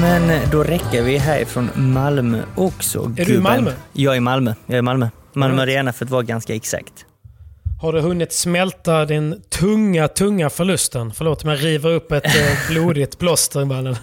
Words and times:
Men 0.00 0.50
då 0.50 0.64
räcker 0.64 1.02
vi 1.02 1.18
härifrån 1.18 1.70
Malmö 1.74 2.42
också. 2.56 3.12
Är 3.16 3.24
du 3.24 3.34
i 3.34 3.40
Malmö? 3.40 3.72
Jag 3.92 4.12
är 4.12 4.16
i 4.16 4.20
Malmö. 4.20 4.54
Jag 4.66 4.74
är 4.74 4.78
i 4.78 4.82
Malmö. 4.82 5.08
Malmö 5.32 5.56
Right. 5.56 5.76
Arena 5.76 5.92
för 5.92 6.04
att 6.04 6.10
vara 6.10 6.22
ganska 6.22 6.54
exakt. 6.54 6.92
Har 7.82 7.92
du 7.92 8.00
hunnit 8.00 8.32
smälta 8.32 9.04
den 9.04 9.42
tunga, 9.48 10.08
tunga 10.08 10.50
förlusten? 10.50 11.12
Förlåt 11.12 11.44
om 11.44 11.50
jag 11.50 11.64
river 11.64 11.90
upp 11.90 12.12
ett 12.12 12.26
eh, 12.26 12.68
blodigt 12.70 13.18
plåster 13.18 13.62
i 13.62 13.64
mannen. 13.64 13.96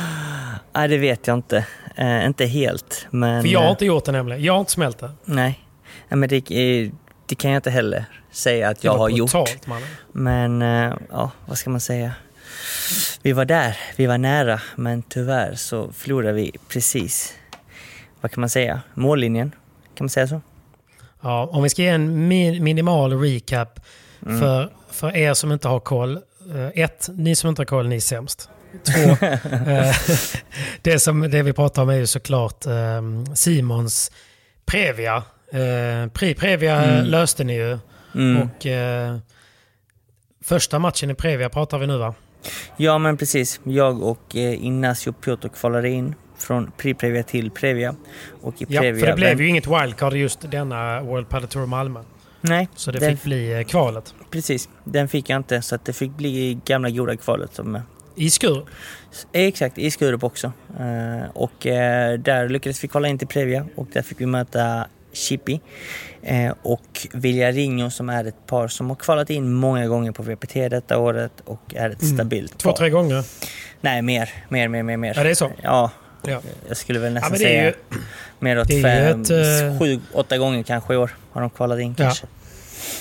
Nej, 0.74 0.88
det 0.88 0.98
vet 0.98 1.26
jag 1.26 1.34
inte. 1.34 1.66
Eh, 1.96 2.26
inte 2.26 2.46
helt, 2.46 3.06
men... 3.10 3.42
För 3.42 3.48
jag 3.48 3.60
har 3.60 3.66
eh, 3.66 3.70
inte 3.70 3.86
gjort 3.86 4.04
det 4.04 4.12
nämligen. 4.12 4.42
Jag 4.42 4.52
har 4.52 4.60
inte 4.60 4.72
smält 4.72 4.98
det. 4.98 5.10
Nej, 5.24 5.64
Nej, 6.08 6.18
men 6.18 6.28
det, 6.28 6.36
eh, 6.36 6.90
det 7.26 7.34
kan 7.34 7.50
jag 7.50 7.58
inte 7.58 7.70
heller 7.70 8.04
säga 8.32 8.68
att 8.68 8.84
jag 8.84 8.98
har 8.98 9.08
gjort. 9.08 9.32
brutalt, 9.32 9.66
mannen. 9.66 9.88
Men, 10.12 10.62
eh, 10.62 10.94
ja, 11.10 11.30
vad 11.46 11.58
ska 11.58 11.70
man 11.70 11.80
säga? 11.80 12.12
Vi 13.22 13.32
var 13.32 13.44
där, 13.44 13.76
vi 13.96 14.06
var 14.06 14.18
nära, 14.18 14.60
men 14.76 15.02
tyvärr 15.02 15.54
så 15.54 15.92
förlorade 15.92 16.32
vi 16.32 16.52
precis, 16.68 17.34
vad 18.20 18.30
kan 18.32 18.40
man 18.40 18.50
säga, 18.50 18.80
mållinjen. 18.94 19.50
Kan 19.94 20.04
man 20.04 20.08
säga 20.10 20.26
så? 20.28 20.40
Ja, 21.22 21.48
om 21.52 21.62
vi 21.62 21.68
ska 21.68 21.82
ge 21.82 21.88
en 21.88 22.32
mi- 22.32 22.60
minimal 22.60 23.20
recap 23.20 23.80
Mm. 24.26 24.40
för, 24.40 24.72
för 24.90 25.16
er 25.16 25.34
som 25.34 25.52
inte 25.52 25.68
har 25.68 25.80
koll. 25.80 26.16
Eh, 26.54 26.82
ett, 26.84 27.08
ni 27.14 27.36
som 27.36 27.48
inte 27.50 27.60
har 27.60 27.66
koll, 27.66 27.88
ni 27.88 27.96
är 27.96 28.00
sämst. 28.00 28.48
Två, 28.84 29.26
eh, 29.70 29.94
det, 30.82 30.98
som, 31.00 31.20
det 31.20 31.42
vi 31.42 31.52
pratar 31.52 31.82
om 31.82 31.88
är 31.88 31.94
ju 31.94 32.06
såklart 32.06 32.66
eh, 32.66 33.02
Simons 33.34 34.12
Previa. 34.66 35.16
Eh, 35.52 36.10
Pri 36.12 36.34
Previa 36.34 36.82
Mm. 36.84 37.04
löste 37.06 37.44
ni 37.44 37.54
ju. 37.54 37.78
Mm. 38.14 38.42
Och 38.42 38.66
första 40.44 40.78
matchen 40.78 41.10
i 41.10 41.14
Previa 41.14 41.48
pratar 41.48 41.78
vi 41.78 41.86
nu 41.86 41.96
va? 41.98 42.14
Ja, 42.76 42.98
men 42.98 43.16
precis. 43.16 43.60
Jag 43.64 44.02
och 44.02 44.36
eh, 44.36 44.64
Ignacio 44.64 45.12
Piotr 45.12 45.48
kvalade 45.48 45.88
in 45.90 46.14
från 46.38 46.70
Pre-Previa 46.78 47.22
till 47.22 47.50
Previa. 47.50 47.94
Och 48.42 48.62
i 48.62 48.66
Ja, 48.68 48.80
Previa... 48.80 49.00
för 49.00 49.06
det 49.06 49.16
blev 49.16 49.40
ju 49.40 49.48
inget 49.48 49.66
wildcard 49.66 50.12
just 50.14 50.50
denna 50.50 51.02
World 51.02 51.28
Padel 51.28 51.48
Tour 51.48 51.66
Malmö. 51.66 52.00
Nej, 52.40 52.68
Så 52.76 52.90
det 52.90 52.98
den, 52.98 53.16
fick 53.16 53.24
bli 53.24 53.52
eh, 53.52 53.62
kvalet. 53.64 54.14
precis. 54.30 54.68
Den 54.84 55.08
fick 55.08 55.28
jag 55.30 55.36
inte, 55.36 55.62
så 55.62 55.78
det 55.84 55.92
fick 55.92 56.10
bli 56.16 56.60
gamla 56.64 56.90
goda 56.90 57.16
kvalet. 57.16 57.54
Som, 57.54 57.74
eh, 57.76 57.82
I 58.14 58.30
Skurup. 58.30 58.66
exakt, 59.32 59.78
i 59.78 59.90
Skurup 59.90 60.24
också. 60.24 60.52
Eh, 60.80 61.30
och 61.34 61.66
eh, 61.66 62.18
där 62.18 62.48
lyckades 62.48 62.84
vi 62.84 62.88
kvala 62.88 63.08
in 63.08 63.18
till 63.18 63.28
Previa 63.28 63.66
och 63.76 63.86
där 63.92 64.02
fick 64.02 64.20
vi 64.20 64.26
möta 64.26 64.86
Chippy 65.12 65.60
eh, 66.22 66.52
och 66.62 67.06
Villarinho 67.12 67.90
som 67.90 68.08
är 68.08 68.24
ett 68.24 68.46
par 68.46 68.68
som 68.68 68.88
har 68.88 68.96
kvalat 68.96 69.30
in 69.30 69.52
många 69.52 69.86
gånger 69.86 70.12
på 70.12 70.22
VPT 70.22 70.54
detta 70.54 70.98
året 70.98 71.32
och 71.44 71.74
är 71.74 71.90
ett 71.90 72.02
Mm. 72.02 72.14
stabilt 72.16 72.58
Två, 72.58 72.70
par. 72.70 72.76
tre 72.76 72.90
gånger. 72.90 73.24
Nej, 73.80 74.02
mer, 74.02 74.30
mer, 74.48 74.68
mer, 74.68 74.82
mer, 74.82 74.96
mer. 74.96 75.12
Ja, 75.16 75.22
det 75.22 75.30
är 75.30 75.34
så. 75.34 75.50
Ja, 75.62 75.90
Ja. 76.26 76.40
jag 76.68 76.76
skulle 76.76 76.98
väl 76.98 77.14
Ja, 77.14 77.20
nästan 77.20 77.34
är 77.34 77.38
säga 77.38 77.64
ju, 77.64 77.72
mer 78.38 78.60
åt 78.60 78.68
fem, 78.82 79.22
ett, 79.22 79.30
eh, 79.30 79.78
sju, 79.78 80.00
åtta 80.12 80.38
gånger 80.38 80.62
kanske 80.62 80.94
i 80.94 80.96
år 80.96 81.10
har 81.32 81.40
de 81.40 81.50
kvalat 81.50 81.78
in 81.80 81.94
Ja. 81.98 82.04
kanske. 82.04 82.26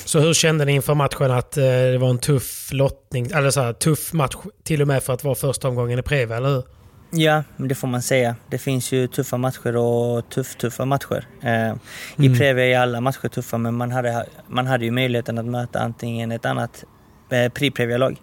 så 0.05 0.19
hur 0.19 0.33
kände 0.33 0.65
ni 0.65 0.71
inför 0.71 0.93
matchen 0.93 1.31
att 1.31 1.57
eh, 1.57 1.63
det 1.63 1.97
var 1.97 2.09
en 2.09 2.17
tuff 2.19 2.69
lottning? 2.73 3.31
Eller 3.31 3.51
så 3.51 3.61
här, 3.61 3.73
tuff 3.73 4.13
match 4.13 4.35
till 4.63 4.81
och 4.81 4.87
med 4.87 5.03
för 5.03 5.13
att 5.13 5.23
vara 5.23 5.35
första 5.35 5.67
omgången 5.67 5.99
i 5.99 6.01
Previa, 6.01 6.37
eller 6.37 6.49
hur? 6.49 6.63
Ja, 7.11 7.43
det 7.57 7.75
får 7.75 7.87
man 7.87 8.01
säga. 8.01 8.35
Det 8.49 8.57
finns 8.57 8.91
ju 8.91 9.07
tuffa 9.07 9.37
matcher 9.37 9.75
och 9.75 10.29
tuff-tuffa 10.29 10.85
matcher. 10.85 11.27
Eh, 11.41 11.73
I 12.17 12.25
Mm. 12.25 12.37
Previa 12.37 12.65
är 12.65 12.79
alla 12.79 13.01
matcher 13.01 13.27
tuffa, 13.27 13.57
men 13.57 13.73
man 13.73 13.91
hade, 13.91 14.25
man 14.47 14.67
hade 14.67 14.85
ju 14.85 14.91
möjligheten 14.91 15.37
att 15.37 15.45
möta 15.45 15.79
antingen 15.79 16.31
ett 16.31 16.45
annat 16.45 16.83
eh, 17.29 17.49
Pri-Previa-lag 17.51 18.21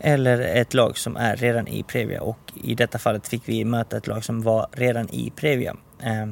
eller 0.00 0.40
ett 0.40 0.74
lag 0.74 0.98
som 0.98 1.16
är 1.16 1.36
redan 1.36 1.68
i 1.68 1.82
Previa 1.82 2.22
och 2.22 2.38
i 2.54 2.74
detta 2.74 2.98
fallet 2.98 3.28
fick 3.28 3.42
vi 3.44 3.64
möta 3.64 3.96
ett 3.96 4.06
lag 4.06 4.24
som 4.24 4.42
var 4.42 4.66
redan 4.72 5.08
i 5.10 5.32
Previa. 5.36 5.76
Eh, 6.02 6.26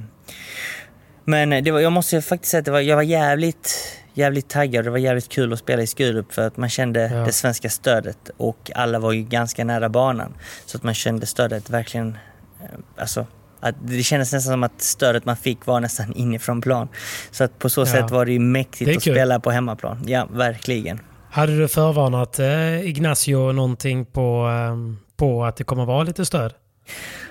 men 1.24 1.64
det 1.64 1.70
var, 1.70 1.80
jag 1.80 1.92
måste 1.92 2.22
faktiskt 2.22 2.50
säga 2.50 2.60
att 2.60 2.68
var, 2.68 2.80
jag 2.80 2.96
var 2.96 3.02
jävligt, 3.02 3.98
jävligt 4.16 4.48
taggad 4.48 4.78
och 4.78 4.84
det 4.84 4.90
var 4.90 4.98
jävligt 4.98 5.28
kul 5.28 5.52
att 5.52 5.58
spela 5.58 5.82
i 5.82 5.86
Skurup 5.86 6.32
för 6.32 6.46
att 6.46 6.56
man 6.56 6.68
kände 6.68 7.00
Ja. 7.12 7.16
det 7.24 7.32
svenska 7.32 7.70
stödet 7.70 8.30
och 8.36 8.70
alla 8.74 8.98
var 8.98 9.12
ju 9.12 9.22
ganska 9.22 9.64
nära 9.64 9.88
banan. 9.88 10.34
Så 10.66 10.76
att 10.76 10.82
man 10.82 10.94
kände 10.94 11.26
stödet 11.26 11.70
verkligen, 11.70 12.18
eh, 12.62 12.66
alltså 12.98 13.26
att 13.60 13.74
det 13.80 14.02
kändes 14.02 14.32
nästan 14.32 14.52
som 14.52 14.62
att 14.62 14.82
stödet 14.82 15.24
man 15.24 15.36
fick 15.36 15.66
var 15.66 15.80
nästan 15.80 16.12
inifrån 16.16 16.60
plan. 16.60 16.88
Så 17.30 17.44
att 17.44 17.58
på 17.58 17.68
så 17.70 17.80
Ja. 17.80 17.86
sätt 17.86 18.10
var 18.10 18.24
det 18.24 18.32
ju 18.32 18.38
Det 18.38 18.44
mäktigt 18.44 18.90
är 18.90 18.96
att 18.96 19.02
kul. 19.02 19.14
spela 19.14 19.40
på 19.40 19.50
hemmaplan. 19.50 20.02
Ja, 20.06 20.26
verkligen. 20.30 21.00
Hade 21.30 21.58
du 21.58 21.68
förvarnat 21.68 22.38
eh, 22.38 22.80
Ignacio 22.88 23.52
någonting 23.52 24.04
på, 24.04 24.48
eh, 24.48 24.76
på 25.16 25.44
att 25.44 25.56
det 25.56 25.64
kommer 25.64 25.84
vara 25.84 26.02
lite 26.02 26.24
stöd? 26.24 26.52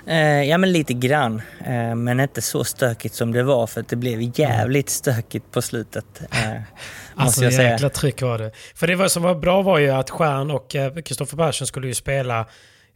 Eh, 0.07 0.43
ja 0.43 0.57
men 0.57 0.71
lite 0.71 0.93
grann, 0.93 1.41
eh, 1.65 1.95
men 1.95 2.19
inte 2.19 2.41
så 2.41 2.63
stökigt 2.63 3.15
som 3.15 3.31
det 3.31 3.43
var 3.43 3.67
för 3.67 3.85
det 3.89 3.95
blev 3.95 4.39
jävligt 4.39 4.89
stökigt 4.89 5.51
på 5.51 5.61
slutet. 5.61 6.05
Eh, 6.21 6.27
måste 6.35 6.61
Alltså 7.15 7.43
jag 7.43 7.53
säga. 7.53 7.71
jäkla 7.71 7.89
tryck 7.89 8.21
var 8.21 8.37
det. 8.37 8.51
För 8.75 8.87
det 8.87 8.95
var, 8.95 9.07
som 9.07 9.23
var 9.23 9.35
bra 9.35 9.61
var 9.61 9.79
ju 9.79 9.89
att 9.89 10.09
Stjärn 10.09 10.51
och 10.51 10.75
eh, 10.75 10.93
Kristoffer 10.95 11.37
Persson 11.37 11.67
skulle 11.67 11.87
ju 11.87 11.93
spela 11.93 12.45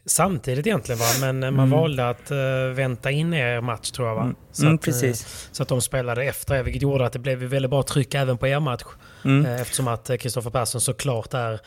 samtidigt 0.06 0.68
egentligen 0.68 1.00
va? 1.00 1.06
Men 1.22 1.44
eh, 1.44 1.52
man 1.52 1.68
Mm. 1.68 1.80
valde 1.80 2.10
att 2.10 2.32
uh, 2.32 2.38
vänta 2.76 3.12
in 3.12 3.34
er 3.34 3.62
match 3.62 3.92
tror 3.92 4.08
jag 4.08 4.16
va? 4.16 4.22
Mm. 4.22 4.36
Så 4.52 4.62
Mm, 4.64 4.76
att, 4.76 4.82
eh, 4.82 4.86
precis. 4.86 5.48
Så 5.52 5.64
att 5.64 5.70
de 5.70 5.82
spelade 5.82 6.24
efter 6.24 6.56
er, 6.56 6.64
vilket 6.64 6.82
gjorde 6.82 7.06
att 7.06 7.14
det 7.14 7.20
blev 7.20 7.38
väldigt 7.40 7.72
bra 7.72 7.84
tryck 7.84 8.14
även 8.16 8.38
på 8.38 8.48
er 8.48 8.60
match. 8.60 8.84
Mm. 9.26 9.46
Eh, 9.46 9.62
Eftersom 9.62 9.88
att 9.88 10.10
eh, 10.10 10.18
Kristoffer 10.18 10.50
Persson 10.50 10.82
såklart 10.82 11.34
är 11.34 11.60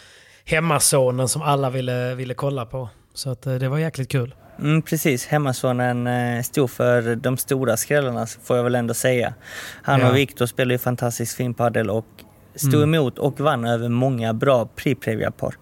hemmasonen 0.45 1.29
som 1.29 1.43
alla 1.43 1.71
ville, 1.71 2.15
ville 2.15 2.35
kolla 2.35 2.67
på. 2.67 2.89
Så 3.15 3.31
att 3.31 3.47
eh, 3.47 3.55
det 3.55 3.69
var 3.69 3.79
jäkligt 3.79 4.11
kul. 4.11 4.35
Mm, 4.63 4.83
precis, 4.83 5.27
hemmasonen 5.27 6.07
eh, 6.07 6.43
stod 6.43 6.71
för 6.71 7.17
de 7.17 7.37
stora 7.37 7.77
skrällarna 7.77 8.27
får 8.45 8.57
jag 8.57 8.65
väl 8.65 8.75
ändå 8.75 8.95
säga. 8.95 9.35
Han 9.83 10.01
Ja. 10.01 10.09
och 10.11 10.17
Viktor 10.17 10.47
spelar 10.47 10.73
ju 10.73 10.79
fantastiskt 10.79 11.37
fin 11.37 11.55
padel 11.55 11.91
och 11.91 12.07
stod 12.55 12.75
Mm. 12.75 12.95
emot 12.95 13.19
och 13.19 13.41
vann 13.41 13.65
över 13.65 13.89
många 13.89 14.35
bra 14.35 14.69
Pri-Previa-par. 14.77 15.55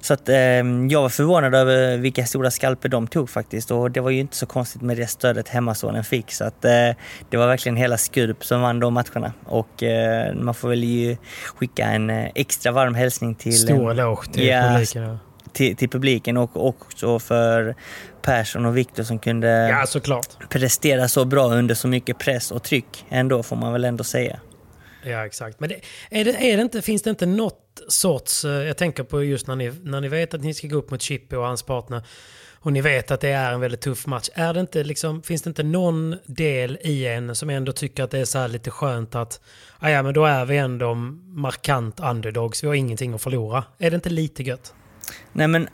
Så 0.00 0.14
att, 0.14 0.28
eh, 0.28 0.36
jag 0.90 1.02
var 1.02 1.08
förvånad 1.08 1.54
över 1.54 1.96
vilka 1.96 2.26
stora 2.26 2.50
skalper 2.50 2.88
de 2.88 3.06
tog 3.06 3.30
faktiskt 3.30 3.70
och 3.70 3.90
det 3.90 4.00
var 4.00 4.10
ju 4.10 4.20
inte 4.20 4.36
så 4.36 4.46
konstigt 4.46 4.82
med 4.82 4.96
det 4.96 5.06
stödet 5.06 5.48
hemmasonen 5.48 6.04
fick. 6.04 6.32
Så 6.32 6.44
att, 6.44 6.64
eh, 6.64 6.70
det 7.30 7.36
var 7.36 7.46
verkligen 7.46 7.76
hela 7.76 7.96
Skurup 7.98 8.44
som 8.44 8.60
vann 8.60 8.80
de 8.80 8.94
matcherna 8.94 9.32
och 9.44 9.82
eh, 9.82 10.34
man 10.34 10.54
får 10.54 10.68
väl 10.68 10.84
ju 10.84 11.16
skicka 11.56 11.84
en 11.84 12.10
eh, 12.10 12.28
extra 12.34 12.72
varm 12.72 12.94
hälsning 12.94 13.34
till 13.34 13.58
Stor 13.58 13.90
eloge 13.90 14.32
till 14.32 14.46
Ja, 14.46 14.62
publiken. 14.72 15.18
Till, 15.56 15.76
till 15.76 15.88
publiken 15.88 16.36
och 16.36 16.66
också 16.68 17.18
för 17.18 17.74
Persson 18.22 18.66
och 18.66 18.76
Viktor 18.76 19.02
som 19.02 19.18
kunde 19.18 19.48
ja, 19.68 19.86
såklart. 19.86 20.50
prestera 20.50 21.08
så 21.08 21.24
bra 21.24 21.46
under 21.54 21.74
så 21.74 21.88
mycket 21.88 22.18
press 22.18 22.50
och 22.50 22.62
tryck 22.62 23.04
ändå 23.08 23.42
får 23.42 23.56
man 23.56 23.72
väl 23.72 23.84
ändå 23.84 24.04
säga. 24.04 24.40
Ja, 25.04 25.26
exakt. 25.26 25.60
Men 25.60 25.68
det, 25.68 25.80
är 26.10 26.24
det, 26.24 26.52
är 26.52 26.56
det 26.56 26.62
inte, 26.62 26.82
finns 26.82 27.02
det 27.02 27.10
inte 27.10 27.26
något 27.26 27.82
sorts... 27.88 28.44
eh, 28.44 28.50
Jag 28.50 28.76
tänker 28.76 29.02
på 29.02 29.24
just 29.24 29.46
när 29.46 29.56
ni, 29.56 29.72
när 29.82 30.00
ni 30.00 30.08
vet 30.08 30.34
att 30.34 30.40
ni 30.40 30.54
ska 30.54 30.68
gå 30.68 30.76
upp 30.76 30.90
mot 30.90 31.02
Chippy 31.02 31.36
och 31.36 31.44
hans 31.44 31.62
partner 31.62 32.02
och 32.60 32.72
ni 32.72 32.80
vet 32.80 33.10
att 33.10 33.20
det 33.20 33.28
är 33.28 33.52
en 33.52 33.60
väldigt 33.60 33.80
tuff 33.80 34.06
match. 34.06 34.28
Är 34.34 34.54
det 34.54 34.60
inte 34.60 34.84
liksom, 34.84 35.22
finns 35.22 35.42
det 35.42 35.48
inte 35.48 35.62
någon 35.62 36.16
del 36.26 36.78
i 36.80 37.06
en 37.06 37.34
som 37.34 37.50
ändå 37.50 37.72
tycker 37.72 38.02
att 38.02 38.10
det 38.10 38.18
är 38.18 38.24
så 38.24 38.38
här 38.38 38.48
lite 38.48 38.70
skönt 38.70 39.14
att 39.14 39.40
ah, 39.78 39.88
ja, 39.88 40.02
men 40.02 40.14
då 40.14 40.24
är 40.24 40.44
vi 40.44 40.56
ändå 40.56 40.94
markant 40.94 42.00
underdogs, 42.00 42.62
vi 42.64 42.68
har 42.68 42.74
ingenting 42.74 43.14
att 43.14 43.22
förlora. 43.22 43.64
Är 43.78 43.90
det 43.90 43.94
inte 43.94 44.10
lite 44.10 44.42
gött? 44.42 44.74
Nej 45.32 45.48
men 45.48 45.68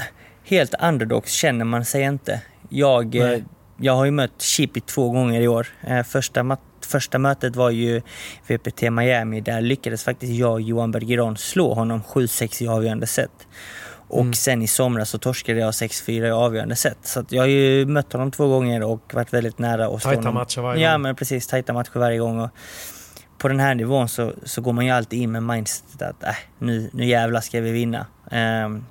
helt 0.45 0.75
underdogs 0.83 1.33
känner 1.33 1.65
man 1.65 1.85
sig 1.85 2.03
inte. 2.03 2.41
Jag, 2.69 3.15
eh, 3.15 3.25
Nej. 3.25 3.45
jag 3.77 3.93
har 3.97 4.05
ju 4.05 4.11
mött 4.11 4.43
Chippy 4.43 4.81
två 4.81 5.11
gånger 5.11 5.41
i 5.41 5.49
år. 5.49 5.67
Eh, 5.81 6.03
Första, 6.03 6.57
första 6.87 7.19
mötet 7.19 7.57
var 7.57 7.71
ju 7.71 8.03
VPT 8.47 8.83
Miami. 8.91 9.41
Där 9.41 9.61
lyckades 9.61 10.05
faktiskt 10.05 10.33
jag 10.33 10.53
och 10.53 10.61
Johan 10.61 10.91
Bergeron 10.91 11.37
slå 11.37 11.75
honom 11.75 12.03
7-6 12.03 12.63
i 12.63 12.69
avgörande 12.69 13.07
set. 13.07 13.47
Och 14.09 14.21
Mm. 14.21 14.33
sen 14.35 14.63
i 14.63 14.67
somras 14.67 15.11
så 15.11 15.19
torskade 15.19 15.61
jag 15.61 15.71
6-4 15.75 16.27
i 16.27 16.31
avgörande 16.31 16.77
set. 16.77 16.99
Så 17.03 17.25
jag 17.29 17.43
har 17.43 17.47
ju 17.49 17.87
mött 17.87 18.13
honom 18.13 18.31
två 18.31 18.49
gånger 18.49 18.83
och 18.83 19.15
varit 19.15 19.33
väldigt 19.33 19.59
nära 19.59 19.89
slå 20.01 20.11
Tajta 20.11 20.19
honom. 20.21 20.35
matcher 20.35 20.61
varje 20.61 20.83
Ja 20.85 20.93
gång. 20.93 21.03
men 21.03 21.17
precis, 21.17 21.47
tajta 21.47 21.73
matcher 21.73 21.99
varje 21.99 22.19
gång. 22.19 22.41
Och 22.41 22.51
på 23.39 23.49
den 23.49 23.61
här 23.61 23.75
nivån 23.75 24.09
så, 24.09 24.33
så 24.45 24.61
går 24.61 24.73
man 24.73 24.85
ju 24.87 24.91
alltid 24.91 25.23
in 25.23 25.33
med 25.33 25.43
mindset 25.43 26.03
att 26.03 26.23
äh, 26.25 26.35
nu, 26.59 26.91
nu 26.93 27.05
jävlar 27.07 27.41
ska 27.41 27.61
vi 27.61 27.71
vinna. 27.73 28.07
Ehm, 28.31 28.85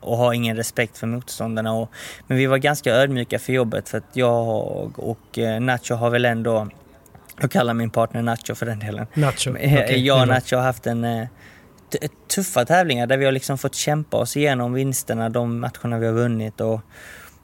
och 0.00 0.16
har 0.16 0.32
ingen 0.32 0.56
respekt 0.56 0.98
för 0.98 1.06
motståndarna. 1.06 1.72
Och, 1.72 1.90
men 2.26 2.38
vi 2.38 2.46
var 2.46 2.58
ganska 2.58 2.94
ödmjuka 2.94 3.38
för 3.38 3.52
jobbet 3.52 3.88
för 3.88 3.98
att 3.98 4.10
jag 4.12 4.98
och 4.98 5.38
eh, 5.38 5.60
Nacho 5.60 5.94
har 5.94 6.10
väl 6.10 6.24
ändå, 6.24 6.68
jag 7.40 7.50
kallar 7.50 7.74
min 7.74 7.90
partner 7.90 8.22
Nacho 8.22 8.54
för 8.54 8.66
den 8.66 8.78
delen. 8.78 9.06
Nacho. 9.14 9.50
Okej, 9.56 10.06
jag 10.06 10.22
och. 10.22 10.28
Nacho 10.28 10.56
har 10.56 10.62
haft 10.62 10.86
en 10.86 11.04
eh, 11.04 11.28
tuffa 12.34 12.64
tävlingar 12.64 13.06
där 13.06 13.16
vi 13.16 13.24
har 13.24 13.32
liksom 13.32 13.58
fått 13.58 13.74
kämpa 13.74 14.16
oss 14.16 14.36
igenom 14.36 14.72
vinsterna, 14.72 15.28
de 15.28 15.60
matcherna 15.60 15.98
vi 15.98 16.06
har 16.06 16.14
vunnit. 16.14 16.60
Och 16.60 16.80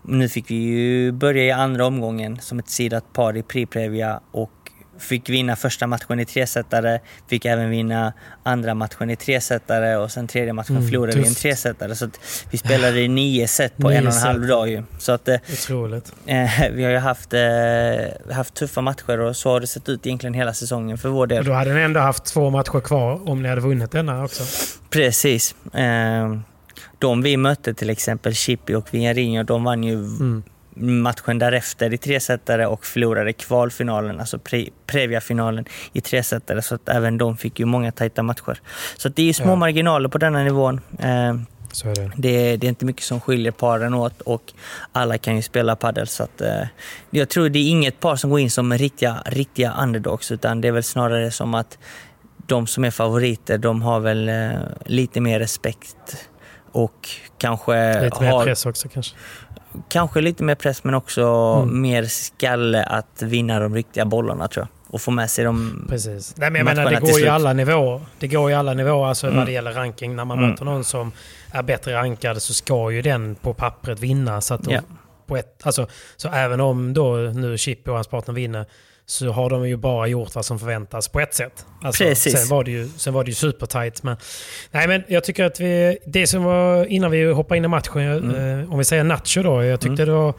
nu 0.02 0.28
fick 0.28 0.50
vi 0.50 0.54
ju 0.54 1.12
börja 1.12 1.44
i 1.44 1.50
andra 1.50 1.86
omgången 1.86 2.40
som 2.40 2.58
ett 2.58 2.68
sidat 2.68 3.12
par 3.12 3.36
i 3.36 3.42
Pri-Previa 3.42 4.20
och 4.30 4.63
fick 4.98 5.28
vinna 5.28 5.56
första 5.56 5.86
matchen 5.86 6.20
i 6.20 6.24
tresetare, 6.24 7.00
fick 7.28 7.44
även 7.44 7.70
vinna 7.70 8.12
andra 8.42 8.74
matchen 8.74 9.10
i 9.10 9.16
tresetare 9.16 9.96
och 9.96 10.10
sen 10.12 10.26
tredje 10.28 10.52
matchen 10.52 10.76
Mm, 10.76 10.88
förlorade 10.88 11.18
vi 11.20 11.26
en 11.28 11.34
tresetare. 11.34 11.94
Så 11.96 12.08
vi 12.50 12.58
spelade 12.58 13.00
i 13.00 13.08
nio 13.08 13.48
set 13.48 13.76
på 13.76 13.88
Nio 13.88 13.98
en 13.98 14.06
och 14.06 14.12
en 14.12 14.18
halv 14.18 14.40
set. 14.40 14.48
dag 14.48 14.68
ju. 14.68 14.82
Så 14.98 15.12
att 15.12 15.28
eh, 15.28 15.36
Otroligt. 15.52 16.12
eh, 16.26 16.50
vi 16.72 16.84
har 16.84 16.90
ju 16.90 16.98
haft, 16.98 17.32
eh, 17.34 18.34
haft 18.34 18.54
tuffa 18.54 18.80
matcher 18.80 19.20
och 19.20 19.36
så 19.36 19.50
har 19.50 19.60
det 19.60 19.66
sett 19.66 19.88
ut 19.88 20.06
egentligen 20.06 20.34
hela 20.34 20.54
säsongen 20.54 20.98
för 20.98 21.08
vår 21.08 21.26
del. 21.26 21.38
Och 21.38 21.44
då 21.44 21.52
hade 21.52 21.74
ni 21.74 21.80
ändå 21.80 22.00
haft 22.00 22.24
två 22.24 22.50
matcher 22.50 22.80
kvar 22.80 23.28
om 23.28 23.42
ni 23.42 23.48
hade 23.48 23.60
vunnit 23.60 23.90
denna 23.90 24.24
också. 24.24 24.42
Precis. 24.90 25.54
Eh, 25.74 26.38
de 26.98 27.22
vi 27.22 27.36
mötte 27.36 27.74
till 27.74 27.90
exempel, 27.90 28.34
Chippy 28.34 28.74
och 28.74 28.94
Vinjarinho, 28.94 29.42
de 29.42 29.64
vann 29.64 29.84
ju 29.84 29.94
Mm. 29.94 30.42
Matchen 30.76 31.38
därefter 31.38 31.92
i 31.94 31.98
tresetare 31.98 32.66
och 32.66 32.86
förlorade 32.86 33.32
kvalfinalen, 33.32 34.20
alltså 34.20 34.36
pre- 34.36 34.70
Previa-finalen 34.86 35.64
i 35.92 36.00
tresetare. 36.00 36.62
Så 36.62 36.74
att 36.74 36.88
även 36.88 37.18
de 37.18 37.36
fick 37.36 37.58
ju 37.60 37.64
många 37.66 37.92
tajta 37.92 38.22
matcher. 38.22 38.60
Så 38.96 39.08
det 39.08 39.22
är 39.22 39.26
ju 39.26 39.32
små 39.32 39.48
Ja. 39.50 39.56
marginaler 39.56 40.08
på 40.08 40.18
denna 40.18 40.42
nivån. 40.42 40.80
Eh, 40.98 41.34
Så 41.72 41.88
är 41.88 41.94
det. 41.94 42.10
det, 42.16 42.56
det 42.56 42.66
är 42.66 42.68
inte 42.68 42.84
mycket 42.84 43.02
som 43.04 43.20
skiljer 43.20 43.52
paren 43.52 43.94
åt 43.94 44.20
och 44.20 44.52
alla 44.92 45.18
kan 45.18 45.36
ju 45.36 45.42
spela 45.42 45.76
padel. 45.76 46.06
Så 46.06 46.22
att, 46.22 46.40
eh, 46.40 46.62
jag 47.10 47.28
tror 47.28 47.48
det 47.48 47.58
är 47.58 47.68
inget 47.70 48.00
par 48.00 48.16
som 48.16 48.30
går 48.30 48.40
in 48.40 48.50
som 48.50 48.72
riktiga, 48.72 49.22
riktiga 49.26 49.74
underdogs 49.82 50.30
utan 50.32 50.60
det 50.60 50.68
är 50.68 50.72
väl 50.72 50.82
snarare 50.82 51.30
som 51.30 51.54
att 51.54 51.78
de 52.46 52.66
som 52.66 52.84
är 52.84 52.90
favoriter, 52.90 53.58
de 53.58 53.82
har 53.82 54.00
väl 54.00 54.28
eh, 54.28 54.50
lite 54.86 55.20
mer 55.20 55.38
respekt 55.40 56.28
och 56.72 57.08
kanske 57.38 58.04
Lite 58.04 58.22
mer 58.22 58.30
har 58.30 58.44
press 58.44 58.66
också 58.66 58.88
kanske. 58.88 59.16
Kanske 59.88 60.20
lite 60.20 60.42
mer 60.44 60.54
press 60.54 60.84
men 60.84 60.94
också 60.94 61.22
Mm. 61.62 61.80
mer 61.82 62.04
skalle 62.04 62.82
att 62.84 63.22
vinna 63.22 63.60
de 63.60 63.74
riktiga 63.74 64.04
bollarna 64.04 64.48
tror 64.48 64.62
jag. 64.66 64.94
Och 64.94 65.00
få 65.00 65.10
med 65.10 65.30
sig 65.30 65.44
dem. 65.44 65.86
Precis. 65.88 66.34
Nej, 66.36 66.50
men 66.50 66.58
jag 66.66 66.76
menar, 66.76 66.90
det 66.90 67.00
går 67.00 67.20
ju 67.20 67.28
alla 67.28 67.52
nivåer. 67.52 68.00
Det 68.18 68.28
går 68.28 68.50
ju 68.50 68.56
alla 68.56 68.74
nivåer 68.74 69.06
alltså 69.08 69.26
Mm. 69.26 69.36
vad 69.38 69.46
det 69.46 69.52
gäller 69.52 69.72
ranking. 69.72 70.16
När 70.16 70.24
man 70.24 70.38
Mm. 70.38 70.50
möter 70.50 70.64
någon 70.64 70.84
som 70.84 71.12
är 71.52 71.62
bättre 71.62 71.94
rankad 71.94 72.42
så 72.42 72.54
ska 72.54 72.90
ju 72.90 73.02
den 73.02 73.34
på 73.34 73.54
pappret 73.54 74.00
vinna. 74.00 74.40
Så, 74.40 74.54
att 74.54 74.62
de, 74.62 74.74
Ja. 74.74 74.80
på 75.26 75.36
ett, 75.36 75.60
alltså, 75.62 75.86
så 76.16 76.28
även 76.28 76.60
om 76.60 76.94
då 76.94 77.14
nu 77.16 77.58
Chippy 77.58 77.90
och 77.90 77.94
hans 77.94 78.06
partner 78.06 78.34
vinner 78.34 78.66
så 79.06 79.30
har 79.32 79.50
de 79.50 79.68
ju 79.68 79.76
bara 79.76 80.06
gjort 80.06 80.34
vad 80.34 80.44
som 80.44 80.58
förväntas 80.58 81.08
på 81.08 81.20
ett 81.20 81.34
sätt. 81.34 81.66
Alltså, 81.82 82.04
Precis. 82.04 82.32
Sen 82.38 82.48
var 82.48 82.64
det 82.64 82.70
ju, 82.70 82.88
sen 82.96 83.14
var 83.14 83.24
det 83.24 83.28
ju 83.30 83.34
supertight. 83.34 84.02
Men, 84.02 84.16
nej, 84.70 84.88
men 84.88 85.02
jag 85.08 85.24
tycker 85.24 85.44
att 85.44 85.60
vi, 85.60 85.98
det 86.06 86.26
som 86.26 86.44
var 86.44 86.84
innan 86.86 87.10
vi 87.10 87.32
hoppar 87.32 87.56
in 87.56 87.64
i 87.64 87.68
matchen, 87.68 88.00
Mm. 88.30 88.60
eh, 88.60 88.72
om 88.72 88.78
vi 88.78 88.84
säger 88.84 89.04
Nacho 89.04 89.42
då. 89.42 89.64
Jag 89.64 89.80
tyckte 89.80 90.04
det 90.04 90.12
var 90.12 90.34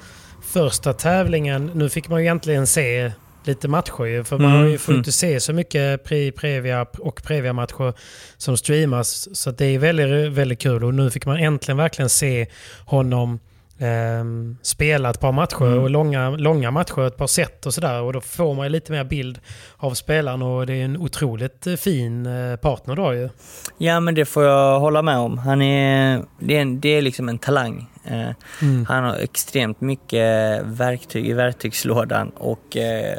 första 0.54 0.94
tävlingen. 0.94 1.72
Nu 1.74 1.90
fick 1.90 2.08
man 2.10 2.20
ju 2.20 2.26
egentligen 2.26 2.68
se 2.68 3.12
lite 3.44 3.68
matcher 3.68 4.04
ju, 4.06 4.24
för 4.24 4.38
man 4.38 4.52
Mm, 4.52 4.62
har 4.62 4.70
ju 4.70 4.78
fått 4.78 4.88
mm. 4.90 4.98
inte 5.00 5.12
se 5.12 5.40
så 5.40 5.54
mycket 5.54 6.04
pre, 6.04 6.32
Previa 6.32 6.86
och 7.00 7.24
Previa-matcher 7.24 7.94
som 8.38 8.58
streamas. 8.58 9.38
Så 9.38 9.52
det 9.52 9.66
är 9.66 9.80
väldigt, 9.80 10.32
väldigt 10.34 10.60
kul 10.62 10.84
och 10.84 10.94
nu 10.94 11.10
fick 11.12 11.26
man 11.26 11.38
äntligen 11.38 11.78
verkligen 11.78 12.10
se 12.10 12.48
honom 12.86 13.40
ehm, 13.80 14.58
spela 14.62 15.10
ett 15.10 15.20
par 15.20 15.32
matcher 15.32 15.66
Mm. 15.66 15.84
och 15.84 15.90
långa, 15.90 16.30
långa 16.30 16.72
matcher, 16.72 17.08
ett 17.08 17.18
par 17.18 17.28
set 17.28 17.66
och 17.66 17.74
sådär. 17.74 18.02
Och 18.02 18.14
då 18.14 18.22
får 18.22 18.54
man 18.54 18.66
ju 18.66 18.70
lite 18.70 18.92
mer 18.92 19.04
bild 19.04 19.40
av 19.78 19.94
spelaren 19.94 20.42
och 20.42 20.66
det 20.66 20.74
är 20.74 20.86
en 20.86 20.98
otroligt 20.98 21.68
eh, 21.68 21.76
fin 21.76 22.26
eh, 22.26 22.56
partner 22.56 22.96
då 22.96 23.14
ju. 23.14 23.30
Ja 23.78 24.00
men 24.00 24.16
det 24.16 24.26
får 24.26 24.44
jag 24.44 24.80
hålla 24.80 25.02
med 25.02 25.18
om. 25.18 25.38
Han 25.38 25.62
är, 25.62 26.22
det 26.40 26.58
är, 26.58 26.62
en, 26.62 26.80
det 26.80 26.90
är 26.90 27.02
liksom 27.02 27.30
en 27.30 27.38
talang. 27.38 27.90
Eh, 28.06 28.30
Mm. 28.62 28.86
Han 28.90 29.04
har 29.04 29.16
extremt 29.16 29.82
mycket 29.82 30.62
verktyg 30.64 31.28
i 31.28 31.34
verktygslådan 31.34 32.30
och 32.30 32.78
eh, 32.78 33.18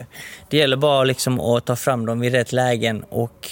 det 0.50 0.56
gäller 0.56 0.76
bara 0.76 1.05
liksom 1.05 1.41
att 1.41 1.67
ta 1.67 1.76
fram 1.76 2.06
dem 2.06 2.20
vid 2.20 2.32
rätt 2.32 2.52
lägen 2.52 3.04
och 3.09 3.50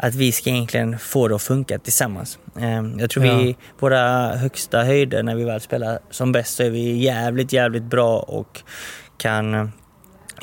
att 0.00 0.14
vi 0.14 0.32
ska 0.32 0.50
egentligen 0.50 0.98
få 0.98 1.28
det 1.28 1.34
att 1.34 1.42
funka 1.42 1.78
tillsammans. 1.78 2.38
Eh, 2.56 2.82
jag 2.98 3.10
tror 3.10 3.22
vi, 3.22 3.56
våra 3.78 4.36
högsta 4.36 4.82
höjder 4.84 5.22
när 5.22 5.34
vi 5.34 5.44
väl 5.44 5.60
spelar 5.60 5.98
som 6.10 6.32
bäst 6.32 6.54
så 6.54 6.62
är 6.62 6.70
vi 6.70 6.96
jävligt, 6.96 7.52
jävligt 7.52 7.82
bra 7.82 8.18
och 8.18 8.62
kan 9.18 9.72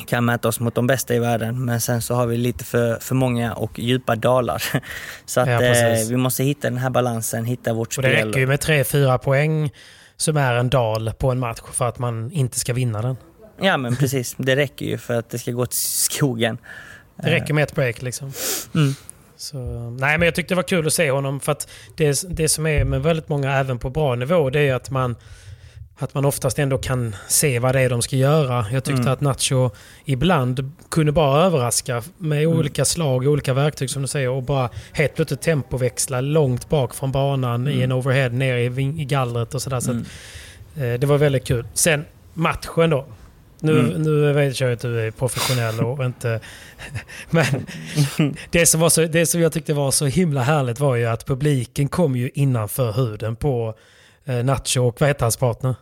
kan 0.06 0.24
mäta 0.24 0.48
oss 0.48 0.60
mot 0.60 0.74
de 0.74 0.86
bästa 0.86 1.14
i 1.14 1.18
världen 1.18 1.64
men 1.64 1.80
sen 1.80 2.02
så 2.02 2.14
har 2.14 2.26
vi 2.26 2.36
lite 2.36 2.64
för, 2.64 2.98
för 3.00 3.14
många 3.14 3.54
och 3.54 3.78
djupa 3.78 4.16
dalar. 4.16 4.62
Så 5.26 5.40
att 5.40 5.48
Ja, 5.48 5.62
eh, 5.62 6.08
vi 6.08 6.16
måste 6.16 6.44
hitta 6.44 6.70
den 6.70 6.78
här 6.78 6.90
balansen, 6.90 7.44
hitta 7.44 7.72
vårt 7.72 7.98
Och 7.98 8.02
det 8.02 8.10
spel. 8.10 8.26
räcker 8.26 8.40
ju 8.40 8.46
med 8.46 8.60
3-4 8.60 9.18
poäng 9.18 9.70
som 10.16 10.36
är 10.36 10.54
en 10.54 10.68
dal 10.70 11.12
på 11.18 11.30
en 11.30 11.38
match 11.38 11.60
för 11.72 11.88
att 11.88 11.98
man 11.98 12.32
inte 12.32 12.58
ska 12.58 12.72
vinna 12.72 13.02
den. 13.02 13.16
Ja 13.60 13.76
men 13.76 13.96
precis, 13.96 14.34
det 14.38 14.56
räcker 14.56 14.86
ju 14.86 14.98
för 14.98 15.14
att 15.14 15.30
det 15.30 15.38
ska 15.38 15.52
gå 15.52 15.66
till 15.66 15.78
skogen. 15.78 16.58
Det 17.22 17.30
räcker 17.30 17.54
med 17.54 17.62
ett 17.64 17.74
break 17.74 18.02
liksom. 18.02 18.32
Mm. 18.74 18.94
Så, 19.36 19.58
nej, 19.90 20.18
men 20.18 20.22
jag 20.26 20.34
tyckte 20.34 20.54
det 20.54 20.56
var 20.56 20.62
kul 20.62 20.86
att 20.86 20.92
se 20.92 21.10
honom. 21.10 21.40
För 21.40 21.52
att 21.52 21.68
det, 21.96 22.24
det 22.28 22.48
som 22.48 22.66
är 22.66 22.84
med 22.84 23.02
väldigt 23.02 23.28
många, 23.28 23.52
även 23.52 23.78
på 23.78 23.90
bra 23.90 24.14
nivå, 24.14 24.50
det 24.50 24.60
är 24.60 24.74
att 24.74 24.90
man, 24.90 25.16
att 25.98 26.14
man 26.14 26.24
oftast 26.24 26.58
ändå 26.58 26.78
kan 26.78 27.16
se 27.28 27.58
vad 27.58 27.74
det 27.74 27.80
är 27.80 27.90
de 27.90 28.02
ska 28.02 28.16
göra. 28.16 28.66
Jag 28.72 28.84
tyckte 28.84 29.00
Mm. 29.02 29.12
att 29.12 29.20
Nacho 29.20 29.70
ibland 30.04 30.72
kunde 30.90 31.12
bara 31.12 31.44
överraska 31.44 32.02
med 32.18 32.42
Mm. 32.44 32.58
olika 32.58 32.84
slag, 32.84 33.26
olika 33.26 33.54
verktyg 33.54 33.90
som 33.90 34.02
du 34.02 34.08
säger 34.08 34.28
och 34.28 34.42
bara 34.42 34.70
helt 34.92 35.14
plötsligt 35.14 35.40
tempoväxla 35.42 36.20
långt 36.20 36.68
bak 36.68 36.94
från 36.94 37.12
banan 37.12 37.68
i 37.68 37.72
Mm. 37.72 37.82
en 37.84 37.92
overhead 37.92 38.28
ner 38.28 38.56
i, 38.56 38.64
i 39.00 39.04
gallret 39.04 39.54
och 39.54 39.62
sådär. 39.62 39.80
Så 39.80 39.90
Mm. 39.90 40.02
att, 40.74 40.82
eh, 40.82 40.92
det 40.94 41.04
var 41.06 41.18
väldigt 41.18 41.44
kul. 41.46 41.66
Sen 41.74 42.04
matchen 42.34 42.90
då. 42.90 43.06
Nu, 43.60 43.80
Mm. 43.80 44.02
nu 44.02 44.32
vet 44.32 44.60
jag 44.60 44.72
att 44.72 44.80
du 44.80 45.00
är 45.00 45.10
professionell 45.10 45.80
och 45.80 46.04
inte... 46.04 46.40
Men 47.30 47.66
det 48.50 48.66
som, 48.66 48.80
var 48.80 48.88
så, 48.88 49.04
det 49.06 49.26
som 49.26 49.40
jag 49.40 49.52
tyckte 49.52 49.74
var 49.74 49.90
så 49.90 50.06
himla 50.06 50.42
härligt 50.42 50.80
var 50.80 50.96
ju 50.96 51.06
att 51.06 51.26
publiken 51.26 51.88
kom 51.88 52.16
ju 52.16 52.30
innanför 52.34 52.92
huden 52.92 53.36
på 53.36 53.74
eh, 54.24 54.44
Nacho 54.44 54.80
och 54.80 55.00
vad 55.00 55.08
heter 55.08 55.22
hans 55.22 55.36
partner? 55.36 55.74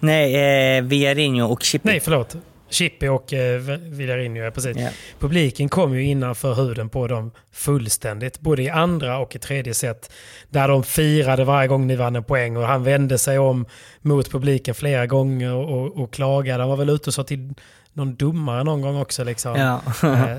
Nej, 0.00 0.34
eh, 0.76 0.82
Villarinho 0.84 1.46
och 1.52 1.62
Chippy. 1.62 1.88
Nej, 1.88 2.00
förlåt. 2.00 2.36
Chippy 2.68 3.08
och 3.08 3.32
eh, 3.32 3.60
Villarinho, 3.78 4.50
precis. 4.50 4.76
Ja. 4.76 4.88
Publiken 5.18 5.68
kom 5.68 5.94
ju 5.94 6.04
innanför 6.04 6.54
huden 6.54 6.88
på 6.88 7.06
dem 7.06 7.30
fullständigt. 7.52 8.40
Både 8.40 8.62
i 8.62 8.68
andra 8.68 9.18
och 9.18 9.36
i 9.36 9.38
tredje 9.38 9.74
set. 9.74 10.12
Där 10.50 10.68
de 10.68 10.84
firade 10.84 11.44
varje 11.44 11.68
gång 11.68 11.86
ni 11.86 11.96
vann 11.96 12.16
en 12.16 12.24
poäng. 12.24 12.56
Och 12.56 12.66
han 12.66 12.84
vände 12.84 13.18
sig 13.18 13.38
om 13.38 13.66
mot 14.00 14.30
publiken 14.30 14.74
flera 14.74 15.06
gånger 15.06 15.54
och, 15.54 16.02
och 16.02 16.12
klagade. 16.12 16.62
Han 16.62 16.70
var 16.70 16.76
väl 16.76 16.90
ute 16.90 17.10
och 17.10 17.14
sa 17.14 17.24
till 17.24 17.54
någon 17.92 18.16
domare 18.16 18.64
någon 18.64 18.80
gång 18.80 19.00
också. 19.00 19.24
Liksom. 19.24 19.56
Ja. 19.56 19.80
Eh, 20.08 20.38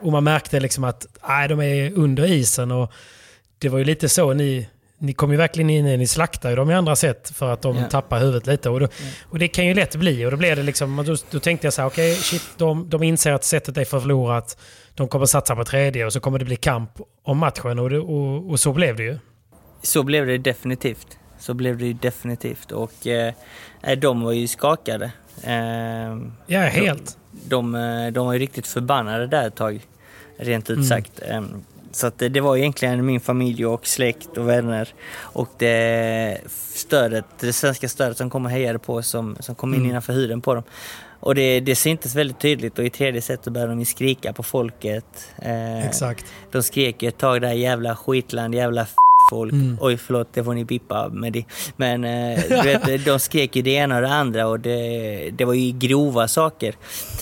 och 0.00 0.12
man 0.12 0.24
märkte 0.24 0.60
liksom 0.60 0.84
att 0.84 1.06
nej, 1.28 1.48
de 1.48 1.60
är 1.60 1.98
under 1.98 2.24
isen. 2.24 2.70
Och 2.72 2.92
det 3.58 3.68
var 3.68 3.78
ju 3.78 3.84
lite 3.84 4.08
så 4.08 4.32
ni... 4.32 4.68
Ni 5.04 5.12
kom 5.12 5.30
ju 5.30 5.36
verkligen 5.36 5.70
in 5.70 5.86
i, 5.86 5.96
ni 5.96 6.06
slaktade 6.06 6.52
ju 6.52 6.56
dem 6.56 6.70
i 6.70 6.74
andra 6.74 6.96
sätt 6.96 7.30
för 7.34 7.52
att 7.52 7.62
de 7.62 7.76
Ja. 7.76 7.84
tappar 7.88 8.18
huvudet 8.20 8.46
lite. 8.46 8.70
Och, 8.70 8.80
då, 8.80 8.88
och 9.28 9.38
det 9.38 9.48
kan 9.48 9.66
ju 9.66 9.74
lätt 9.74 9.96
bli. 9.96 10.26
Och 10.26 10.30
då 10.30 10.36
blev 10.36 10.56
det 10.56 10.62
liksom, 10.62 11.04
då, 11.06 11.16
då 11.30 11.40
tänkte 11.40 11.66
jag 11.66 11.74
så 11.74 11.82
här, 11.82 11.88
okej, 11.88 12.14
shit, 12.14 12.42
de, 12.56 12.88
de 12.90 13.02
inser 13.02 13.32
att 13.32 13.44
sättet 13.44 13.76
är 13.76 13.84
förlorat. 13.84 14.58
De 14.94 15.08
kommer 15.08 15.26
satsa 15.26 15.56
på 15.56 15.64
tredje 15.64 16.06
och 16.06 16.12
så 16.12 16.20
kommer 16.20 16.38
det 16.38 16.44
bli 16.44 16.56
kamp 16.56 16.90
om 17.22 17.38
matchen. 17.38 17.78
Och, 17.78 17.90
det, 17.90 17.98
och, 17.98 18.50
och 18.50 18.60
så 18.60 18.72
blev 18.72 18.96
det 18.96 19.02
ju. 19.02 19.18
Så 19.82 20.02
blev 20.02 20.26
det 20.26 20.38
definitivt. 20.38 21.18
Så 21.38 21.54
blev 21.54 21.78
det 21.78 21.84
ju 21.86 21.92
definitivt. 21.92 22.72
Och 22.72 23.06
eh, 23.06 23.34
nej, 23.82 23.96
de 23.96 24.20
var 24.22 24.32
ju 24.32 24.48
skakade. 24.48 25.12
Eh, 25.44 25.52
Ja, 26.46 26.60
helt. 26.60 27.18
de, 27.48 27.74
eh, 27.74 28.06
de 28.12 28.26
var 28.26 28.32
ju 28.32 28.38
riktigt 28.38 28.66
förbannade 28.66 29.26
där 29.26 29.46
ett 29.46 29.54
tag. 29.56 29.80
Rent 30.38 30.70
ut 30.70 30.86
sagt. 30.86 31.20
Eh, 31.28 31.42
Så 31.92 32.06
att 32.06 32.18
det, 32.18 32.40
var 32.40 32.56
egentligen 32.56 33.06
min 33.06 33.20
familj 33.20 33.66
och 33.66 33.86
släkt 33.86 34.36
och 34.38 34.48
vänner 34.48 34.88
och 35.14 35.48
det 35.58 36.38
stödet, 36.74 37.24
det 37.40 37.52
svenska 37.52 37.88
stödet 37.88 38.16
som 38.16 38.30
kom 38.30 38.44
och 38.44 38.50
hejade 38.50 38.78
på 38.78 39.02
som, 39.02 39.36
som 39.40 39.54
kom 39.54 39.74
in 39.74 39.86
innanför 39.86 40.12
huden 40.12 40.40
på 40.40 40.54
dem. 40.54 40.64
Och 41.20 41.34
det, 41.34 41.60
det 41.60 41.74
syntes 41.74 42.14
väldigt 42.14 42.40
tydligt 42.40 42.78
och 42.78 42.84
i 42.84 42.90
tredje 42.90 43.22
set 43.22 43.44
så 43.44 43.50
började 43.50 43.72
de 43.72 43.78
ju 43.78 43.84
skrika 43.84 44.32
på 44.32 44.42
folket. 44.42 45.04
Eh, 45.42 45.86
Exakt. 45.86 46.26
De 46.52 46.62
skrek 46.62 47.02
ju 47.02 47.08
ett 47.08 47.18
tag 47.18 47.40
där 47.40 47.52
jävla 47.52 47.96
skitland, 47.96 48.54
jävla 48.54 48.86
folk. 49.30 49.54
Oj 49.80 49.96
förlåt, 49.96 50.28
det 50.32 50.44
får 50.44 50.54
ni 50.54 50.64
bippa 50.64 51.08
med 51.08 51.32
det. 51.32 51.44
Men 51.76 52.04
eh, 52.04 52.40
du 52.48 52.62
vet, 52.62 53.04
de 53.04 53.18
skrek 53.18 53.56
ju 53.56 53.62
det 53.62 53.70
ena 53.70 53.96
och 53.96 54.02
det 54.02 54.08
andra 54.08 54.46
och 54.46 54.60
det, 54.60 55.30
det 55.30 55.44
var 55.44 55.54
ju 55.54 55.72
grova 55.72 56.28
saker. 56.28 56.74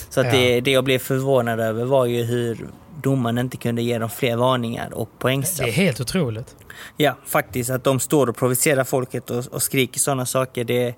Så 0.09 0.19
att 0.19 0.25
Ja. 0.25 0.31
det, 0.31 0.61
det 0.61 0.71
jag 0.71 0.83
blev 0.83 0.99
förvånad 0.99 1.59
över 1.59 1.85
var 1.85 2.05
ju 2.05 2.23
hur 2.23 2.57
domaren 3.03 3.37
inte 3.37 3.57
kunde 3.57 3.81
ge 3.81 3.97
dem 3.97 4.09
fler 4.09 4.35
varningar 4.35 4.93
och 4.93 5.09
Det 5.13 5.19
poängstraff. 5.19 5.67
är 5.67 5.71
helt 5.71 5.99
otroligt. 6.01 6.55
Ja, 6.97 7.17
faktiskt. 7.25 7.69
Att 7.69 7.83
de 7.83 7.99
står 7.99 8.29
och 8.29 8.35
provocerar 8.37 8.83
folket 8.83 9.29
och, 9.29 9.45
och 9.51 9.63
skriker 9.63 9.99
sådana 9.99 10.25
saker, 10.25 10.63
det, 10.63 10.95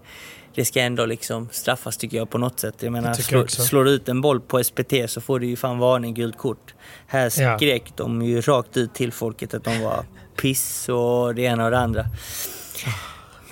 det 0.56 0.66
ska 0.66 0.80
ändå 0.82 1.06
liksom 1.06 1.50
straffas 1.52 1.98
tycker 1.98 2.18
jag 2.18 2.30
på 2.30 2.38
något 2.38 2.60
sätt. 2.60 2.76
Jag 2.80 2.92
menar, 2.92 3.10
jag 3.10 3.18
slår, 3.24 3.48
slår 3.48 3.84
du 3.84 3.92
ut 3.92 4.10
en 4.10 4.22
boll 4.22 4.42
på 4.42 4.64
SPT 4.64 4.94
så 5.08 5.22
får 5.22 5.40
du 5.40 5.48
ju 5.48 5.56
fan 5.56 5.80
varning, 5.80 6.14
gult 6.14 6.38
kort. 6.38 6.74
Här 7.08 7.32
Ja. 7.42 7.58
skrek 7.58 7.94
de 7.96 8.22
ju 8.22 8.42
rakt 8.42 8.78
ut 8.78 8.94
till 8.94 9.12
folket 9.12 9.54
att 9.54 9.64
de 9.64 9.82
var 9.82 10.04
piss 10.42 10.90
och 10.90 11.36
det 11.36 11.42
ena 11.42 11.66
och 11.66 11.72
det 11.72 11.80
andra. 11.80 12.06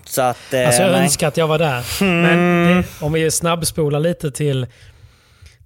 Så 0.06 0.22
att... 0.22 0.54
eh, 0.54 0.68
Alltså 0.68 0.82
jag 0.82 0.92
nej. 0.92 1.04
önskar 1.04 1.28
att 1.28 1.38
jag 1.38 1.48
var 1.48 1.60
där. 1.60 2.04
Men 2.04 2.66
det, 2.78 2.84
om 3.06 3.14
vi 3.14 3.32
snabbspolar 3.32 4.00
lite 4.00 4.32
till... 4.32 4.68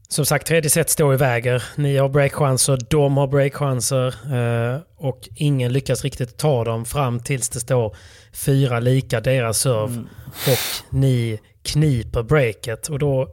Som 0.08 0.26
sagt, 0.26 0.48
tredje 0.48 0.70
set 0.70 0.90
står 0.90 1.14
i 1.14 1.18
väger. 1.18 1.64
Ni 1.76 1.98
har 1.98 2.10
breakchanser, 2.10 2.80
de 2.90 3.18
har 3.18 3.28
breakchanser. 3.28 4.08
Eh, 4.08 4.80
och 4.96 5.30
ingen 5.36 5.74
lyckas 5.74 6.04
riktigt 6.04 6.38
ta 6.38 6.64
dem 6.64 6.86
fram 6.86 7.20
tills 7.20 7.50
det 7.50 7.60
står 7.60 7.96
fyra 8.34 8.80
lika 8.80 9.22
deras 9.22 9.60
serve. 9.60 10.04
Och 10.48 10.94
ni 10.96 11.40
kniper 11.64 12.24
breaket. 12.24 12.90
Och 12.90 13.00
då, 13.00 13.30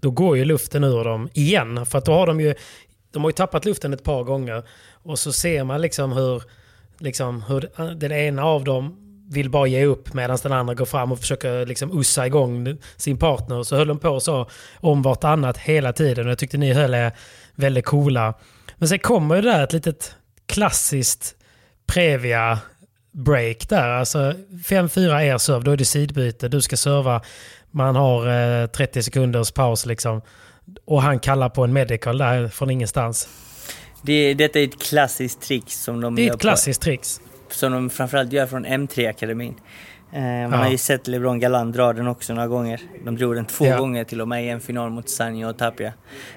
då 0.00 0.10
går 0.10 0.36
ju 0.36 0.44
luften 0.44 0.84
ur 0.84 1.04
dem 1.04 1.28
igen. 1.32 1.86
För 1.86 1.98
att 1.98 2.04
då 2.04 2.12
har 2.12 2.26
de 2.26 2.40
ju... 2.40 2.54
De 3.12 3.24
har 3.24 3.30
ju 3.30 3.34
tappat 3.34 3.64
luften 3.64 3.92
ett 3.92 4.04
par 4.04 4.24
gånger. 4.24 4.62
Och 4.90 5.18
så 5.18 5.32
ser 5.32 5.64
man 5.64 5.80
liksom 5.80 6.12
hur, 6.12 6.42
liksom 6.98 7.42
hur 7.42 7.94
den 7.94 8.12
ena 8.12 8.44
av 8.44 8.64
dem 8.64 9.07
vill 9.30 9.50
bara 9.50 9.66
ge 9.66 9.84
upp 9.84 10.14
medan 10.14 10.38
den 10.42 10.52
andra 10.52 10.74
går 10.74 10.84
fram 10.84 11.12
och 11.12 11.18
försöker 11.18 11.66
liksom 11.66 11.98
ussa 12.00 12.26
igång 12.26 12.76
sin 12.96 13.18
partner. 13.18 13.62
Så 13.62 13.76
höll 13.76 13.88
de 13.88 13.98
på 13.98 14.20
så 14.20 14.48
om 14.76 15.02
vartannat 15.02 15.58
hela 15.58 15.92
tiden. 15.92 16.26
Och 16.26 16.30
jag 16.30 16.38
tyckte 16.38 16.58
ni 16.58 16.72
höll 16.72 16.94
er 16.94 17.12
väldigt 17.54 17.84
coola. 17.84 18.34
Men 18.76 18.88
sen 18.88 18.98
kommer 18.98 19.36
ju 19.36 19.42
det 19.42 19.50
där 19.50 19.64
ett 19.64 19.72
litet 19.72 20.14
klassiskt 20.46 21.34
Previa 21.86 22.58
break 23.12 23.68
där. 23.68 23.88
Alltså 23.88 24.18
5-4 24.68 25.20
er 25.20 25.38
serve, 25.38 25.64
då 25.64 25.70
är 25.70 25.76
det 25.76 25.84
sidbyte. 25.84 26.48
Du 26.48 26.60
ska 26.60 26.76
serva. 26.76 27.22
Man 27.70 27.96
har 27.96 28.26
eh, 28.62 28.66
30 28.66 29.02
sekunders 29.02 29.50
paus 29.50 29.86
liksom. 29.86 30.22
Och 30.84 31.02
han 31.02 31.18
kallar 31.18 31.48
på 31.48 31.64
en 31.64 31.72
medical 31.72 32.18
där 32.18 32.48
från 32.48 32.70
ingenstans. 32.70 33.28
Det, 34.02 34.34
detta 34.34 34.58
är 34.60 34.64
ett 34.64 34.82
klassiskt 34.82 35.42
trick 35.42 35.70
som 35.70 36.00
de 36.00 36.14
Det 36.14 36.22
är 36.22 36.26
gör 36.26 36.34
ett 36.34 36.40
klassiskt 36.40 36.82
tricks. 36.82 37.20
Som 37.50 37.72
de 37.72 37.90
framförallt 37.90 38.32
gör 38.32 38.46
från 38.46 38.66
M3-akademin. 38.66 39.54
Eh, 40.12 40.20
man 40.22 40.40
Ja. 40.52 40.56
har 40.56 40.70
ju 40.70 40.78
sett 40.78 41.06
LeBron 41.06 41.40
Galan 41.40 41.72
dra 41.72 41.92
den 41.92 42.06
också 42.08 42.34
några 42.34 42.48
gånger. 42.48 42.80
De 43.04 43.16
drog 43.16 43.34
den 43.34 43.44
två 43.44 43.66
Ja. 43.66 43.78
gånger 43.78 44.04
till 44.04 44.20
och 44.20 44.28
med 44.28 44.44
i 44.44 44.48
en 44.48 44.60
final 44.60 44.90
mot 44.90 45.08
Sanjo 45.08 45.48
och 45.48 45.58
Tapia. 45.58 45.92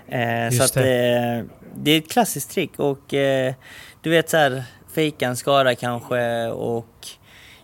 Eh, 0.08 0.46
Just 0.46 0.58
så 0.58 0.64
att 0.64 0.74
det. 0.74 1.46
det 1.76 1.92
är 1.92 1.98
ett 1.98 2.12
klassiskt 2.12 2.52
trick 2.52 2.80
och 2.80 3.14
eh, 3.14 3.54
du 4.02 4.10
vet 4.10 4.30
så 4.30 4.38
här, 4.38 4.64
fejka 4.94 5.28
en 5.28 5.36
skada 5.38 5.76
kanske 5.76 6.48
och 6.48 7.08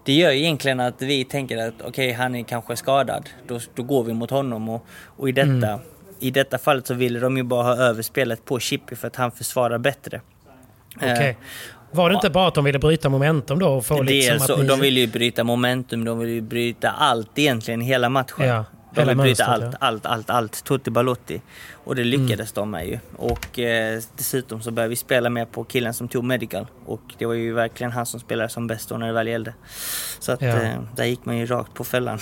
det 0.03 0.13
gör 0.13 0.31
ju 0.31 0.39
egentligen 0.39 0.79
att 0.79 1.01
vi 1.01 1.23
tänker 1.25 1.57
att 1.67 1.81
okej, 1.83 2.11
han 2.11 2.35
är 2.35 2.43
kanske 2.43 2.75
skadad. 2.75 3.29
Då, 3.47 3.59
då 3.75 3.83
går 3.83 4.03
vi 4.03 4.13
mot 4.13 4.29
honom 4.29 4.69
och, 4.69 4.85
och 5.05 5.29
i, 5.29 5.31
detta, 5.31 5.49
Mm. 5.49 5.79
i 6.19 6.31
detta 6.31 6.57
fallet 6.57 6.87
så 6.87 6.93
ville 6.93 7.19
de 7.19 7.37
ju 7.37 7.43
bara 7.43 7.63
ha 7.63 7.75
överspelet 7.83 8.45
på 8.45 8.59
Chippy 8.59 8.95
för 8.95 9.07
att 9.07 9.15
han 9.15 9.31
försvarar 9.31 9.77
bättre. 9.77 10.21
Eh, 11.01 11.13
Okej. 11.13 11.37
Var 11.91 12.09
det 12.09 12.15
inte 12.15 12.29
bara 12.29 12.47
att 12.47 12.55
de 12.55 12.63
ville 12.63 12.79
bryta 12.79 13.09
momentum 13.09 13.59
då? 13.59 13.67
Och 13.67 13.85
få 13.85 14.01
det 14.03 14.13
är 14.13 14.31
liksom 14.31 14.47
så, 14.47 14.53
att 14.53 14.59
ni... 14.59 14.65
De 14.65 14.79
vill 14.79 14.97
ju 14.97 15.07
bryta 15.07 15.43
momentum, 15.43 16.05
de 16.05 16.19
vill 16.19 16.29
ju 16.29 16.41
bryta 16.41 16.89
allt 16.91 17.29
egentligen, 17.39 17.81
hela 17.81 18.09
matchen. 18.09 18.47
Ja, 18.47 18.65
de 18.93 18.99
hela 19.01 19.11
vill 19.11 19.17
bryta 19.21 19.45
allt, 19.45 19.63
ja. 19.63 19.71
allt, 19.79 20.05
allt, 20.05 20.29
allt, 20.29 20.63
tutti 20.63 20.91
balotti. 20.91 21.41
Och 21.83 21.95
det 21.95 22.03
lyckades 22.03 22.51
de 22.51 22.71
med 22.71 22.87
ju. 22.87 22.99
Och 23.17 23.59
eh, 23.59 24.01
dessutom 24.17 24.61
så 24.61 24.71
började 24.71 24.89
vi 24.89 24.95
spela 24.95 25.29
med 25.29 25.51
på 25.51 25.63
killen 25.63 25.93
som 25.93 26.07
tog 26.07 26.23
medical. 26.23 26.67
Och 26.85 27.01
det 27.17 27.25
var 27.25 27.33
ju 27.33 27.53
verkligen 27.53 27.91
han 27.91 28.05
som 28.05 28.19
spelade 28.19 28.49
som 28.49 28.67
bäst 28.67 28.89
då 28.89 28.97
när 28.97 29.07
det 29.07 29.13
väl 29.13 29.27
gällde. 29.27 29.53
Så 30.19 30.31
att 30.31 30.41
Ja. 30.41 30.47
eh, 30.47 30.79
där 30.95 31.05
gick 31.05 31.25
man 31.25 31.37
ju 31.37 31.45
rakt 31.45 31.73
på 31.73 31.83
fällan. 31.83 32.19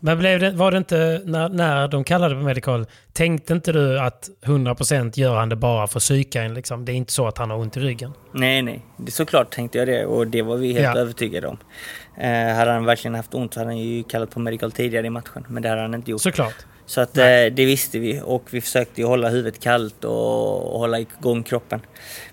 Men 0.00 0.18
blev 0.18 0.40
det, 0.40 0.50
var 0.50 0.70
det 0.70 0.78
inte, 0.78 1.20
när, 1.24 1.48
när 1.48 1.88
de 1.88 2.04
kallade 2.04 2.34
på 2.34 2.40
Medical, 2.40 2.86
tänkte 3.12 3.52
inte 3.52 3.72
du 3.72 4.00
att 4.00 4.28
100% 4.44 5.18
gör 5.18 5.36
han 5.36 5.48
det 5.48 5.56
bara 5.56 5.86
för 5.86 6.00
psyka 6.00 6.42
en 6.42 6.54
liksom? 6.54 6.84
Det 6.84 6.92
är 6.92 6.94
inte 6.94 7.12
så 7.12 7.26
att 7.26 7.38
han 7.38 7.50
har 7.50 7.58
ont 7.58 7.76
i 7.76 7.80
ryggen? 7.80 8.12
Nej, 8.32 8.62
nej. 8.62 8.82
Det, 8.96 9.10
såklart 9.10 9.50
tänkte 9.54 9.78
jag 9.78 9.88
det 9.88 10.06
och 10.06 10.26
det 10.26 10.42
var 10.42 10.56
vi 10.56 10.72
helt 10.72 10.84
Ja. 10.96 11.00
övertygade 11.00 11.46
om. 11.46 11.58
Eh, 12.18 12.54
hade 12.56 12.70
han 12.72 12.84
verkligen 12.84 13.14
haft 13.14 13.34
ont 13.34 13.54
så 13.54 13.60
hade 13.60 13.70
han 13.70 13.78
ju 13.78 14.02
kallat 14.02 14.30
på 14.30 14.40
medical 14.40 14.72
tidigare 14.72 15.06
i 15.06 15.10
matchen. 15.10 15.44
Men 15.48 15.62
det 15.62 15.68
hade 15.68 15.80
han 15.80 15.94
inte 15.94 16.10
gjort. 16.10 16.20
Såklart. 16.20 16.54
Så 16.86 17.00
att 17.00 17.16
eh, 17.18 17.24
det 17.24 17.64
visste 17.64 17.98
vi 17.98 18.20
och 18.24 18.44
vi 18.50 18.60
försökte 18.60 19.00
ju 19.00 19.06
hålla 19.06 19.28
huvudet 19.28 19.60
kallt 19.62 20.04
och, 20.04 20.72
och 20.74 20.78
hålla 20.80 20.98
igång 21.00 21.42
kroppen. 21.42 21.80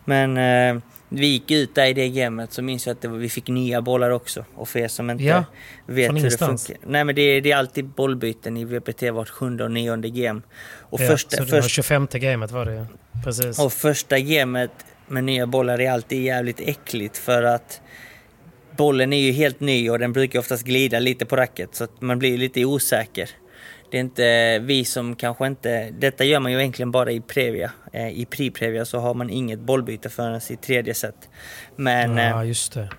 Men 0.06 0.38
eh, 0.38 0.82
vi 1.16 1.28
gick 1.28 1.52
ut 1.52 1.76
där 1.76 1.86
i 1.86 1.94
det 1.94 2.10
gamet 2.10 2.54
så 2.54 2.62
minns 2.62 2.88
jag 2.88 2.94
att 2.98 3.06
var, 3.06 3.18
vi 3.18 3.30
fick 3.30 3.48
nya 3.48 3.82
bollar 3.82 4.10
också. 4.10 4.46
Och 4.56 4.70
för 4.70 4.80
er 4.80 4.88
som 4.88 5.10
inte 5.10 5.24
Ja, 5.24 5.44
vet 5.86 6.12
hur 6.12 6.24
det 6.30 6.38
funkar. 6.38 6.78
Nej 6.88 7.04
men 7.04 7.16
det, 7.16 7.42
det 7.42 7.52
är 7.52 7.58
alltid 7.58 7.86
bollbyten 7.86 8.58
i 8.58 8.66
VPT 8.66 9.02
vart 9.12 9.30
sjunde 9.30 9.64
och 9.64 9.72
nionde 9.72 10.10
game. 10.10 10.42
Och, 10.80 11.02
Ja, 11.02 11.08
första, 11.08 11.38
så 11.38 11.44
det 11.44 11.52
var 11.52 11.62
först, 11.62 11.76
25 11.76 12.08
gamet 12.12 12.52
var 12.52 12.66
det. 12.66 12.86
Precis. 13.24 13.60
och 13.60 13.74
första 13.74 14.20
gamet 14.20 14.72
med 15.08 15.24
nya 15.24 15.48
bollar 15.48 15.82
är 15.82 15.92
alltid 15.92 16.24
jävligt 16.24 16.60
äckligt 16.60 17.18
för 17.18 17.44
att 17.44 17.82
bollen 18.78 19.14
är 19.14 19.20
ju 19.22 19.32
helt 19.32 19.60
ny 19.60 19.90
och 19.90 20.00
den 20.00 20.14
brukar 20.14 20.40
oftast 20.40 20.64
glida 20.64 21.00
lite 21.00 21.26
på 21.26 21.36
racket 21.36 21.70
så 21.76 21.84
att 21.84 22.02
man 22.02 22.20
blir 22.20 22.38
lite 22.38 22.66
osäker. 22.66 23.30
Det 23.94 23.98
är 23.98 24.02
inte 24.02 24.60
vi 24.60 24.86
som 24.86 25.16
kanske 25.16 25.48
inte... 25.48 25.90
Detta 25.92 26.24
gör 26.24 26.40
man 26.40 26.52
ju 26.52 26.60
egentligen 26.60 26.92
bara 26.92 27.12
i 27.12 27.22
Previa. 27.22 27.72
Eh, 27.92 28.08
I 28.08 28.26
Pri-Previa 28.26 28.86
så 28.86 29.00
har 29.00 29.14
man 29.14 29.30
inget 29.30 29.60
bollbyte 29.60 30.10
förrän 30.10 30.42
i 30.50 30.56
tredje 30.56 30.94
set. 30.94 31.30
Men... 31.76 32.18
eh, 32.18 32.30
ja, 32.30 32.46
just 32.46 32.74
det. 32.74 32.90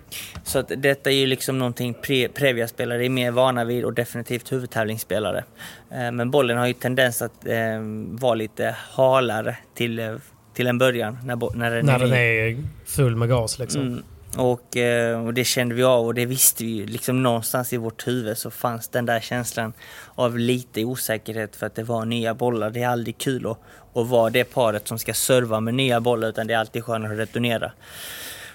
så 0.43 0.59
att 0.59 0.71
detta 0.77 1.11
är 1.11 1.15
ju 1.15 1.25
liksom 1.25 1.59
någonting 1.59 1.95
pre- 2.03 2.27
Previa-spelare 2.27 3.05
är 3.05 3.09
mer 3.09 3.31
vana 3.31 3.63
vid 3.63 3.85
och 3.85 3.93
definitivt 3.93 4.51
huvudtävlingsspelare. 4.51 5.43
Eh, 5.91 6.11
Men 6.11 6.31
bollen 6.31 6.57
har 6.57 6.67
ju 6.67 6.73
tendens 6.73 7.21
att 7.21 7.47
eh, 7.47 7.55
vara 8.09 8.35
lite 8.35 8.75
halare 8.91 9.57
till, 9.73 9.99
eh, 9.99 10.15
till 10.53 10.67
en 10.67 10.77
början 10.77 11.17
när, 11.23 11.55
när 11.57 11.71
den 11.71 11.85
När 11.85 11.95
är 11.95 11.99
den 11.99 12.13
är 12.13 12.63
full 12.85 13.15
med 13.15 13.29
gas 13.29 13.59
liksom. 13.59 13.81
Mm. 13.81 14.03
Och, 14.37 14.77
eh, 14.77 15.25
och 15.25 15.33
det 15.33 15.43
kände 15.43 15.75
vi 15.75 15.83
av 15.83 16.05
och 16.05 16.13
det 16.13 16.25
visste 16.25 16.63
vi 16.63 16.69
ju. 16.69 16.85
Liksom 16.85 17.23
någonstans 17.23 17.73
i 17.73 17.77
vårt 17.77 18.07
huvud 18.07 18.37
så 18.37 18.51
fanns 18.51 18.87
den 18.87 19.05
där 19.05 19.19
känslan 19.19 19.73
av 20.15 20.37
lite 20.37 20.83
osäkerhet 20.85 21.55
för 21.55 21.65
att 21.65 21.75
det 21.75 21.83
var 21.83 22.05
nya 22.05 22.33
bollar. 22.33 22.69
Det 22.69 22.81
är 22.81 22.87
aldrig 22.87 23.17
kul 23.17 23.47
att, 23.47 23.57
att 23.93 24.07
vara 24.07 24.29
det 24.29 24.43
paret 24.43 24.87
som 24.87 24.99
ska 24.99 25.13
serva 25.13 25.59
med 25.59 25.73
nya 25.73 26.01
bollar 26.01 26.27
utan 26.27 26.47
det 26.47 26.53
är 26.53 26.57
alltid 26.57 26.83
skönare 26.83 27.13
att 27.13 27.19
returnera. 27.19 27.71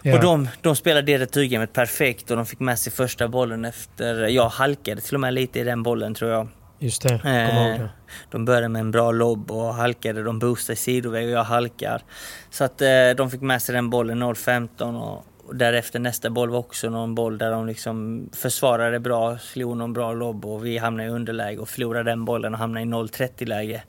Ja. 0.03 0.15
Och 0.15 0.23
de, 0.23 0.49
de 0.61 0.77
spelade 0.77 1.07
det 1.07 1.19
returgamet 1.19 1.73
perfekt 1.73 2.31
och 2.31 2.37
de 2.37 2.47
fick 2.47 2.61
med 2.61 2.79
sig 2.79 2.93
första 2.93 3.29
bollen 3.29 3.65
efter... 3.65 4.29
Jag 4.29 4.49
halkade 4.49 5.01
till 5.01 5.15
och 5.15 5.21
med 5.21 5.35
lite 5.35 5.61
i 5.61 5.65
den 5.65 5.83
bollen 5.83 6.15
tror 6.15 6.31
jag. 6.31 6.49
Just 6.79 7.03
det, 7.03 7.19
kommer 7.19 7.69
ihåg 7.69 7.75
Eh, 7.75 7.81
det. 7.81 7.91
de 8.31 8.45
började 8.45 8.69
med 8.69 8.81
en 8.81 8.91
bra 8.91 9.13
lobb 9.13 9.51
och 9.51 9.75
halkade. 9.75 10.23
De 10.23 10.39
boostade 10.39 10.73
i 10.73 10.77
sidoväg 10.77 11.27
och 11.27 11.33
jag 11.33 11.45
halkar. 11.45 12.03
Så 12.51 12.65
att 12.65 12.83
eh, 12.83 12.89
de 13.17 13.31
fick 13.31 13.41
med 13.41 13.63
sig 13.63 13.75
den 13.75 13.91
bollen 13.91 14.23
0-15 14.23 15.01
och, 15.03 15.25
och 15.51 15.57
därefter 15.57 15.99
nästa 15.99 16.31
boll 16.31 16.51
var 16.51 16.59
också 16.59 16.91
någon 16.91 17.15
boll 17.15 17.39
där 17.39 17.51
de 17.51 17.67
liksom 17.67 18.29
försvarade 18.33 19.01
bra, 19.01 19.39
slog 19.39 19.77
någon 19.77 19.93
bra 19.93 20.13
lobb 20.13 20.45
och 20.47 20.67
vi 20.67 20.79
hamnade 20.79 21.09
i 21.09 21.13
underläge 21.13 21.59
och 21.59 21.69
förlorade 21.69 22.11
den 22.11 22.25
bollen 22.25 22.53
och 22.55 22.61
hamnade 22.61 22.87
i 22.87 22.89
0-30 22.89 23.47
läge. 23.47 23.83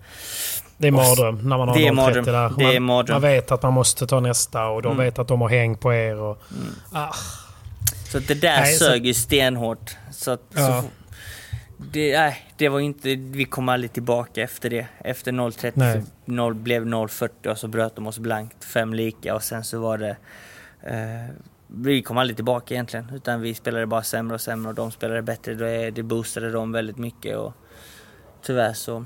Det 0.77 0.88
är 0.88 0.91
mardröm 0.91 1.50
när 1.50 1.58
man 1.58 1.68
har 1.68 1.75
Det 1.75 1.88
är 1.88 1.91
0,30 1.91 1.96
mardröm. 1.96 2.25
där. 2.25 2.51
Det 2.58 2.75
är 2.75 2.80
man, 2.80 2.84
mardröm. 2.96 3.13
man 3.15 3.22
vet 3.22 3.51
att 3.51 3.63
man 3.63 3.74
måste 3.74 4.08
ta 4.08 4.20
nästa 4.20 4.65
och 4.68 4.82
de 4.82 4.91
Mm. 4.94 5.06
vet 5.06 5.20
att 5.20 5.27
de 5.27 5.41
har 5.41 5.50
häng 5.50 5.77
på 5.77 5.94
er. 5.94 6.15
Och, 6.20 6.41
ah, 6.94 7.13
Så 8.12 8.20
det 8.20 8.34
där 8.41 8.62
Nej, 8.62 8.74
så- 8.74 8.86
sög 8.86 9.06
ju 9.06 9.13
stenhårt. 9.13 9.96
Så 10.12 10.32
att, 10.32 10.41
Ja. 10.56 10.82
så, 10.82 10.88
det, 11.91 12.18
nej, 12.18 12.46
det 12.58 12.70
var 12.70 12.80
inte, 12.80 13.15
vi 13.15 13.46
kom 13.46 13.70
aldrig 13.70 13.94
tillbaka 13.94 14.41
efter 14.41 14.70
det. 14.70 14.86
Efter 15.00 15.32
0.30 15.32 15.72
Nej. 15.75 16.01
så 16.01 16.32
0, 16.32 16.53
blev 16.53 16.86
0.40 16.86 17.51
och 17.51 17.58
så 17.58 17.68
bröt 17.68 17.96
de 17.96 18.08
oss 18.08 18.20
blankt, 18.20 18.63
fem 18.65 18.94
lika 18.94 19.36
och 19.36 19.44
sen 19.44 19.63
så 19.63 19.80
var 19.80 19.98
det... 19.98 20.18
Eh, 20.84 21.36
vi 21.68 22.02
kom 22.02 22.18
aldrig 22.18 22.36
tillbaka 22.36 22.74
egentligen, 22.74 23.12
utan 23.16 23.42
vi 23.42 23.54
spelade 23.54 23.88
bara 23.88 24.04
sämre 24.04 24.36
och 24.36 24.42
sämre 24.42 24.70
och 24.70 24.76
de 24.76 24.92
spelade 24.92 25.22
bättre. 25.22 25.54
Det, 25.54 25.92
det 25.92 26.04
boostade 26.04 26.52
dem 26.52 26.72
väldigt 26.72 26.98
mycket 26.98 27.38
och 27.38 27.54
tyvärr 28.46 28.74
så... 28.74 29.06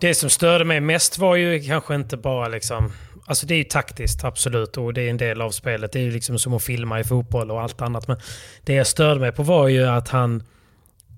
Det 0.00 0.14
som 0.14 0.30
störde 0.30 0.64
mig 0.64 0.80
mest 0.80 1.18
var 1.18 1.36
ju 1.36 1.62
kanske 1.62 1.94
inte 1.94 2.16
bara 2.16 2.48
liksom... 2.48 2.92
Alltså 3.26 3.46
det 3.46 3.54
är 3.54 3.58
ju 3.58 3.64
taktiskt, 3.64 4.24
absolut. 4.24 4.76
Och 4.76 4.94
det 4.94 5.02
är 5.02 5.10
en 5.10 5.16
del 5.16 5.40
av 5.40 5.50
spelet. 5.50 5.92
Det 5.92 5.98
är 5.98 6.02
ju 6.02 6.10
liksom 6.10 6.38
som 6.38 6.54
att 6.54 6.62
filma 6.62 7.00
i 7.00 7.04
fotboll 7.04 7.50
och 7.50 7.62
allt 7.62 7.82
annat. 7.82 8.08
Men 8.08 8.16
det 8.64 8.74
jag 8.74 8.86
störde 8.86 9.20
mig 9.20 9.32
på 9.32 9.42
var 9.42 9.68
ju 9.68 9.86
att 9.86 10.08
han... 10.08 10.42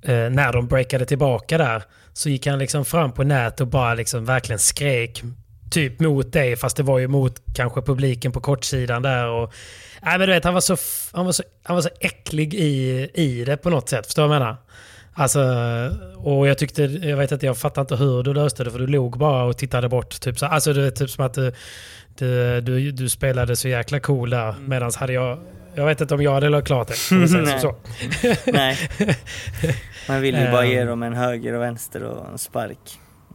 Eh, 0.02 0.30
när 0.30 0.52
de 0.52 0.66
breakade 0.66 1.04
tillbaka 1.06 1.58
där 1.58 1.82
så 2.12 2.28
gick 2.28 2.46
han 2.46 2.58
liksom 2.58 2.84
fram 2.84 3.12
på 3.12 3.24
nät 3.24 3.60
och 3.60 3.66
bara 3.66 3.94
liksom 3.94 4.24
verkligen 4.24 4.58
skrek 4.58 5.22
typ 5.70 6.00
mot 6.00 6.32
dig. 6.32 6.56
Fast 6.56 6.76
det 6.76 6.82
var 6.82 6.98
ju 6.98 7.08
mot 7.08 7.42
kanske 7.54 7.82
publiken 7.82 8.32
på 8.32 8.40
kortsidan 8.40 9.02
där. 9.02 9.28
Och, 9.28 9.52
nej 10.02 10.18
men 10.18 10.28
du 10.28 10.34
vet, 10.34 10.44
han 10.44 10.54
var 10.54 10.60
så, 10.60 10.76
han 11.12 11.24
var 11.24 11.32
så, 11.32 11.42
han 11.62 11.76
var 11.76 11.82
så 11.82 11.88
äcklig 12.00 12.54
i, 12.54 13.08
i 13.14 13.44
det 13.44 13.56
på 13.56 13.70
något 13.70 13.88
sätt. 13.88 14.06
Förstår 14.06 14.22
du 14.22 14.28
vad 14.28 14.36
jag 14.36 14.40
menar? 14.40 14.56
Alltså, 15.18 15.40
och 16.16 16.48
jag 16.48 16.58
tyckte, 16.58 16.82
jag 16.82 17.16
vet 17.16 17.32
inte, 17.32 17.46
jag 17.46 17.58
fattar 17.58 17.82
inte 17.82 17.96
hur 17.96 18.22
du 18.22 18.34
löste 18.34 18.64
det 18.64 18.70
för 18.70 18.78
du 18.78 18.86
låg 18.86 19.18
bara 19.18 19.44
och 19.44 19.58
tittade 19.58 19.88
bort. 19.88 20.20
Typ, 20.20 20.38
så, 20.38 20.46
alltså 20.46 20.72
det 20.72 20.86
är 20.86 20.90
typ 20.90 21.10
som 21.10 21.24
att 21.26 21.34
du, 21.34 21.52
du, 22.18 22.60
du, 22.60 22.90
du 22.92 23.08
spelade 23.08 23.56
så 23.56 23.68
jäkla 23.68 24.00
cool 24.00 24.30
där. 24.30 24.48
Mm. 24.48 24.68
Medan 24.68 24.90
hade 24.96 25.12
jag, 25.12 25.38
jag 25.74 25.86
vet 25.86 26.00
inte 26.00 26.14
om 26.14 26.22
jag 26.22 26.32
hade 26.34 26.48
lagt 26.48 26.66
klart 26.66 26.88
det. 26.88 27.14
Nej. 27.16 27.60
så. 27.60 27.76
Nej. 28.52 28.78
Man 30.08 30.20
vill 30.20 30.34
ju 30.36 30.50
bara 30.50 30.66
ge 30.66 30.78
Ehm. 30.78 30.86
dem 30.86 31.02
en 31.02 31.14
höger 31.14 31.52
och 31.54 31.62
vänster 31.62 32.02
och 32.02 32.30
en 32.32 32.38
spark. 32.38 32.78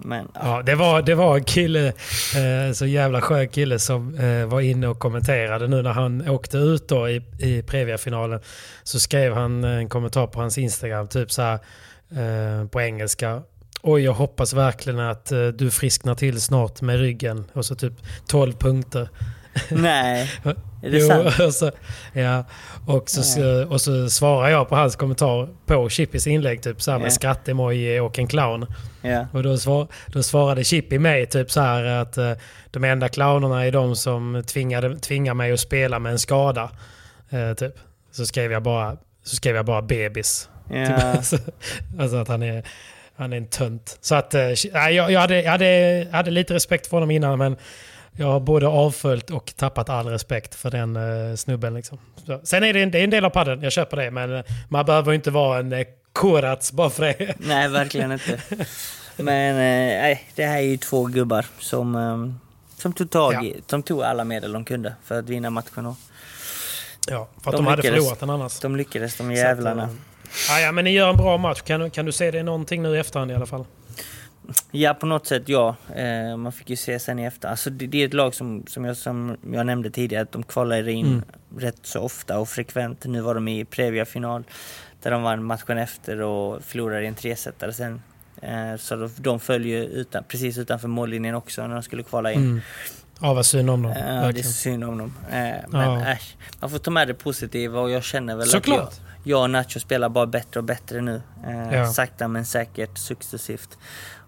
Men 0.03 0.27
ja. 0.33 0.41
Ja, 0.43 0.61
det 0.61 0.75
var, 0.75 1.01
det 1.01 1.15
var 1.15 1.37
en 1.37 1.43
kille, 1.43 1.87
eh, 1.87 2.73
så 2.73 2.85
jävla 2.85 3.21
skön 3.21 3.47
kille 3.47 3.79
som 3.79 4.15
eh, 4.15 4.45
var 4.45 4.61
inne 4.61 4.87
och 4.87 4.99
kommenterade 4.99 5.67
nu 5.67 5.81
när 5.81 5.93
han 5.93 6.29
åkte 6.29 6.57
ut 6.57 6.87
då 6.87 7.09
i, 7.09 7.21
i 7.39 7.61
Previa-finalen. 7.61 8.39
Så 8.83 8.99
skrev 8.99 9.33
han 9.33 9.63
en 9.63 9.89
kommentar 9.89 10.27
på 10.27 10.39
hans 10.39 10.57
Instagram, 10.57 11.07
typ 11.07 11.31
så 11.31 11.41
här 11.41 11.59
eh, 12.11 12.67
på 12.67 12.81
engelska. 12.81 13.41
Oj, 13.81 14.01
jag 14.01 14.13
hoppas 14.13 14.53
verkligen 14.53 14.99
att 14.99 15.31
eh, 15.31 15.47
du 15.47 15.71
frisknar 15.71 16.15
till 16.15 16.41
snart 16.41 16.81
med 16.81 16.99
ryggen. 16.99 17.45
Och 17.53 17.65
så 17.65 17.75
typ 17.75 17.93
12 18.27 18.53
punkter. 18.53 19.09
Nej, 19.69 20.29
är 20.81 20.89
det 20.91 20.97
Jo, 20.99 21.07
sant? 21.07 21.39
och 21.39 21.53
så, 21.53 21.71
ja, 22.13 22.43
och 22.87 23.09
så, 23.09 23.23
så, 23.23 23.65
och 23.69 23.81
så 23.81 24.09
svarar 24.09 24.49
jag 24.49 24.69
på 24.69 24.75
hans 24.75 24.95
kommentar 24.95 25.49
på 25.65 25.89
Chippys 25.89 26.27
inlägg, 26.27 26.61
typ 26.63 26.81
så 26.81 26.91
här 26.91 26.97
med 26.99 27.07
Ja. 27.07 27.11
skrattemoji 27.11 27.99
och 27.99 28.19
en 28.19 28.27
clown. 28.27 28.65
Ja. 29.01 29.25
Och 29.33 29.43
då, 29.43 29.57
svar, 29.57 29.87
då 30.07 30.23
svarade 30.23 30.63
Chippy 30.63 30.99
mig 30.99 31.25
typ 31.25 31.51
så 31.51 31.61
här 31.61 31.83
att 31.83 32.17
eh, 32.17 32.31
de 32.71 32.83
enda 32.83 33.09
clownerna 33.09 33.65
är 33.65 33.71
de 33.71 33.95
som 33.95 34.43
tvingade, 34.47 34.99
tvingar 34.99 35.33
mig 35.33 35.51
att 35.51 35.59
spela 35.59 35.99
med 35.99 36.11
en 36.11 36.19
skada. 36.19 36.69
Eh, 37.29 37.53
typ. 37.53 37.73
Så 38.11 38.25
skrev 38.25 38.51
jag 38.51 38.63
bara, 38.63 38.97
så 39.23 39.35
skrev 39.35 39.55
jag 39.55 39.65
bara 39.65 39.81
bebis. 39.81 40.49
Ja. 40.69 40.85
Typ, 40.87 41.03
alltså, 41.15 41.37
alltså 41.99 42.17
att 42.17 42.27
han 42.27 42.43
är, 42.43 42.63
han 43.15 43.33
är 43.33 43.37
en 43.37 43.47
tönt. 43.47 43.97
Så 44.01 44.15
att, 44.15 44.33
nej, 44.33 44.55
jag, 44.73 45.11
jag, 45.11 45.19
hade, 45.19 45.41
jag, 45.41 45.51
hade, 45.51 45.67
jag 45.99 46.11
hade 46.11 46.31
lite 46.31 46.53
respekt 46.53 46.87
för 46.87 46.97
honom 46.97 47.11
innan 47.11 47.37
men 47.37 47.55
jag 48.15 48.27
har 48.27 48.39
både 48.39 48.67
avföljt 48.67 49.29
och 49.29 49.53
tappat 49.55 49.89
all 49.89 50.07
respekt 50.07 50.55
för 50.55 50.71
den 50.71 50.95
uh, 50.97 51.35
snubben. 51.35 51.73
Liksom. 51.73 51.97
Så, 52.25 52.41
sen 52.43 52.63
är 52.63 52.73
det, 52.73 52.81
en, 52.81 52.91
det 52.91 52.99
är 52.99 53.03
en 53.03 53.09
del 53.09 53.25
av 53.25 53.29
padden, 53.29 53.61
jag 53.63 53.71
köper 53.71 53.97
det. 53.97 54.11
Men 54.11 54.35
eh, 54.35 54.43
man 54.69 54.85
behöver 54.85 55.13
inte 55.13 55.31
vara 55.31 55.59
en 55.59 55.73
uh, 55.73 55.85
korats 56.13 56.71
bara 56.71 56.89
för 56.89 57.03
det. 57.03 57.35
Nej, 57.39 57.67
verkligen 57.67 58.11
inte. 58.11 58.41
Men 59.17 59.55
eh, 60.11 60.17
det 60.35 60.45
här 60.45 60.57
är 60.57 60.61
ju 60.61 60.77
två 60.77 61.05
gubbar 61.05 61.45
som, 61.59 61.95
ehm, 61.95 62.39
som, 62.77 62.93
tog 62.93 63.09
tag 63.09 63.45
i, 63.45 63.61
som 63.67 63.83
tog 63.83 64.03
alla 64.03 64.23
medel 64.23 64.51
de 64.51 64.65
kunde 64.65 64.93
för 65.03 65.19
att 65.19 65.29
vinna 65.29 65.49
matchen. 65.49 65.85
Och 65.85 65.95
Ja, 67.09 67.27
för 67.43 67.49
att 67.49 67.55
De 67.57 67.65
de, 67.65 67.69
hade 67.69 67.81
förlorat 67.81 68.19
den 68.19 68.29
annars. 68.29 68.59
de 68.59 68.75
lyckades, 68.75 69.15
de 69.17 69.23
Så 69.23 69.31
att, 69.31 69.37
jävlarna. 69.37 69.83
eh, 69.83 69.89
ja, 70.49 70.59
ja, 70.59 70.71
men 70.71 70.83
ni 70.83 70.91
gör 70.91 71.09
en 71.09 71.17
bra 71.17 71.37
match. 71.37 71.61
Kan, 71.61 71.79
du- 71.79 71.89
kan 71.89 72.05
du 72.05 72.11
se 72.11 72.31
det 72.31 72.43
någonting 72.43 72.81
nu 72.83 72.95
i 72.95 72.99
efterhand 72.99 73.31
i 73.31 73.33
alla 73.35 73.45
fall? 73.45 73.65
Ja, 74.71 74.93
på 74.93 75.05
något 75.05 75.27
sätt 75.27 75.43
ja. 75.49 75.75
Eh, 75.95 76.37
man 76.37 76.51
fick 76.51 76.69
ju 76.69 76.75
se 76.75 76.99
sen 76.99 77.19
i 77.19 77.25
efter. 77.25 77.47
Alltså, 77.49 77.69
det, 77.69 77.87
det 77.87 78.01
är 78.01 78.05
ett 78.07 78.13
lag 78.13 78.35
som, 78.35 78.63
som, 78.67 78.85
jag, 78.85 78.97
som 78.97 79.37
jag 79.53 79.65
nämnde 79.65 79.89
tidigare, 79.91 80.23
att 80.23 80.31
de 80.31 80.43
kvalar 80.43 80.87
in 80.87 81.05
Mm. 81.05 81.23
rätt 81.57 81.79
så 81.81 81.99
ofta 81.99 82.39
och 82.39 82.49
frekvent. 82.49 83.05
Nu 83.05 83.21
var 83.21 83.35
de 83.35 83.47
i 83.47 83.65
Previa-final 83.65 84.43
där 85.01 85.11
de 85.11 85.23
vann 85.23 85.43
matchen 85.43 85.77
efter 85.77 86.21
och 86.21 86.61
förlorade 86.63 87.03
i 87.03 87.07
en 87.07 87.15
tresetare 87.15 87.73
sen. 87.73 88.01
Eh, 88.41 88.75
så 88.77 88.95
de, 88.95 89.09
de 89.17 89.39
följer 89.39 89.83
utan, 89.83 90.23
precis 90.23 90.57
utanför 90.57 90.87
mållinjen 90.87 91.35
också 91.35 91.67
när 91.67 91.73
de 91.73 91.83
skulle 91.83 92.03
kvala 92.03 92.31
in. 92.31 92.39
Mm. 92.39 92.61
Ja, 93.21 93.33
vad 93.33 93.45
synd 93.45 93.69
om 93.69 93.81
dem. 93.83 93.91
Ja, 93.97 94.31
det 94.31 94.39
är 94.39 94.43
så 94.43 94.51
synd 94.51 94.83
om 94.83 94.97
dem. 94.97 95.13
Eh, 95.31 95.37
men 95.69 95.91
Ja. 95.99 96.05
äsch, 96.07 96.35
man 96.59 96.69
får 96.69 96.77
ta 96.77 96.91
med 96.91 97.07
det 97.07 97.13
positiva 97.13 97.79
och 97.79 97.91
jag 97.91 98.03
känner 98.03 98.35
väl 98.35 98.47
Såklart. 98.47 98.79
att 98.87 99.01
jag, 99.23 99.31
jag 99.37 99.41
och 99.41 99.49
Nacho 99.49 99.79
spelar 99.79 100.09
bara 100.09 100.25
bättre 100.25 100.59
och 100.59 100.63
bättre 100.63 101.01
nu. 101.01 101.21
Eh, 101.47 101.75
Ja. 101.77 101.87
Sakta 101.93 102.27
men 102.27 102.45
säkert, 102.45 102.97
successivt. 102.97 103.77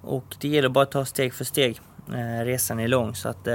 Och 0.03 0.35
det 0.39 0.47
gäller 0.47 0.69
bara 0.69 0.83
att 0.83 0.91
ta 0.91 1.05
steg 1.05 1.33
för 1.33 1.45
steg. 1.45 1.79
Eh, 2.09 2.45
resan 2.45 2.79
är 2.79 2.87
lång 2.87 3.15
så 3.15 3.29
att 3.29 3.47
eh, 3.47 3.53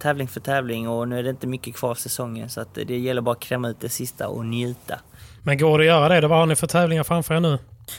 tävling 0.00 0.28
för 0.28 0.40
tävling 0.40 0.88
och 0.88 1.08
nu 1.08 1.18
är 1.18 1.22
det 1.22 1.30
inte 1.30 1.46
mycket 1.46 1.76
kvar 1.76 1.90
av 1.90 1.94
säsongen 1.94 2.48
så 2.48 2.60
att 2.60 2.74
det 2.74 2.98
gäller 2.98 3.22
bara 3.22 3.32
att 3.32 3.40
kräma 3.40 3.68
ut 3.68 3.80
det 3.80 3.88
sista 3.88 4.28
och 4.28 4.46
njuta. 4.46 5.00
Men 5.42 5.58
går 5.58 5.78
det 5.78 5.82
att 5.82 5.86
göra 5.86 6.08
det? 6.08 6.20
Då, 6.20 6.28
vad 6.28 6.38
har 6.38 6.46
ni 6.46 6.56
för 6.56 6.66
tävlingar 6.66 7.04
framför 7.04 7.34
er 7.34 7.40
nu? 7.40 7.58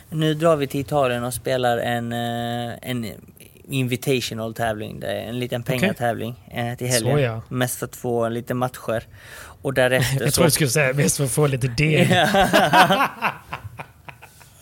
Nu 0.10 0.34
drar 0.34 0.56
vi 0.56 0.68
till 0.68 0.82
Italien 0.82 1.24
och 1.24 1.34
spelar 1.34 1.78
en, 1.78 2.14
eh, 2.14 2.74
en 2.82 3.06
invitational 3.68 4.54
tävling. 4.54 5.00
Det 5.00 5.08
är 5.08 5.30
en 5.30 5.40
liten 5.40 5.64
pengatävling 5.64 6.36
eh, 6.52 6.78
till 6.78 6.88
helgen. 6.88 7.18
Så, 7.18 7.20
ja. 7.20 7.42
Mest 7.50 7.80
för 7.80 7.86
att 7.86 7.96
få 7.96 8.30
lite 8.30 8.54
matcher. 8.54 9.04
Och 9.62 9.74
därefter 9.74 10.20
Jag 10.26 10.34
så... 10.34 10.36
tror 10.36 10.46
du 10.46 10.52
skulle 10.52 10.70
säga 10.70 10.94
mest 10.94 11.18
för 11.18 11.24
att 11.24 11.32
få 11.32 11.48
lite 11.48 11.68
deg. 11.68 12.10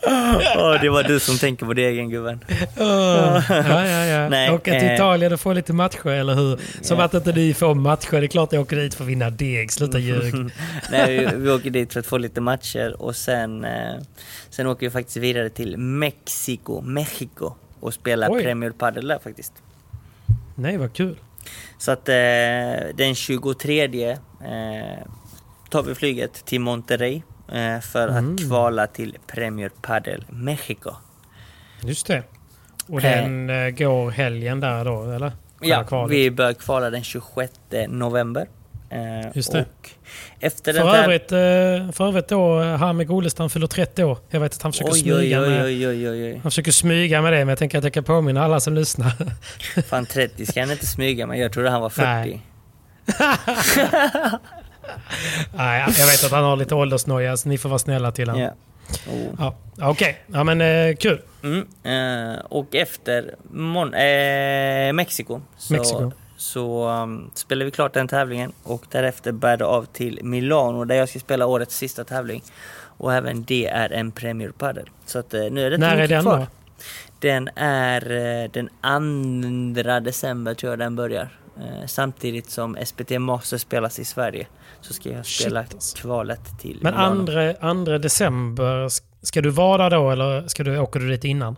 Åh, 0.58 0.82
det 0.82 0.90
var 0.90 1.04
du 1.04 1.20
som 1.20 1.38
tänker 1.38 1.66
på 1.66 1.74
degen 1.74 2.10
gubben. 2.10 2.40
Ja, 2.78 3.44
ja, 3.50 4.06
ja. 4.06 4.30
Nej, 4.30 4.52
Åka 4.52 4.72
till 4.80 4.88
eh, 4.88 4.94
Italien 4.94 5.34
och 5.34 5.40
få 5.40 5.54
lite 5.54 5.74
matcher, 5.74 6.08
eller 6.08 6.34
hur? 6.34 6.60
Som 6.82 7.00
att 7.00 7.14
inte 7.14 7.32
ni 7.32 7.54
får 7.54 7.76
matcher. 7.76 8.12
Det 8.12 8.26
är 8.26 8.28
klart 8.28 8.54
jag 8.54 8.62
åker 8.62 8.76
dit 8.76 8.94
för 8.94 9.04
att 9.04 9.10
vinna 9.10 9.30
deg. 9.30 9.72
Sluta 9.72 10.00
ljug. 10.00 10.34
Nej, 10.92 11.18
vi, 11.18 11.36
vi 11.36 11.50
åker 11.50 11.70
dit 11.70 11.94
för 11.94 12.00
att 12.00 12.06
få 12.06 12.18
lite 12.18 12.42
matcher 12.42 13.02
och 13.02 13.16
sen, 13.16 13.66
eh, 13.66 13.96
sen 14.50 14.68
åker 14.68 14.86
vi 14.86 14.90
faktiskt 14.92 15.18
vidare 15.18 15.50
till 15.50 15.78
Mexiko, 15.78 16.82
Mexico 16.82 17.54
och 17.80 17.94
spelar 17.94 18.30
Oj. 18.32 18.44
Premier 18.44 18.72
Padel 18.72 19.08
där 19.08 19.20
faktiskt. 19.24 19.54
Nej, 20.56 20.78
vad 20.78 20.94
kul. 20.94 21.16
Så 21.78 21.92
att 21.92 22.10
eh, 22.10 22.16
den 22.96 23.16
23 23.16 24.12
eh, 24.12 24.18
tar 25.70 25.84
vi 25.84 25.96
flyget 25.96 26.46
till 26.46 26.62
Monterrey 26.62 27.22
eh, 27.54 27.80
för 27.82 28.08
Mm. 28.08 28.34
att 28.36 28.42
kvala 28.48 28.88
till 28.88 29.18
Premier 29.28 29.70
Padel 29.82 30.26
Mexico. 30.30 30.92
Just 31.84 32.08
det. 32.08 32.24
Och 32.88 33.04
Eh. 33.04 33.22
den 33.22 33.50
eh, 33.50 33.70
går 33.70 34.12
helgen 34.12 34.60
där 34.60 34.86
då, 34.86 35.12
eller? 35.12 35.32
Ja, 35.62 35.84
kvalet. 35.84 36.12
vi 36.18 36.32
bör 36.32 36.54
kvala 36.54 36.90
den 36.90 37.04
26 37.04 37.52
november. 37.90 38.48
Eh, 38.90 39.32
Just 39.34 39.52
det. 39.52 39.62
Och 39.62 39.90
efter 40.40 40.74
För 40.74 40.80
täv- 40.82 41.04
övrigt, 41.04 41.30
för 41.96 42.08
övrigt 42.08 42.28
då, 42.28 42.62
han 42.64 42.98
med 42.98 43.08
Golestam 43.08 43.50
fyller 43.50 43.68
30 43.68 44.04
år. 44.04 44.18
Jag 44.30 44.40
vet 44.40 44.54
att 44.54 44.62
han 44.62 44.72
försöker 44.72 44.92
Oj, 44.92 45.00
smyga 45.00 45.42
oj, 45.42 45.88
oj, 45.88 46.06
med... 46.08 46.34
Han 46.34 46.52
försöker 46.52 46.72
smyga 46.72 47.22
med 47.22 47.34
det, 47.34 47.40
men 47.40 47.48
jag 47.50 47.58
tänker 47.58 47.78
att 47.78 47.84
jag 47.84 47.94
kan 47.94 48.04
påminna 48.04 48.44
alla 48.44 48.60
som 48.60 48.74
lyssnar. 48.76 49.12
Fan 49.82 50.06
30 50.06 50.46
ska 50.46 50.60
han 50.62 50.72
inte 50.72 50.86
smyga 50.86 51.28
men 51.28 51.40
jag 51.40 51.52
trodde 51.54 51.70
han 51.70 51.82
var 51.82 51.90
40. 51.90 52.06
Nej. 52.06 52.42
Nej, 55.56 55.80
jag 55.98 56.06
vet 56.08 56.24
att 56.26 56.32
han 56.32 56.44
har 56.44 56.56
lite 56.56 56.76
åldersnoja, 56.76 57.38
så 57.38 57.50
ni 57.50 57.58
får 57.58 57.70
vara 57.70 57.80
snälla 57.80 58.12
till 58.12 58.30
honom. 58.30 58.44
Ja. 58.44 58.54
Oh. 59.12 59.36
Ja. 59.40 59.56
Okej, 59.90 60.18
ja 60.28 60.44
men 60.44 60.62
eh, 60.62 60.96
kul. 60.96 61.22
Mm. 61.44 61.68
Eh, 61.84 62.40
och 62.46 62.76
efter 62.76 63.36
Mon- 63.54 63.94
eh, 63.96 64.94
Mexiko 64.94 65.42
så, 65.58 65.74
Mexiko. 65.74 66.12
så 66.38 66.90
um, 66.90 67.32
spelade 67.34 67.66
vi 67.66 67.72
klart 67.72 67.94
den 67.94 68.08
tävlingen 68.08 68.52
och 68.64 68.84
därefter 68.92 69.32
bärde 69.32 69.66
av 69.66 69.86
till 69.86 70.20
Milano 70.24 70.86
där 70.86 70.96
jag 70.96 71.10
ska 71.10 71.20
spela 71.20 71.46
årets 71.46 71.78
sista 71.78 72.04
tävling. 72.04 72.44
Och 72.98 73.14
även 73.14 73.44
det 73.44 73.68
är 73.68 73.90
en 73.94 74.12
Premier 74.12 74.50
Padel. 74.50 74.90
Så 75.06 75.20
att, 75.20 75.34
eh, 75.34 75.44
nu 75.52 75.66
är 75.66 75.72
det 75.72 75.78
När 75.78 75.98
är 75.98 76.08
den 76.08 76.22
kvar. 76.22 76.38
då? 76.38 76.48
Den 77.20 77.50
är 77.56 78.12
eh, 78.44 78.50
den 78.52 78.70
2 79.84 80.00
december 80.00 80.54
tror 80.54 80.72
jag 80.72 80.80
den 80.80 80.96
börjar. 80.96 81.30
Eh, 81.60 81.86
samtidigt 81.88 82.50
som 82.50 82.78
SPT 82.86 83.12
Master 83.20 83.58
spelas 83.58 84.00
i 84.00 84.06
Sverige. 84.06 84.48
Så 84.82 84.94
ska 84.94 85.10
jag 85.10 85.26
spela 85.26 85.64
Shit, 85.64 85.74
alltså. 85.74 85.98
kvalet 85.98 86.60
till 86.60 86.80
Men 86.82 86.94
Milano. 86.94 87.12
andra, 87.12 87.54
andra 87.60 87.98
december, 88.00 88.88
ska 89.22 89.42
du 89.42 89.50
vara 89.50 89.90
där 89.90 89.98
då 89.98 90.12
eller 90.12 90.48
ska 90.48 90.64
du, 90.64 90.80
åker 90.80 91.00
du 91.00 91.10
dit 91.10 91.24
innan? 91.24 91.56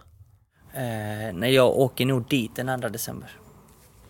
Eh, 0.74 1.34
nej, 1.34 1.54
jag 1.54 1.68
åker 1.78 2.06
nog 2.06 2.28
dit 2.28 2.56
den 2.56 2.82
2 2.82 2.90
december. 2.90 3.30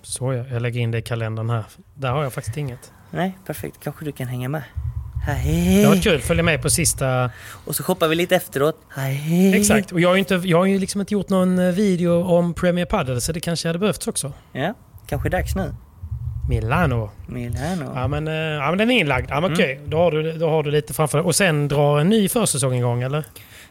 Så 0.01 0.33
ja, 0.33 0.45
jag 0.51 0.61
lägger 0.61 0.81
in 0.81 0.91
det 0.91 0.97
i 0.97 1.01
kalendern 1.01 1.49
här. 1.49 1.63
Där 1.95 2.11
har 2.11 2.23
jag 2.23 2.33
faktiskt 2.33 2.57
inget. 2.57 2.91
Nej, 3.11 3.37
perfekt. 3.45 3.77
Kanske 3.83 4.05
du 4.05 4.11
kan 4.11 4.27
hänga 4.27 4.49
med. 4.49 4.63
Hej! 5.27 5.81
Det 5.81 5.87
var 5.87 6.01
kul, 6.01 6.21
följa 6.21 6.43
med 6.43 6.61
på 6.61 6.69
sista... 6.69 7.31
Och 7.65 7.75
så 7.75 7.83
shoppar 7.83 8.07
vi 8.07 8.15
lite 8.15 8.35
efteråt. 8.35 8.81
Hej! 8.89 9.55
Exakt, 9.55 9.91
och 9.91 9.99
jag 9.99 10.09
har 10.09 10.15
ju, 10.15 10.19
inte, 10.19 10.35
jag 10.43 10.57
har 10.57 10.65
ju 10.65 10.79
liksom 10.79 11.01
inte 11.01 11.13
gjort 11.13 11.29
någon 11.29 11.59
eh, 11.59 11.71
video 11.71 12.23
om 12.23 12.53
Premier 12.53 12.85
Padel 12.85 13.21
så 13.21 13.31
det 13.31 13.39
kanske 13.39 13.67
hade 13.69 13.79
behövts 13.79 14.07
också. 14.07 14.33
Ja, 14.51 14.73
kanske 15.07 15.29
dags 15.29 15.55
nu. 15.55 15.73
Milano. 16.49 17.09
Milano. 17.27 17.91
Ja 17.95 18.07
men, 18.07 18.27
eh, 18.27 18.33
ja, 18.33 18.69
men 18.69 18.77
den 18.77 18.91
är 18.91 18.99
inlagd. 18.99 19.29
Ja, 19.29 19.35
men 19.35 19.43
Mm. 19.43 19.53
okej, 19.53 19.79
då, 19.85 19.97
har 19.97 20.11
du, 20.11 20.33
då 20.33 20.49
har 20.49 20.63
du 20.63 20.71
lite 20.71 20.93
framför 20.93 21.17
dig. 21.17 21.25
Och 21.25 21.35
sen 21.35 21.67
drar 21.67 21.99
en 21.99 22.09
ny 22.09 22.29
försäsong 22.29 22.73
igång 22.73 23.01
eller? 23.03 23.23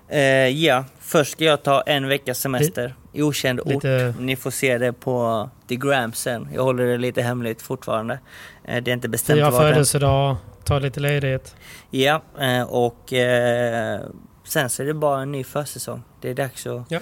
Eh, 0.09 0.21
ja, 0.49 0.85
först 1.01 1.33
ska 1.33 1.45
jag 1.45 1.63
ta 1.63 1.81
en 1.81 2.09
veckas 2.09 2.39
semester 2.39 2.95
i 3.13 3.23
okänd 3.23 3.61
lite- 3.67 4.09
ort. 4.09 4.15
Ni 4.21 4.37
får 4.37 4.51
se 4.51 4.79
det 4.79 4.93
på 4.93 5.51
The 5.69 5.77
Gram 5.77 6.13
sen. 6.13 6.49
Jag 6.55 6.63
håller 6.63 6.87
det 6.87 6.99
lite 6.99 7.23
hemligt 7.23 7.63
fortfarande. 7.63 8.19
Eh, 8.65 8.83
det 8.83 8.91
är 8.91 8.93
inte 8.93 9.09
bestämt 9.09 9.41
den... 9.41 9.53
födelsedag, 9.53 10.37
ta 10.65 10.79
lite 10.79 11.01
ledighet. 11.01 11.55
Ja, 11.91 12.23
eh, 12.41 12.63
och 12.63 13.13
sen 14.45 14.71
så 14.71 14.83
är 14.83 14.87
det 14.87 14.95
bara 14.95 15.23
en 15.23 15.33
ny 15.33 15.45
försäsong. 15.45 16.03
Det 16.21 16.31
är 16.31 16.35
dags 16.35 16.67
att 16.67 16.83
Ja. 16.89 16.99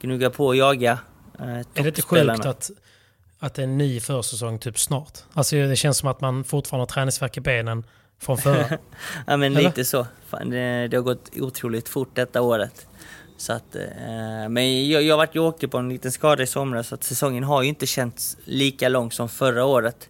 gnugga 0.00 0.30
på 0.30 0.46
och 0.46 0.56
jaga 0.56 0.98
Är 1.38 1.64
det 1.74 1.86
inte 1.88 2.02
sjukt 2.02 2.46
att, 2.46 2.70
att 3.42 3.54
det 3.54 3.62
är 3.62 3.64
en 3.64 3.78
ny 3.78 4.00
försäsong 4.00 4.58
typ 4.58 4.78
snart? 4.78 5.18
Alltså 5.32 5.56
det 5.56 5.76
känns 5.76 5.98
som 5.98 6.08
att 6.08 6.20
man 6.20 6.44
fortfarande 6.44 6.82
har 6.82 6.86
träningsvärk 6.86 7.36
i 7.36 7.40
benen 7.40 7.84
från 8.20 8.38
förra. 8.38 8.64
Ja 9.26 9.36
men 9.36 9.42
Eller? 9.56 9.62
lite 9.62 9.84
så. 9.84 10.06
Fan, 10.26 10.50
det, 10.50 10.88
det 10.88 10.96
har 10.96 11.02
gått 11.02 11.30
otroligt 11.36 11.88
fort 11.88 12.10
detta 12.14 12.42
året. 12.42 12.86
Så 13.36 13.52
att, 13.52 13.76
eh, 13.76 14.48
men 14.48 14.88
jag, 14.88 15.02
jag 15.02 15.16
vart 15.16 15.34
ju 15.34 15.40
åkte 15.40 15.68
på 15.68 15.78
en 15.78 15.88
liten 15.88 16.12
skada 16.12 16.42
i 16.42 16.46
somras 16.46 16.88
så 16.88 16.94
att 16.94 17.04
säsongen 17.04 17.44
har 17.44 17.62
ju 17.62 17.68
inte 17.68 17.86
känts 17.86 18.36
lika 18.44 18.88
lång 18.88 19.12
som 19.12 19.28
förra 19.28 19.64
året. 19.64 20.08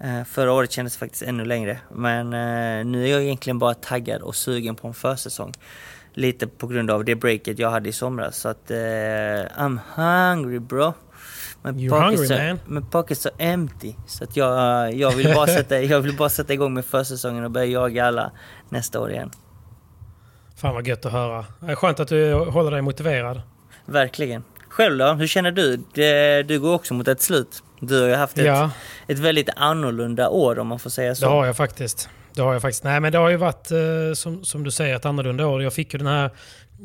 Eh, 0.00 0.24
förra 0.24 0.52
året 0.52 0.72
kändes 0.72 0.96
faktiskt 0.96 1.22
ännu 1.22 1.44
längre. 1.44 1.78
Men 1.94 2.26
eh, 2.26 2.86
nu 2.86 3.04
är 3.04 3.10
jag 3.12 3.22
egentligen 3.22 3.58
bara 3.58 3.74
taggad 3.74 4.22
och 4.22 4.36
sugen 4.36 4.74
på 4.74 4.88
en 4.88 4.94
försäsong. 4.94 5.52
Lite 6.14 6.46
på 6.46 6.66
grund 6.66 6.90
av 6.90 7.04
det 7.04 7.14
breaket 7.14 7.58
jag 7.58 7.70
hade 7.70 7.88
i 7.88 7.92
somras. 7.92 8.36
Så 8.36 8.48
att 8.48 8.70
eh, 8.70 8.76
I'm 8.76 9.78
hungry 9.94 10.58
bro. 10.58 10.92
My 11.76 11.88
You're 11.88 12.00
hungry, 12.04 12.26
are- 12.26 12.58
man. 12.66 12.74
My 12.74 12.80
pockets 12.90 13.26
are 13.26 13.34
empty. 13.38 13.94
Så 14.06 14.24
att 14.24 14.36
jag, 14.36 14.92
jag, 14.94 15.10
vill 15.10 15.34
bara 15.34 15.46
sätta, 15.56 15.80
jag 15.80 16.00
vill 16.00 16.16
bara 16.16 16.28
sätta 16.28 16.52
igång 16.52 16.74
med 16.74 16.84
försäsongen 16.84 17.44
och 17.44 17.50
börja 17.50 17.66
jaga 17.66 18.06
alla 18.06 18.30
nästa 18.68 19.00
år 19.00 19.10
igen. 19.10 19.30
Fan 20.56 20.74
vad 20.74 20.86
gött 20.86 21.06
att 21.06 21.12
höra. 21.12 21.44
Det 21.60 21.70
är 21.72 21.74
skönt 21.74 22.00
att 22.00 22.08
du 22.08 22.34
håller 22.34 22.70
dig 22.70 22.82
motiverad. 22.82 23.40
Verkligen. 23.86 24.44
Själv 24.68 24.98
då? 24.98 25.12
Hur 25.12 25.26
känner 25.26 25.50
du? 25.52 25.80
Det, 25.94 26.42
du 26.42 26.60
går 26.60 26.74
också 26.74 26.94
mot 26.94 27.08
ett 27.08 27.22
slut. 27.22 27.62
Du 27.80 28.00
har 28.00 28.08
ju 28.08 28.14
haft 28.14 28.38
ett, 28.38 28.46
Ja. 28.46 28.70
ett 29.08 29.18
väldigt 29.18 29.48
annorlunda 29.56 30.28
år 30.28 30.58
om 30.58 30.66
man 30.66 30.78
får 30.78 30.90
säga 30.90 31.08
Det 31.08 31.14
så. 31.16 31.26
har 31.28 31.46
jag 31.46 31.56
faktiskt. 31.56 32.08
Det 32.34 32.42
har 32.42 32.52
jag 32.52 32.62
faktiskt. 32.62 32.84
Nej 32.84 33.00
men 33.00 33.12
det 33.12 33.18
har 33.18 33.28
ju 33.28 33.36
varit 33.36 33.70
eh, 33.70 33.78
som, 34.14 34.44
som 34.44 34.64
du 34.64 34.70
säger 34.70 34.96
ett 34.96 35.04
annorlunda 35.06 35.46
år. 35.46 35.62
Jag 35.62 35.72
fick 35.72 35.92
ju 35.92 35.98
den 35.98 36.06
här 36.06 36.30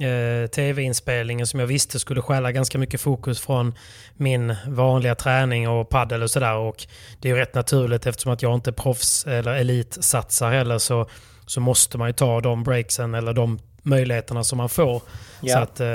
eh, 0.02 0.48
tv-inspelningen 0.48 1.48
som 1.48 1.60
jag 1.60 1.68
visste 1.68 2.00
skulle 2.00 2.22
stjäla 2.22 2.52
ganska 2.52 2.78
mycket 2.78 3.02
fokus 3.02 3.42
från 3.42 3.74
min 4.14 4.56
vanliga 4.68 5.16
träning 5.16 5.70
och 5.70 5.90
paddel 5.90 6.24
och 6.24 6.32
sådär. 6.32 6.56
Och 6.56 6.88
det 7.20 7.30
är 7.30 7.34
ju 7.34 7.40
rätt 7.40 7.56
naturligt 7.56 8.06
eftersom 8.06 8.32
att 8.32 8.42
jag 8.42 8.54
inte 8.56 8.70
är 8.70 8.72
proffs 8.72 9.26
eller 9.28 9.54
elitsatsar 9.54 10.52
heller 10.52 10.78
så, 10.78 11.10
så 11.46 11.60
måste 11.60 11.98
man 11.98 12.10
ju 12.10 12.14
ta 12.14 12.42
de 12.42 12.64
breaksen 12.64 13.14
eller 13.14 13.34
de 13.34 13.60
möjligheterna 13.84 14.44
som 14.44 14.58
man 14.58 14.70
får. 14.70 15.02
Ja. 15.42 15.54
Så 15.54 15.60
att 15.60 15.80
eh, 15.80 15.88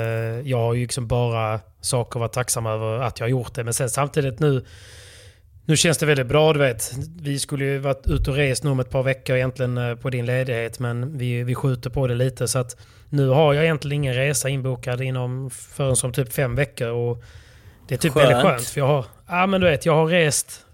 jag 0.49 0.57
har 0.57 0.73
ju 0.73 0.81
liksom 0.81 1.07
bara 1.07 1.59
saker 1.81 2.19
att 2.19 2.19
vara 2.19 2.29
tacksam 2.29 2.65
över 2.65 2.99
att 2.99 3.19
jag 3.19 3.25
har 3.25 3.29
gjort 3.29 3.53
det. 3.53 3.63
Men 3.63 3.73
sen 3.73 3.89
samtidigt 3.89 4.39
nu 4.39 4.65
nu 5.69 5.77
känns 5.77 5.97
det 5.97 6.05
väldigt 6.05 6.27
bra, 6.27 6.53
du 6.53 6.59
vet. 6.59 6.91
Vi 7.21 7.39
skulle 7.39 7.65
ju 7.65 7.77
varit 7.77 8.07
ute 8.07 8.31
och 8.31 8.37
rest 8.37 8.63
nu 8.63 8.69
om 8.69 8.79
ett 8.79 8.89
par 8.89 9.03
veckor 9.03 9.35
egentligen 9.35 9.77
eh, 9.77 9.95
på 9.95 10.09
din 10.09 10.25
ledighet, 10.25 10.79
men 10.79 11.17
vi, 11.17 11.43
vi 11.43 11.55
skjuter 11.55 11.89
på 11.89 12.07
det 12.07 12.15
lite. 12.15 12.47
Så 12.47 12.59
att 12.59 12.77
nu 13.09 13.27
har 13.27 13.53
jag 13.53 13.63
egentligen 13.63 14.03
ingen 14.03 14.13
resa 14.13 14.49
inbokad 14.49 15.01
inom 15.01 15.49
förrän 15.49 15.95
som 15.95 16.13
typ 16.13 16.33
fem 16.33 16.55
veckor. 16.55 16.89
Och 16.89 17.23
det 17.87 17.95
är 17.95 17.99
typ 17.99 18.13
Skönt. 18.13 18.29
väldigt 18.29 18.43
skönt. 18.43 18.67
För 18.67 18.81
jag 18.81 18.87
har, 18.87 19.05
ja 19.27 19.47
men 19.47 19.61
du 19.61 19.67
vet, 19.67 19.85
jag 19.85 19.95
har 19.95 20.07
rest 20.07 20.65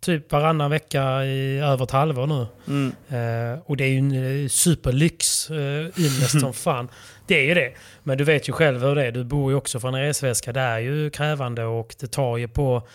typ 0.00 0.32
varannan 0.32 0.70
vecka 0.70 1.24
i 1.24 1.58
över 1.58 1.84
ett 1.84 1.90
halvår 1.90 2.26
nu. 2.26 2.46
Mm. 2.68 2.92
Eh, 3.08 3.60
och 3.64 3.76
det 3.76 3.84
är 3.84 3.88
ju 3.88 3.98
en 3.98 4.42
eh, 4.42 4.48
superlyx, 4.48 5.50
eh, 5.50 5.56
ynnest 5.80 6.40
som 6.40 6.52
fan. 6.64 6.88
Det 7.26 7.34
är 7.34 7.44
ju 7.44 7.54
det. 7.54 7.72
Men 8.02 8.18
du 8.18 8.24
vet 8.24 8.48
ju 8.48 8.52
själv 8.52 8.80
hur 8.80 8.94
det 8.94 9.06
är. 9.06 9.12
Du 9.12 9.24
bor 9.24 9.50
ju 9.50 9.56
också 9.56 9.80
från 9.80 9.94
en 9.94 10.02
resväska. 10.02 10.52
Det 10.52 10.60
är 10.60 10.78
ju 10.78 11.10
krävande 11.10 11.64
och 11.64 11.94
det 12.00 12.06
tar 12.06 12.36
ju 12.36 12.48
på 12.48 12.88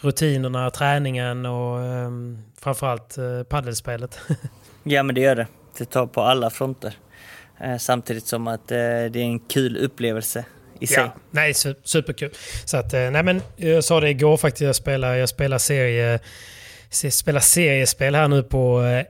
rutinerna, 0.00 0.70
träningen 0.70 1.46
och 1.46 1.80
eh, 1.84 2.10
framförallt 2.60 3.18
eh, 3.18 3.42
paddelspelet. 3.42 4.18
Ja 4.82 5.02
men 5.02 5.14
det 5.14 5.20
gör 5.20 5.36
det. 5.36 5.46
Det 5.78 5.84
tar 5.84 6.06
på 6.06 6.22
alla 6.22 6.50
fronter. 6.50 6.94
Eh, 7.60 7.76
samtidigt 7.76 8.26
som 8.26 8.48
att 8.48 8.70
eh, 8.70 8.76
det 8.76 9.16
är 9.16 9.16
en 9.16 9.38
kul 9.38 9.76
upplevelse 9.76 10.44
i 10.80 10.86
sig. 10.86 10.96
Ja, 11.02 11.12
nej, 11.30 11.52
su- 11.52 11.74
superkul. 11.84 12.30
Så 12.64 12.76
att, 12.76 12.94
eh, 12.94 13.10
nej 13.10 13.22
men 13.22 13.42
jag 13.56 13.84
sa 13.84 14.00
det 14.00 14.10
igår 14.10 14.36
faktiskt, 14.36 14.60
jag 14.62 14.76
spelar, 14.76 15.14
jag 15.14 15.28
spelar, 15.28 15.58
serie, 15.58 16.18
se- 16.90 17.10
spelar 17.10 17.40
seriespel 17.40 18.14
här 18.14 18.28
nu 18.28 18.42
på 18.42 18.82
eh, 18.82 19.04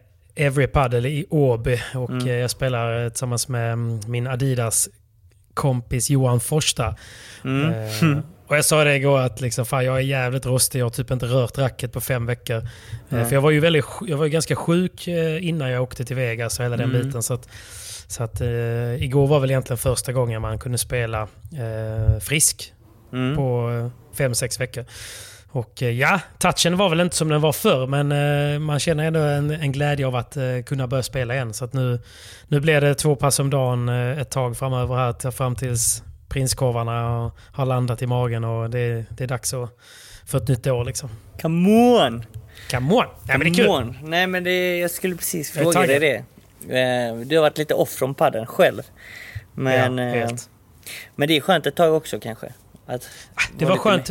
Every 0.46 0.66
Paddle 0.66 1.08
i 1.08 1.26
Åby. 1.30 1.80
Och 1.94 2.10
Mm. 2.10 2.26
jag 2.40 2.50
spelar 2.50 3.08
tillsammans 3.10 3.48
med 3.48 3.72
mm, 3.72 4.00
min 4.06 4.26
Adidas 4.26 4.88
kompis 5.54 6.10
Johan 6.10 6.40
Forsta. 6.40 6.96
Mm. 7.44 7.70
Eh, 7.72 8.18
och 8.50 8.56
jag 8.56 8.64
sa 8.64 8.84
det 8.84 8.96
igår 8.96 9.18
att 9.20 9.40
liksom, 9.40 9.66
fan, 9.66 9.84
jag 9.84 9.96
är 9.96 10.00
jävligt 10.00 10.46
rostig. 10.46 10.80
Jag 10.80 10.84
har 10.84 10.90
typ 10.90 11.10
inte 11.10 11.26
rört 11.26 11.58
racket 11.58 11.92
på 11.92 12.00
fem 12.00 12.26
veckor. 12.26 12.66
Nej. 13.08 13.24
för 13.24 13.34
jag 13.34 13.40
var 13.42 13.50
ju 13.50 13.60
väldigt, 13.60 13.84
jag 14.06 14.16
var 14.16 14.26
ganska 14.26 14.56
sjuk 14.56 15.08
eh, 15.08 15.46
innan 15.48 15.70
jag 15.70 15.82
åkte 15.82 16.04
till 16.04 16.16
Vegas 16.16 16.58
och 16.58 16.64
hela 16.64 16.76
den 16.76 16.90
Mm. 16.90 17.02
biten. 17.06 17.22
Så 17.22 17.34
att, 17.34 17.48
så 18.06 18.22
att 18.22 18.40
eh, 18.40 19.02
igår 19.02 19.26
var 19.26 19.40
väl 19.40 19.50
egentligen 19.50 19.78
första 19.78 20.12
gången 20.12 20.42
man 20.42 20.58
kunde 20.58 20.78
spela 20.78 21.22
eh, 21.22 22.18
frisk 22.20 22.72
Mm. 23.12 23.36
på 23.36 23.70
eh, 23.70 24.16
fem, 24.16 24.34
sex 24.34 24.60
veckor. 24.60 24.84
Och 25.52 25.82
ja, 25.82 26.20
touchen 26.38 26.76
var 26.76 26.88
väl 26.88 27.00
inte 27.00 27.16
som 27.16 27.28
den 27.28 27.40
var 27.40 27.52
förr, 27.52 27.86
men 27.86 28.62
man 28.62 28.78
känner 28.78 29.04
ändå 29.04 29.20
en, 29.20 29.50
en 29.50 29.72
glädje 29.72 30.06
av 30.06 30.16
att 30.16 30.36
kunna 30.66 30.86
börja 30.86 31.02
spela 31.02 31.34
igen. 31.34 31.54
Så 31.54 31.64
att 31.64 31.72
nu, 31.72 32.00
nu 32.48 32.60
blir 32.60 32.80
det 32.80 32.94
två 32.94 33.16
pass 33.16 33.38
om 33.38 33.50
dagen 33.50 33.88
ett 33.88 34.30
tag 34.30 34.56
framöver 34.56 34.94
här, 34.94 35.30
fram 35.30 35.56
tills 35.56 36.02
prinskorvarna 36.30 36.90
har- 37.08 37.30
har 37.52 37.66
landat 37.66 38.02
i 38.02 38.06
magen 38.06 38.44
och 38.44 38.70
det, 38.70 39.04
det 39.10 39.24
är 39.24 39.28
dags 39.28 39.54
att, 39.54 39.78
för 40.26 40.38
ett 40.38 40.48
nytt 40.48 40.66
år 40.66 40.84
liksom. 40.84 41.10
Come 41.42 41.70
on! 41.70 42.24
Come 42.70 42.94
on! 42.94 43.04
Nej, 43.28 43.38
men 43.38 43.40
det 43.40 43.48
är 43.48 43.54
kul. 43.54 43.68
On. 43.68 43.98
Nej 44.02 44.26
men 44.26 44.44
det, 44.44 44.78
jag 44.78 44.90
skulle 44.90 45.16
precis 45.16 45.50
fråga 45.50 45.80
dig 45.86 45.98
det. 45.98 46.16
Eh, 46.78 47.16
Du 47.16 47.36
har 47.36 47.42
varit 47.42 47.58
lite 47.58 47.74
off 47.74 47.90
från 47.90 48.14
padden 48.14 48.46
själv. 48.46 48.82
Men, 49.54 49.98
ja, 49.98 50.04
eh, 50.04 50.14
helt. 50.14 50.50
men 51.16 51.28
det 51.28 51.36
är 51.36 51.40
skönt 51.40 51.66
ett 51.66 51.76
tag 51.76 51.94
också 51.94 52.20
kanske. 52.20 52.52
Att 52.86 53.08
Det 53.58 53.64
vara 53.64 53.74
var 53.76 53.82
skönt 53.82 54.06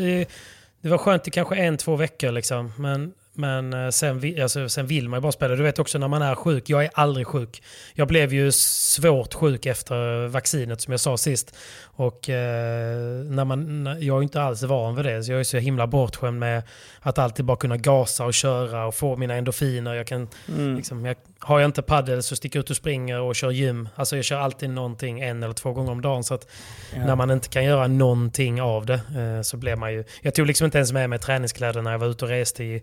det 0.82 0.90
var 0.90 0.98
skönt 0.98 1.28
i 1.28 1.32
kanske 1.32 1.56
en, 1.56 1.78
två 1.78 1.96
veckor 1.96 2.32
liksom. 2.32 2.74
Men, 2.78 3.14
men 3.40 3.74
eh, 3.74 3.90
sen, 3.90 4.36
alltså, 4.42 4.70
sen 4.70 4.88
vill 4.88 5.10
man 5.10 5.18
ju 5.18 5.22
bara 5.22 5.32
spela. 5.32 5.56
Du 5.56 5.64
vet 5.64 5.80
också 5.80 5.98
när 5.98 6.08
man 6.08 6.22
är 6.22 6.36
sjuk. 6.36 6.70
Jag 6.70 6.84
är 6.84 6.90
aldrig 6.94 7.28
sjuk. 7.28 7.64
Jag 7.94 8.08
blev 8.08 8.34
ju 8.34 8.52
svårt 8.52 9.34
sjuk 9.34 9.66
efter 9.66 10.28
vaccinet 10.28 10.82
som 10.82 10.92
jag 10.92 11.00
sa 11.00 11.18
sist. 11.18 11.56
Och 11.84 12.30
eh, 12.30 12.98
när 13.26 13.46
man, 13.46 13.86
jag 14.00 14.18
är 14.18 14.24
inte 14.24 14.42
alls 14.42 14.64
van 14.64 14.96
vid 14.96 15.06
det. 15.06 15.24
Så 15.24 15.32
jag 15.32 15.40
är 15.40 15.44
så 15.44 15.58
himla 15.58 15.88
bortskämd 15.88 16.40
med 16.40 16.64
att 17.02 17.18
alltid 17.18 17.46
bara 17.46 17.58
kunna 17.58 17.78
gasa 17.78 18.26
och 18.26 18.34
köra 18.34 18.86
och 18.86 18.96
få 18.96 19.16
mina 19.16 19.34
endorfiner. 19.36 19.94
Jag 19.94 20.08
kan, 20.08 20.28
Mm. 20.48 20.76
liksom, 20.76 21.06
jag, 21.06 21.16
har 21.40 21.60
jag 21.60 21.68
inte 21.68 21.82
paddel 21.82 22.24
så 22.24 22.36
sticker 22.36 22.60
jag 22.60 22.64
ut 22.64 22.70
och 22.70 22.76
springer 22.76 23.20
och 23.22 23.36
kör 23.36 23.52
gym. 23.52 23.90
Alltså 23.96 24.16
jag 24.16 24.26
kör 24.26 24.38
alltid 24.38 24.70
någonting 24.70 25.20
en 25.22 25.44
eller 25.44 25.54
två 25.54 25.74
gånger 25.74 25.92
om 25.92 26.02
dagen. 26.02 26.24
Så 26.24 26.34
att 26.34 26.48
Ja. 26.96 27.06
när 27.06 27.16
man 27.16 27.32
inte 27.32 27.50
kan 27.50 27.64
göra 27.64 27.88
någonting 27.88 28.62
av 28.62 28.86
det 28.86 28.94
eh, 29.18 29.42
så 29.42 29.58
blir 29.58 29.76
man 29.76 29.94
ju... 29.94 30.04
Jag 30.22 30.34
tog 30.34 30.48
liksom 30.48 30.66
inte 30.66 30.78
ens 30.78 30.92
med 30.92 31.10
mig 31.10 31.20
träningskläder 31.20 31.82
när 31.82 31.92
jag 31.92 32.00
var 32.00 32.08
ute 32.08 32.26
och 32.26 32.32
reste 32.32 32.64
i, 32.64 32.82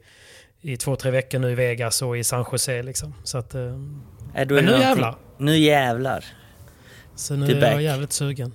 i 0.61 0.77
två, 0.77 0.97
tre 0.97 1.11
veckor 1.11 1.38
nu 1.38 1.51
i 1.51 1.55
Vegas 1.55 2.03
och 2.03 2.19
i 2.19 2.25
San 2.25 2.45
Jose. 2.53 2.83
Liksom. 2.83 3.14
Så, 3.25 3.38
att, 3.38 3.55
eh, 3.55 3.62
Äh, 3.62 3.69
men 4.35 4.49
nu 4.49 4.55
någonting- 4.55 4.81
jävlar! 4.81 5.16
Nu 5.38 5.57
jävlar. 5.59 6.25
Så 7.16 7.35
nu 7.37 7.47
är 7.61 7.71
jag 7.73 7.83
jävligt 7.83 8.12
sugen. 8.12 8.55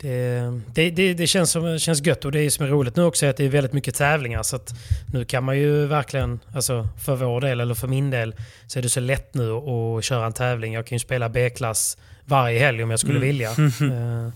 Det, 0.00 0.40
det, 0.74 0.90
det, 0.90 1.14
det 1.14 1.26
känns, 1.26 1.50
som, 1.50 1.78
känns 1.78 2.06
gött 2.06 2.24
och 2.24 2.32
det 2.32 2.50
som 2.50 2.66
är 2.66 2.70
roligt 2.70 2.96
nu 2.96 3.02
också 3.04 3.26
är 3.26 3.30
att 3.30 3.36
det 3.36 3.44
är 3.44 3.48
väldigt 3.48 3.72
mycket 3.72 3.94
tävlingar. 3.94 4.42
Så 4.42 4.58
nu 5.12 5.24
kan 5.24 5.44
man 5.44 5.58
ju 5.58 5.86
verkligen, 5.86 6.40
alltså 6.54 6.88
för 7.04 7.16
vår 7.16 7.40
del 7.40 7.60
eller 7.60 7.74
för 7.74 7.88
min 7.88 8.10
del, 8.10 8.34
så 8.66 8.78
är 8.78 8.82
det 8.82 8.88
så 8.88 9.00
lätt 9.00 9.34
nu 9.34 9.50
att 9.52 10.04
köra 10.04 10.26
en 10.26 10.32
tävling. 10.32 10.72
Jag 10.72 10.86
kan 10.86 10.96
ju 10.96 11.00
spela 11.00 11.28
B-klass 11.28 11.98
varje 12.24 12.58
helg 12.58 12.82
om 12.82 12.90
jag 12.90 13.00
skulle 13.00 13.16
Mm. 13.16 13.26
vilja. 13.28 13.50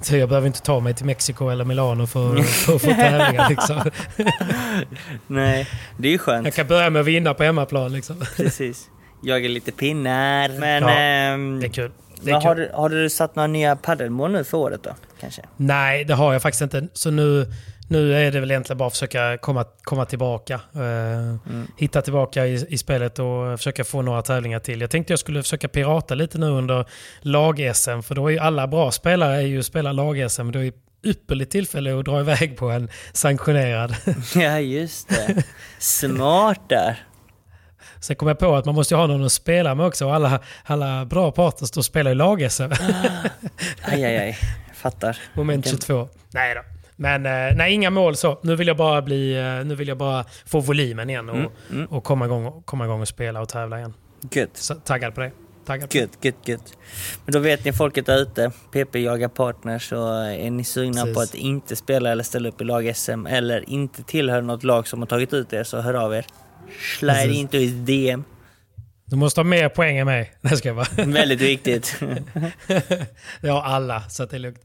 Så 0.00 0.16
jag 0.16 0.28
behöver 0.28 0.46
inte 0.46 0.60
ta 0.62 0.80
mig 0.80 0.94
till 0.94 1.06
Mexiko 1.06 1.48
eller 1.48 1.64
Milano 1.64 2.06
för, 2.06 2.36
för 2.42 2.74
att 2.74 2.82
få 2.82 2.88
tävlingar. 2.88 3.48
Liksom. 3.48 3.90
Nej, 5.26 5.66
det 5.98 6.08
är 6.08 6.12
ju 6.12 6.18
skönt. 6.18 6.44
Jag 6.46 6.54
kan 6.54 6.66
börja 6.66 6.90
med 6.90 7.00
att 7.00 7.06
vinna 7.06 7.34
på 7.34 7.42
hemmaplan. 7.42 7.92
Liksom. 7.92 8.16
Precis. 8.36 8.88
Jaga 9.22 9.48
lite 9.48 9.72
pinnar. 9.72 10.48
Men 10.48 10.82
Ja, 10.82 10.90
ehm, 10.90 11.60
Det 11.60 11.66
är 11.66 11.70
kul. 11.70 11.90
Det 12.22 12.30
är 12.30 12.32
men 12.34 12.40
kul. 12.40 12.48
har, 12.48 12.54
du, 12.54 12.70
har 12.74 12.88
du 12.88 13.10
satt 13.10 13.36
några 13.36 13.46
nya 13.46 13.76
paddelmål 13.76 14.32
nu 14.32 14.44
för 14.44 14.58
året 14.58 14.80
då? 14.82 14.90
Kanske? 15.20 15.42
Nej, 15.56 16.04
det 16.04 16.14
har 16.14 16.32
jag 16.32 16.42
faktiskt 16.42 16.62
inte. 16.62 16.88
Så 16.92 17.10
nu, 17.10 17.46
nu 17.90 18.14
är 18.26 18.32
det 18.32 18.40
väl 18.40 18.50
egentligen 18.50 18.78
bara 18.78 18.86
att 18.86 18.92
försöka 18.92 19.38
komma, 19.38 19.64
komma 19.82 20.04
tillbaka. 20.04 20.54
Eh, 20.74 21.36
Hitta 21.78 22.02
tillbaka 22.02 22.46
i, 22.46 22.66
i 22.68 22.78
spelet 22.78 23.18
och 23.18 23.58
försöka 23.58 23.84
få 23.84 24.02
några 24.02 24.22
tävlingar 24.22 24.58
till. 24.58 24.80
Jag 24.80 24.90
tänkte 24.90 25.12
jag 25.12 25.20
skulle 25.20 25.42
försöka 25.42 25.68
pirata 25.68 26.14
lite 26.14 26.38
nu 26.38 26.46
under 26.46 26.84
lag-SM. 27.20 28.00
För 28.02 28.14
då 28.14 28.26
är 28.26 28.30
ju 28.32 28.38
alla 28.38 28.66
bra 28.66 28.90
spelare 28.90 29.36
är 29.36 29.40
ju 29.46 29.62
spelar 29.62 29.92
lag-SM. 29.92 30.50
Det 30.50 30.58
är 30.66 30.72
ypperligt 31.04 31.52
tillfälle 31.52 31.98
att 31.98 32.04
dra 32.04 32.20
iväg 32.20 32.56
på 32.56 32.70
en 32.70 32.88
sanktionerad. 33.12 33.94
Ja, 34.34 34.58
just 34.58 35.08
det. 35.08 35.42
Smart 35.78 36.60
där. 36.68 36.96
Sen 38.00 38.16
kom 38.16 38.28
jag 38.28 38.38
på 38.38 38.56
att 38.56 38.64
man 38.64 38.74
måste 38.74 38.94
ju 38.94 38.98
ha 38.98 39.06
någon 39.06 39.24
att 39.24 39.32
spela 39.32 39.74
med 39.74 39.86
också. 39.86 40.06
Och 40.06 40.14
alla, 40.14 40.40
alla 40.64 41.04
bra 41.04 41.32
partners 41.32 41.70
då 41.70 41.82
spelar 41.82 42.10
ju 42.10 42.14
lag-SM. 42.14 42.62
Aj, 43.82 44.04
aj, 44.04 44.16
aj. 44.18 44.38
Fattar. 44.74 45.18
Moment 45.34 45.66
Vilken- 45.66 45.80
22. 45.80 46.08
Nej 46.30 46.54
då. 46.54 46.60
Men 47.00 47.26
eh, 47.26 47.56
nej, 47.56 47.72
inga 47.72 47.90
mål 47.90 48.16
så. 48.16 48.38
Nu 48.42 48.56
vill 48.56 48.66
jag 48.66 48.76
bara, 48.76 49.02
bli, 49.02 49.36
eh, 49.38 49.64
nu 49.66 49.74
vill 49.74 49.88
jag 49.88 49.96
bara 49.96 50.24
få 50.46 50.60
volymen 50.60 51.10
igen 51.10 51.28
och, 51.30 51.52
Mm, 51.70 51.86
och 51.86 52.04
komma, 52.04 52.24
igång, 52.24 52.62
komma 52.64 52.84
igång 52.84 53.00
och 53.00 53.08
spela 53.08 53.40
och 53.40 53.48
tävla 53.48 53.78
igen. 53.78 53.94
Gött. 54.32 54.50
Så, 54.56 54.74
taggad 54.74 55.14
på 55.14 55.20
det. 55.20 55.30
Taggad. 55.66 55.94
Gött, 55.94 56.10
gött, 56.20 56.48
gött. 56.48 56.72
Men 57.24 57.32
då 57.32 57.38
vet 57.38 57.64
ni 57.64 57.72
folket 57.72 58.06
där 58.06 58.18
ute. 58.22 58.50
PP 58.72 58.94
jagar 58.94 59.28
partners 59.28 59.92
och 59.92 60.24
är 60.24 60.50
ni 60.50 60.64
sugna 60.64 61.02
Precis. 61.02 61.14
på 61.14 61.20
att 61.20 61.34
inte 61.34 61.76
spela 61.76 62.12
eller 62.12 62.24
ställa 62.24 62.48
upp 62.48 62.60
i 62.60 62.64
lag-SM 62.64 63.26
eller 63.26 63.70
inte 63.70 64.02
tillhör 64.02 64.42
något 64.42 64.64
lag 64.64 64.88
som 64.88 64.98
har 65.00 65.06
tagit 65.06 65.32
ut 65.34 65.52
er 65.52 65.64
så 65.64 65.80
hör 65.80 65.94
av 65.94 66.14
er. 66.14 66.26
Slide 66.98 67.34
inte 67.34 67.58
i 67.58 67.66
DM. 67.66 68.24
Du 69.04 69.16
måste 69.16 69.40
ha 69.40 69.44
mer 69.44 69.68
poäng 69.68 69.96
än 69.98 70.06
mig. 70.06 70.32
Det 70.40 70.56
ska 70.56 70.68
jag 70.68 70.76
bara. 70.76 71.04
Väldigt 71.06 71.40
viktigt. 71.40 72.00
Det 73.40 73.48
har 73.48 73.62
alla, 73.62 74.02
så 74.08 74.24
det 74.26 74.36
är 74.36 74.40
lugnt. 74.40 74.60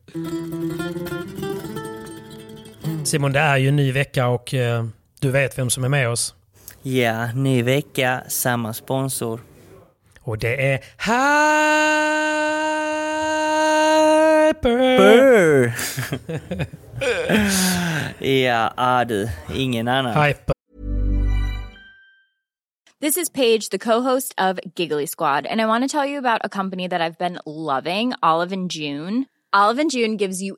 Simon, 3.06 3.32
det 3.34 3.40
är 3.40 3.58
ju 3.58 3.68
en 3.68 3.76
ny 3.76 3.92
vecka 3.92 4.28
och 4.28 4.54
eh, 4.54 4.86
du 5.20 5.32
vet 5.32 5.58
vem 5.58 5.70
som 5.70 5.84
är 5.84 5.90
med 5.90 6.10
oss. 6.10 6.36
ja, 6.82 7.32
ny 7.34 7.64
vecka, 7.64 8.24
samma 8.28 8.74
sponsor. 8.74 9.40
Och 10.22 10.38
det 10.38 10.74
är 10.74 10.80
Hyper! 14.48 15.76
Ja, 18.26 18.74
ah, 18.78 19.06
du. 19.06 19.30
Ingen 19.56 19.88
annan. 19.88 20.24
Hyper. 20.24 20.54
This 23.02 23.18
is 23.18 23.30
Paige, 23.30 23.70
the 23.70 23.78
co-host 23.78 24.34
of 24.38 24.60
Giggly 24.76 25.06
Squad, 25.06 25.46
and 25.46 25.62
I 25.62 25.66
want 25.66 25.84
to 25.84 25.98
tell 25.98 26.06
you 26.10 26.18
about 26.18 26.42
a 26.44 26.50
company 26.50 26.88
that 26.88 27.02
I've 27.02 27.18
been 27.18 27.40
loving, 27.46 28.14
Olive 28.24 28.54
and 28.54 28.72
June. 28.72 29.26
Olive 29.54 29.82
and 29.82 29.92
June 29.92 30.18
gives 30.18 30.42
you 30.42 30.58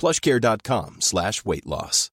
plushcare.com 0.00 0.96
slash 1.00 1.32
weight 1.44 1.66
loss. 1.66 2.08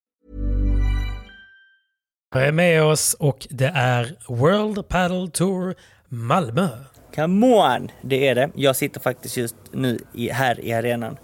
är 2.36 2.52
med 2.52 2.84
oss 2.84 3.13
och 3.13 3.47
det 3.50 3.71
är 3.76 4.17
World 4.28 4.88
Paddle 4.88 5.30
Tour 5.30 5.76
Malmö. 6.08 6.69
Come 7.15 7.45
on! 7.45 7.91
Det 8.02 8.28
är 8.28 8.36
det. 8.36 8.50
Jag 8.56 8.76
sitter 8.76 9.00
faktiskt 9.00 9.38
just 9.38 9.56
nu 9.71 10.00
i, 10.13 10.30
här 10.30 10.60
i 10.60 10.73
arenan. 10.73 11.17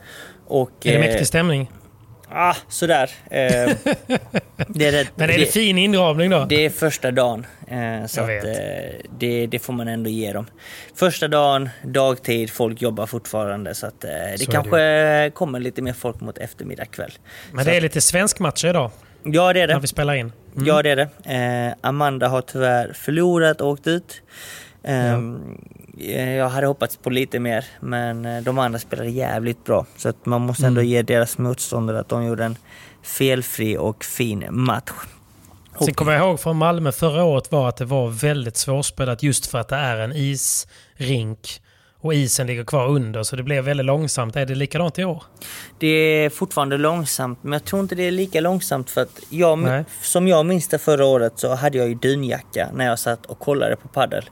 Och, 0.47 0.71
Är 0.85 0.91
det 0.91 0.95
eh, 0.95 0.99
mäktig 0.99 1.27
stämning? 1.27 1.71
Ah, 2.35 2.55
sådär. 2.69 3.09
Eh, 3.29 3.39
det 4.67 4.85
är 4.87 4.91
rätt, 4.91 5.11
Men 5.15 5.29
är 5.29 5.37
det, 5.37 5.45
fin 5.45 5.77
inramning 5.77 6.29
då? 6.29 6.45
Det 6.49 6.65
är 6.65 6.69
första 6.69 7.11
dagen. 7.11 7.45
Eh, 7.67 8.05
så 8.05 8.21
att, 8.21 8.29
eh, 8.29 8.51
det, 9.19 9.47
det 9.47 9.59
får 9.59 9.73
man 9.73 9.87
ändå 9.87 10.09
ge 10.09 10.33
dem. 10.33 10.45
Första 10.95 11.27
dagen, 11.27 11.69
dagtid, 11.83 12.49
folk 12.49 12.81
jobbar 12.81 13.05
fortfarande. 13.05 13.75
Så 13.75 13.87
att, 13.87 14.03
eh, 14.03 14.09
det 14.09 14.45
Så 14.45 14.51
kanske 14.51 15.31
kommer 15.33 15.59
lite 15.59 15.81
mer 15.81 15.93
folk 15.93 16.21
mot 16.21 16.37
eftermiddag 16.37 16.85
kväll. 16.85 17.11
Men 17.51 17.65
så 17.65 17.71
det 17.71 17.77
är 17.77 17.81
lite 17.81 18.01
svensk 18.01 18.39
match 18.39 18.65
idag, 18.65 18.91
Ja, 19.23 19.53
det 19.53 19.61
är 19.61 19.67
när 19.67 19.75
det. 19.75 19.81
vi 19.81 19.87
spelar 19.87 20.13
in. 20.13 20.31
Mm. 20.55 20.67
Ja, 20.67 20.81
det 20.81 20.89
är 20.89 20.95
det. 20.95 21.09
Eh, 21.35 21.73
Amanda 21.89 22.27
har 22.27 22.41
tyvärr 22.41 22.93
förlorat 22.93 23.61
och 23.61 23.69
åkt 23.69 23.87
ut. 23.87 24.21
Ehm, 24.83 25.35
eh, 25.35 25.82
Jag 25.97 26.49
hade 26.49 26.67
hoppats 26.67 26.97
på 26.97 27.09
lite 27.09 27.39
mer, 27.39 27.65
men 27.79 28.25
eh, 28.25 28.43
de 28.43 28.59
andra 28.59 28.79
spelade 28.79 29.09
jävligt 29.09 29.63
bra. 29.65 29.85
Så 29.97 30.09
att 30.09 30.25
man 30.25 30.41
måste 30.41 30.67
ändå 30.67 30.81
Mm. 30.81 30.91
ge 30.91 31.01
deras 31.01 31.37
motståndare 31.37 31.99
att 31.99 32.09
de 32.09 32.25
gjorde 32.25 32.43
en 32.45 32.57
felfri 33.03 33.77
och 33.77 34.03
fin 34.03 34.45
match. 34.49 34.91
Sen 35.85 35.93
kommer 35.93 36.11
jag 36.13 36.21
ihåg 36.27 36.39
från 36.39 36.57
Malmö 36.57 36.91
förra 36.91 37.23
året 37.23 37.51
var 37.51 37.69
att 37.69 37.77
det 37.77 37.85
var 37.85 38.07
väldigt 38.09 38.57
svårspelat 38.57 39.23
just 39.23 39.45
för 39.45 39.57
att 39.59 39.67
det 39.67 39.75
är 39.75 39.97
en 39.97 40.11
isrink 40.15 41.61
och 41.99 42.13
isen 42.13 42.47
ligger 42.47 42.63
kvar 42.63 42.87
under 42.87 43.23
så 43.23 43.35
det 43.35 43.43
blev 43.43 43.63
väldigt 43.63 43.85
långsamt. 43.85 44.35
Är 44.35 44.45
det 44.45 44.55
likadant 44.55 44.99
i 44.99 45.03
år? 45.03 45.23
Det 45.79 45.87
är 45.87 46.29
fortfarande 46.29 46.77
långsamt, 46.77 47.39
men 47.43 47.53
jag 47.53 47.63
tror 47.65 47.81
inte 47.81 47.95
det 47.95 48.03
är 48.03 48.11
lika 48.11 48.41
långsamt 48.41 48.89
för 48.89 49.01
att 49.01 49.19
jag, 49.29 49.59
Nej. 49.59 49.85
som 50.01 50.27
jag 50.27 50.45
minns 50.45 50.67
det 50.67 50.77
förra 50.79 51.05
året 51.05 51.33
så 51.35 51.55
hade 51.55 51.77
jag 51.77 51.87
ju 51.87 51.95
dunjacka 51.95 52.69
när 52.73 52.85
jag 52.85 52.99
satt 52.99 53.25
och 53.25 53.39
kollade 53.39 53.75
på 53.75 53.87
paddel. 53.87 54.23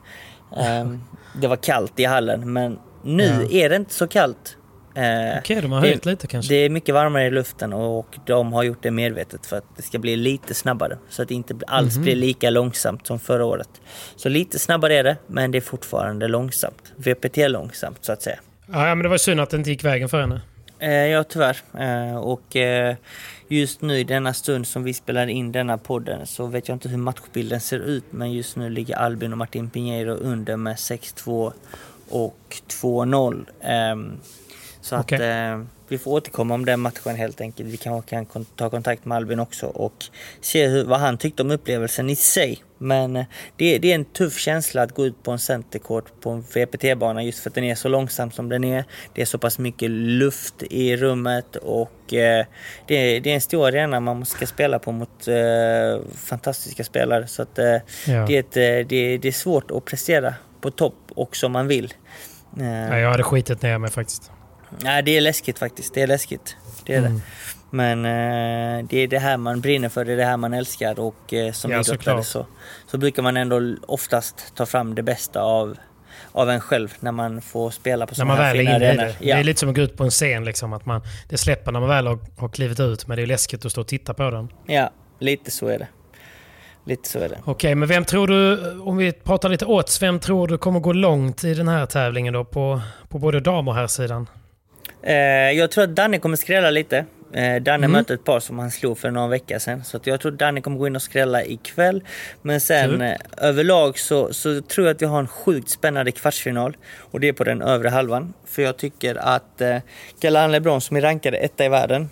Ehm, 0.57 1.01
det 1.41 1.47
var 1.47 1.55
kallt 1.55 1.99
i 1.99 2.05
hallen, 2.05 2.53
men 2.53 2.79
nu 3.03 3.47
är 3.51 3.69
det 3.69 3.75
inte 3.75 3.93
så 3.93 4.07
kallt. 4.07 4.57
Eh, 4.95 5.37
Okej, 5.39 5.61
de 5.61 5.71
har 5.71 5.81
det- 5.81 5.87
höjt 5.87 6.05
lite 6.05 6.27
kanske. 6.27 6.53
Det 6.53 6.55
är 6.65 6.69
mycket 6.69 6.95
varmare 6.95 7.25
i 7.27 7.31
luften 7.31 7.73
och 7.73 8.17
de 8.25 8.53
har 8.53 8.63
gjort 8.63 8.83
det 8.83 8.91
medvetet 8.91 9.45
för 9.45 9.57
att 9.57 9.63
det 9.77 9.81
ska 9.83 9.99
bli 9.99 10.15
lite 10.15 10.53
snabbare. 10.53 10.97
Så 11.09 11.21
att 11.21 11.27
det 11.27 11.33
inte 11.33 11.55
alls 11.67 11.95
Mhm. 11.95 12.03
blir 12.03 12.15
lika 12.15 12.49
långsamt 12.49 13.07
som 13.07 13.19
förra 13.19 13.45
året. 13.45 13.69
Så 14.15 14.29
lite 14.29 14.59
snabbare 14.59 14.95
är 14.95 15.03
det, 15.03 15.17
men 15.27 15.51
det 15.51 15.57
är 15.57 15.61
fortfarande 15.61 16.27
långsamt. 16.27 16.93
VPT 16.95 17.47
långsamt 17.47 17.97
så 18.01 18.11
att 18.11 18.21
säga. 18.21 18.39
Ja, 18.73 18.79
men 18.95 18.99
det 19.03 19.09
var 19.09 19.17
synd 19.17 19.39
att 19.39 19.49
det 19.49 19.57
inte 19.57 19.69
gick 19.69 19.83
vägen 19.83 20.09
för 20.09 20.21
henne. 20.21 20.41
Eh, 20.81 20.91
ja, 21.07 21.23
tyvärr. 21.23 21.57
Eh, 21.79 22.15
och 22.17 22.55
eh, 22.55 22.95
just 23.47 23.81
nu 23.81 23.97
i 23.99 24.03
denna 24.03 24.33
stund 24.33 24.67
som 24.67 24.83
vi 24.83 24.93
spelar 24.93 25.27
in 25.27 25.51
denna 25.51 25.77
podden 25.77 26.27
så 26.27 26.45
vet 26.45 26.67
jag 26.67 26.75
inte 26.75 26.89
hur 26.89 26.97
matchbilden 26.97 27.61
ser 27.61 27.79
ut. 27.79 28.03
Men 28.09 28.31
just 28.33 28.55
nu 28.55 28.69
ligger 28.69 28.95
Albin 28.95 29.31
och 29.31 29.37
Martin 29.37 29.69
Pinheiro 29.69 30.11
under 30.13 30.57
med 30.57 30.75
6-2 30.75 31.51
och 32.09 32.57
2-0. 32.67 33.45
Ehm, 33.61 34.19
Så 34.81 34.95
att 34.95 35.05
Okej. 35.05 35.29
eh, 35.29 35.61
vi 35.91 35.97
får 35.97 36.11
återkomma 36.11 36.53
om 36.53 36.65
den 36.65 36.79
matchen 36.79 37.15
helt 37.15 37.41
enkelt. 37.41 37.69
Vi 37.69 37.77
kanske 37.77 38.09
kan 38.09 38.25
kon- 38.25 38.45
ta 38.55 38.69
kontakt 38.69 39.05
med 39.05 39.15
Albin 39.15 39.39
också 39.39 39.65
och 39.67 40.05
se 40.41 40.67
hur, 40.67 40.83
vad 40.85 40.99
han 40.99 41.17
tyckte 41.17 41.41
om 41.43 41.51
upplevelsen 41.51 42.09
i 42.09 42.15
sig. 42.15 42.63
Men 42.77 43.15
eh, 43.15 43.25
det, 43.55 43.77
det 43.79 43.91
är 43.91 43.95
en 43.95 44.05
tuff 44.05 44.37
känsla 44.37 44.81
att 44.81 44.91
gå 44.95 45.05
ut 45.05 45.23
på 45.23 45.31
en 45.31 45.39
centercourt 45.39 46.05
på 46.21 46.29
en 46.29 46.41
VPT-bana 46.41 47.23
just 47.23 47.39
för 47.39 47.49
att 47.49 47.55
den 47.55 47.63
är 47.63 47.75
så 47.75 47.87
långsam 47.89 48.31
som 48.31 48.49
den 48.49 48.63
är. 48.63 48.83
Det 49.13 49.21
är 49.21 49.25
så 49.25 49.37
pass 49.37 49.59
mycket 49.59 49.91
luft 49.91 50.63
i 50.69 50.97
rummet 50.97 51.55
och 51.55 52.13
eh, 52.13 52.45
det, 52.87 52.95
är, 53.15 53.19
det 53.21 53.29
är 53.31 53.35
en 53.35 53.41
stor 53.41 53.67
arena 53.67 53.99
man 53.99 54.25
ska 54.25 54.45
spela 54.47 54.79
på 54.79 54.91
mot 54.91 55.27
eh, 55.27 55.35
fantastiska 56.15 56.83
spelare. 56.83 57.27
Så 57.27 57.41
att, 57.41 57.59
eh, 57.59 57.65
Ja. 57.65 58.25
det, 58.27 58.35
är 58.35 58.39
ett, 58.39 58.57
eh, 58.57 58.87
det, 58.89 59.17
det 59.17 59.27
är 59.27 59.31
svårt 59.31 59.71
att 59.71 59.85
prestera 59.85 60.33
på 60.61 60.71
topp 60.71 60.95
och 61.15 61.35
som 61.35 61.51
man 61.51 61.67
vill. 61.67 61.93
Eh, 62.59 62.65
Ja, 62.67 62.97
jag 62.99 63.11
hade 63.11 63.23
skitit 63.23 63.61
ner 63.61 63.77
mig 63.77 63.91
faktiskt. 63.91 64.31
Nej, 64.79 65.03
det 65.03 65.17
är 65.17 65.21
läskigt 65.21 65.59
faktiskt. 65.59 65.93
Det 65.93 66.01
är 66.01 66.07
läskigt. 66.07 66.55
Det 66.85 66.93
är 66.93 66.99
Mm. 66.99 67.13
det. 67.15 67.21
Men 67.73 68.05
eh, 68.05 68.85
det 68.89 68.97
är 68.97 69.07
det 69.07 69.19
här 69.19 69.37
man 69.37 69.61
brinner 69.61 69.89
för, 69.89 70.05
det 70.05 70.13
är 70.13 70.17
det 70.17 70.25
här 70.25 70.37
man 70.37 70.53
älskar 70.53 70.99
och 70.99 71.33
eh, 71.33 71.51
som 71.51 71.71
Ja, 71.71 71.79
idrottare 71.79 72.23
så, 72.23 72.45
så 72.87 72.97
brukar 72.97 73.23
man 73.23 73.37
ändå 73.37 73.75
oftast 73.87 74.55
ta 74.55 74.65
fram 74.65 74.95
det 74.95 75.03
bästa 75.03 75.41
av, 75.41 75.77
av 76.31 76.49
en 76.49 76.59
själv 76.59 76.93
när 76.99 77.11
man 77.11 77.41
får 77.41 77.71
spela 77.71 78.07
på 78.07 78.15
sådana 78.15 78.35
här 78.35 78.55
fina 78.55 78.71
arenor. 78.71 79.03
det. 79.03 79.15
Ja. 79.19 79.35
Det 79.35 79.39
är 79.41 79.43
lite 79.43 79.59
som 79.59 79.69
att 79.69 79.75
gå 79.75 79.81
ut 79.81 79.97
på 79.97 80.03
en 80.03 80.09
scen. 80.09 80.45
Liksom, 80.45 80.73
att 80.73 80.85
man, 80.85 81.01
det 81.29 81.37
släpper 81.37 81.71
när 81.71 81.79
man 81.79 81.89
väl 81.89 82.07
har, 82.07 82.19
har 82.37 82.49
klivit 82.49 82.79
ut, 82.79 83.07
men 83.07 83.17
det 83.17 83.23
är 83.23 83.27
läskigt 83.27 83.65
att 83.65 83.71
stå 83.71 83.81
och 83.81 83.87
titta 83.87 84.13
på 84.13 84.29
den. 84.31 84.49
ja, 84.65 84.91
lite 85.19 85.51
så 85.51 85.67
är 85.67 85.79
det. 85.79 85.87
Lite 86.85 87.09
så 87.09 87.19
är 87.19 87.29
det. 87.29 87.37
Okej, 87.45 87.75
men 87.75 87.87
vem 87.89 88.05
tror 88.05 88.27
du, 88.27 88.71
om 88.79 88.97
vi 88.97 89.11
pratar 89.11 89.49
lite 89.49 89.65
odds, 89.65 90.01
vem 90.01 90.19
tror 90.19 90.47
du 90.47 90.57
kommer 90.57 90.79
gå 90.79 90.93
långt 90.93 91.43
i 91.43 91.53
den 91.53 91.67
här 91.67 91.85
tävlingen 91.85 92.33
då 92.33 92.45
på, 92.45 92.81
på 93.09 93.19
både 93.19 93.39
dam 93.39 93.67
och 93.67 93.75
herrsidan? 93.75 94.21
Eh, 94.21 94.40
jag 95.55 95.71
tror 95.71 95.83
att 95.83 95.95
Danne 95.95 96.19
kommer 96.19 96.35
skrälla 96.37 96.69
lite. 96.69 97.05
Eh, 97.33 97.61
Danne 97.61 97.77
Mm. 97.85 97.91
mötte 97.91 98.13
ett 98.13 98.23
par 98.23 98.39
som 98.39 98.59
han 98.59 98.71
slog 98.71 98.97
för 98.97 99.11
några 99.11 99.27
veckor 99.27 99.59
sedan. 99.59 99.83
Så 99.83 99.99
jag 100.03 100.19
tror 100.19 100.31
att 100.31 100.39
Danne 100.39 100.61
kommer 100.61 100.77
gå 100.77 100.87
in 100.87 100.95
och 100.95 101.01
skrälla 101.01 101.43
ikväll. 101.43 102.03
Men 102.41 102.61
sen 102.61 103.01
eh, 103.01 103.17
överlag 103.37 103.99
så, 103.99 104.33
så 104.33 104.61
tror 104.61 104.87
jag 104.87 104.95
att 104.95 105.01
vi 105.01 105.05
har 105.05 105.19
en 105.19 105.27
sjukt 105.27 105.69
spännande 105.69 106.11
kvartsfinal. 106.11 106.77
Och 106.97 107.19
det 107.19 107.27
är 107.27 107.33
på 107.33 107.43
den 107.43 107.61
övre 107.61 107.89
halvan. 107.89 108.33
För 108.45 108.61
jag 108.61 108.77
tycker 108.77 109.15
att 109.15 109.61
eh, 109.61 109.77
Galan 110.21 110.51
LeBron 110.51 110.81
som 110.81 110.97
är 110.97 111.01
rankade 111.01 111.37
etta 111.37 111.65
i 111.65 111.69
världen. 111.69 112.09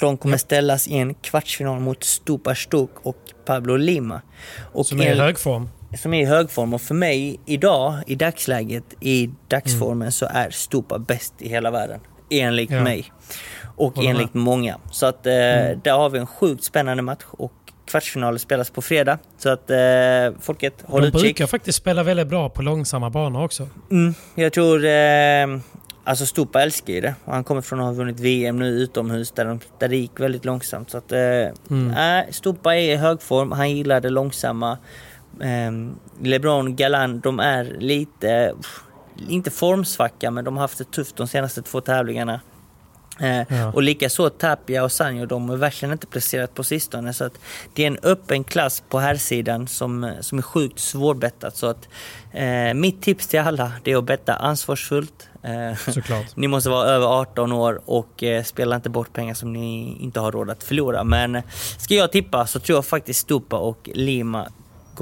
De 0.00 0.16
kommer 0.16 0.36
ställas 0.36 0.88
i 0.88 0.94
en 0.94 1.14
kvartsfinal 1.14 1.80
mot 1.80 2.04
Stupa 2.04 2.54
Stuk 2.54 2.90
och 3.02 3.16
Pablo 3.44 3.76
Lima. 3.76 4.22
Och 4.72 4.86
Som 4.86 5.00
är 5.00 5.14
i 5.14 5.18
hög 5.18 5.38
form. 5.38 5.68
Som 5.98 6.14
är 6.14 6.22
i 6.22 6.24
hög 6.24 6.50
form. 6.50 6.74
Och 6.74 6.80
för 6.82 6.94
mig 6.94 7.40
idag, 7.46 7.94
i 8.06 8.14
dagsläget, 8.14 8.84
i 9.00 9.30
dagsformen 9.48 10.12
så 10.12 10.26
är 10.30 10.50
Stupa 10.50 10.98
bäst 10.98 11.34
i 11.38 11.48
hela 11.48 11.70
världen. 11.70 12.00
Enligt 12.30 12.70
Ja. 12.70 12.82
mig. 12.82 13.12
Och 13.76 13.94
Håller 13.96 14.08
med. 14.08 14.16
enligt 14.16 14.34
många. 14.34 14.76
Så 14.90 15.06
att 15.06 15.26
eh, 15.26 15.32
där 15.82 15.92
har 15.98 16.10
vi 16.10 16.18
en 16.18 16.26
sjukt 16.26 16.64
spännande 16.64 17.02
match. 17.02 17.22
Och 17.30 17.52
kvartsfinalen 17.86 18.38
spelas 18.38 18.70
på 18.70 18.82
fredag. 18.82 19.18
Så 19.38 19.48
att 19.48 19.70
eh, 19.70 19.76
folket, 20.40 20.74
håll 20.86 21.00
De 21.00 21.06
utkik. 21.08 21.22
brukar 21.22 21.46
faktiskt 21.46 21.78
spela 21.78 22.02
väldigt 22.02 22.26
bra 22.28 22.48
på 22.48 22.62
långsamma 22.62 23.10
banor 23.10 23.44
också. 23.44 23.68
Mm, 23.90 24.14
jag 24.34 24.52
tror... 24.52 24.84
Eh, 24.84 25.46
alltså 26.04 26.26
Stupa 26.26 26.62
älskar 26.62 26.92
ju 26.92 27.00
det. 27.00 27.14
Och 27.24 27.32
han 27.34 27.44
kommer 27.44 27.60
från 27.60 27.80
att 27.80 27.86
ha 27.86 27.92
vunnit 27.92 28.20
VM 28.20 28.58
nu 28.58 28.66
utomhus 28.68 29.30
där, 29.30 29.44
de, 29.44 29.60
där 29.78 29.88
det 29.88 29.96
gick 29.96 30.20
väldigt 30.20 30.44
långsamt. 30.44 30.90
Så 30.90 30.98
att... 30.98 31.12
Eh, 31.12 31.18
nej, 31.68 32.28
Stupa 32.30 32.76
är 32.76 32.92
i 32.92 32.96
hög 32.96 33.22
form. 33.22 33.52
Han 33.52 33.70
gillar 33.70 34.00
det 34.00 34.10
långsamma. 34.10 34.78
Eh, 35.40 35.72
LeBron, 36.22 36.76
Galan, 36.76 37.20
de 37.20 37.40
är 37.40 37.64
lite... 37.64 38.54
Inte 39.28 39.50
formsvacka, 39.50 40.30
men 40.30 40.44
de 40.44 40.56
har 40.56 40.60
haft 40.60 40.78
det 40.78 40.90
tufft 40.90 41.16
de 41.16 41.26
senaste 41.28 41.62
två 41.62 41.80
tävlingarna. 41.80 42.40
Eh, 43.20 43.42
Ja. 43.48 43.72
Och 43.72 43.82
likaså 43.82 44.30
Tapia 44.30 44.84
och 44.84 44.92
Sanjo, 44.92 45.26
de 45.26 45.48
har 45.48 45.56
verkligen 45.56 45.92
inte 45.92 46.06
presterat 46.06 46.54
på 46.54 46.64
sistone. 46.64 47.12
Så 47.12 47.24
att 47.24 47.32
det 47.74 47.82
är 47.82 47.86
en 47.86 47.98
öppen 48.02 48.44
klass 48.44 48.82
på 48.88 48.98
här 48.98 49.14
sidan 49.14 49.68
som, 49.68 50.12
som 50.20 50.38
är 50.38 50.42
sjukt 50.42 50.78
svårbettat. 50.78 51.56
Så 51.56 51.66
att, 51.66 51.88
eh, 52.32 52.74
mitt 52.74 53.02
tips 53.02 53.26
till 53.26 53.40
alla 53.40 53.72
det 53.82 53.92
är 53.92 53.96
att 53.96 54.04
betta 54.04 54.34
ansvarsfullt. 54.34 55.28
Eh, 55.42 55.78
ni 56.34 56.48
måste 56.48 56.70
vara 56.70 56.88
över 56.88 57.06
18 57.06 57.52
år 57.52 57.80
och 57.84 58.22
eh, 58.22 58.42
spela 58.44 58.76
inte 58.76 58.90
bort 58.90 59.12
pengar 59.12 59.34
som 59.34 59.52
ni 59.52 59.96
inte 60.00 60.20
har 60.20 60.32
råd 60.32 60.50
att 60.50 60.62
förlora. 60.62 61.04
Men 61.04 61.42
ska 61.78 61.94
jag 61.94 62.12
tippa 62.12 62.46
så 62.46 62.60
tror 62.60 62.76
jag 62.76 62.86
faktiskt 62.86 63.20
Stupa 63.20 63.56
och 63.56 63.90
Lima 63.94 64.48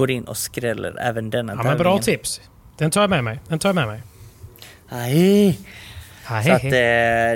går 0.01 0.11
in 0.11 0.23
och 0.23 0.37
skräller 0.37 0.99
även 1.01 1.29
denna 1.29 1.53
Ja, 1.53 1.63
men 1.63 1.77
bra 1.77 1.97
tips. 1.99 2.41
Den 2.77 2.91
tar 2.91 3.01
jag 3.01 3.09
med 3.09 3.23
mig. 3.23 3.39
Den 3.47 3.59
tar 3.59 3.69
jag 3.69 3.75
med 3.75 3.87
mig. 3.87 4.01
Aj. 4.89 5.59
Ja, 6.29 6.43
Så 6.43 6.51
att, 6.51 6.63
eh, 6.63 6.69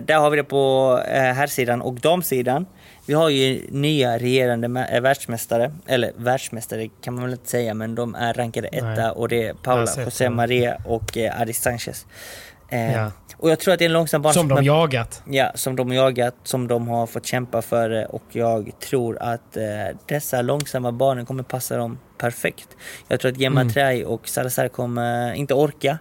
där 0.07 0.19
har 0.19 0.29
vi 0.29 0.37
det 0.37 0.43
på 0.43 1.01
eh, 1.07 1.21
herrsidan 1.21 1.81
och 1.81 1.93
damsidan. 1.93 2.65
Vi 3.07 3.13
har 3.13 3.29
ju 3.29 3.67
nya 3.69 4.17
regerande 4.17 4.87
eh, 4.91 5.01
världsmästare, 5.01 5.71
eller 5.85 6.11
världsmästare 6.17 6.89
kan 7.01 7.13
man 7.13 7.23
väl 7.23 7.31
inte 7.31 7.49
säga, 7.49 7.73
men 7.73 7.95
de 7.95 8.15
är 8.15 8.33
rankade 8.33 8.67
etta 8.67 8.85
Nej. 8.85 9.09
och 9.09 9.27
det 9.29 9.43
är 9.47 9.53
Paula 9.53 9.91
José. 10.05 10.29
Maria 10.29 10.77
och 10.85 11.17
eh, 11.17 11.41
Aris 11.41 11.61
Sanchez. 11.61 12.05
Eh, 12.69 12.93
Ja. 12.93 13.11
Och 13.45 13.51
jag 13.51 13.59
tror 13.59 13.73
att 13.73 13.79
det 13.79 13.85
är 13.85 13.89
en 13.89 13.93
långsam 13.93 14.21
bana 14.21 14.33
Som 14.33 14.47
de 14.47 14.63
jagat. 14.63 15.23
Ja, 15.25 15.51
som 15.55 15.75
de 15.75 15.87
har 15.87 15.95
jagat, 15.95 16.35
som 16.43 16.67
de 16.67 16.87
har 16.87 17.07
fått 17.07 17.25
kämpa 17.25 17.61
för 17.61 18.15
och 18.15 18.23
jag 18.31 18.71
tror 18.79 19.17
att 19.21 19.57
eh, 19.57 19.63
dessa 20.05 20.41
långsamma 20.41 20.91
banor 20.91 21.25
kommer 21.25 21.43
passa 21.43 21.77
dem 21.77 21.99
perfekt. 22.17 22.67
Jag 23.07 23.19
tror 23.19 23.31
att 23.31 23.37
Gemma 23.37 23.61
Mm. 23.61 23.73
Trai 23.73 24.05
och 24.05 24.27
Salazar 24.27 24.67
kommer 24.67 25.33
inte 25.33 25.53
orka. 25.53 25.99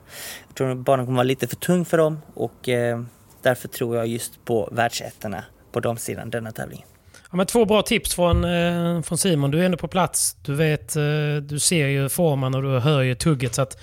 Jag 0.48 0.57
tror 0.57 0.70
att 0.70 0.76
banan 0.78 1.07
kommer 1.07 1.16
vara 1.16 1.24
lite 1.24 1.46
för 1.46 1.57
tung 1.57 1.85
för 1.85 1.98
dem 1.98 2.22
och 2.35 2.68
eh, 2.68 3.02
därför 3.42 3.68
tror 3.68 3.96
jag 3.96 4.07
just 4.07 4.44
på 4.44 4.68
världsettorna 4.72 5.44
på 5.72 5.80
de 5.80 5.96
sidan 5.96 6.30
denna 6.30 6.52
tävlingen. 6.52 6.87
Ja, 7.30 7.37
men 7.37 7.46
två 7.46 7.64
bra 7.64 7.83
tips 7.83 8.14
från, 8.14 8.44
eh, 8.44 9.02
från 9.02 9.18
Simon. 9.18 9.50
Du 9.50 9.61
är 9.61 9.64
ändå 9.64 9.78
på 9.78 9.88
plats. 9.88 10.37
Du 10.42 10.54
vet, 10.54 10.96
eh, 10.96 11.02
du 11.42 11.59
ser 11.59 11.87
ju 11.87 12.09
formen 12.09 12.54
och 12.54 12.62
du 12.62 12.78
hör 12.78 13.02
ju 13.02 13.14
tugget. 13.14 13.54
Så 13.54 13.62
att, 13.62 13.78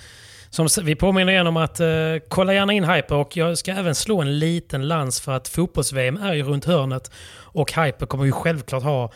som 0.52 0.68
vi 0.82 0.94
påminner 0.94 1.32
igen 1.32 1.46
om 1.46 1.56
att 1.56 1.80
eh, 1.80 1.88
kolla 2.28 2.54
gärna 2.54 2.72
in 2.72 2.84
Hyper 2.84 3.14
och 3.14 3.36
jag 3.36 3.58
ska 3.58 3.72
även 3.72 3.94
slå 3.94 4.20
en 4.20 4.38
liten 4.38 4.88
lans 4.88 5.20
för 5.20 5.32
att 5.32 5.48
fotbolls-VM 5.48 6.16
är 6.16 6.34
ju 6.34 6.42
runt 6.42 6.64
hörnet. 6.64 7.10
Och 7.34 7.72
Hyper 7.72 8.06
kommer 8.06 8.24
ju 8.24 8.32
självklart 8.32 8.82
ha 8.82 9.12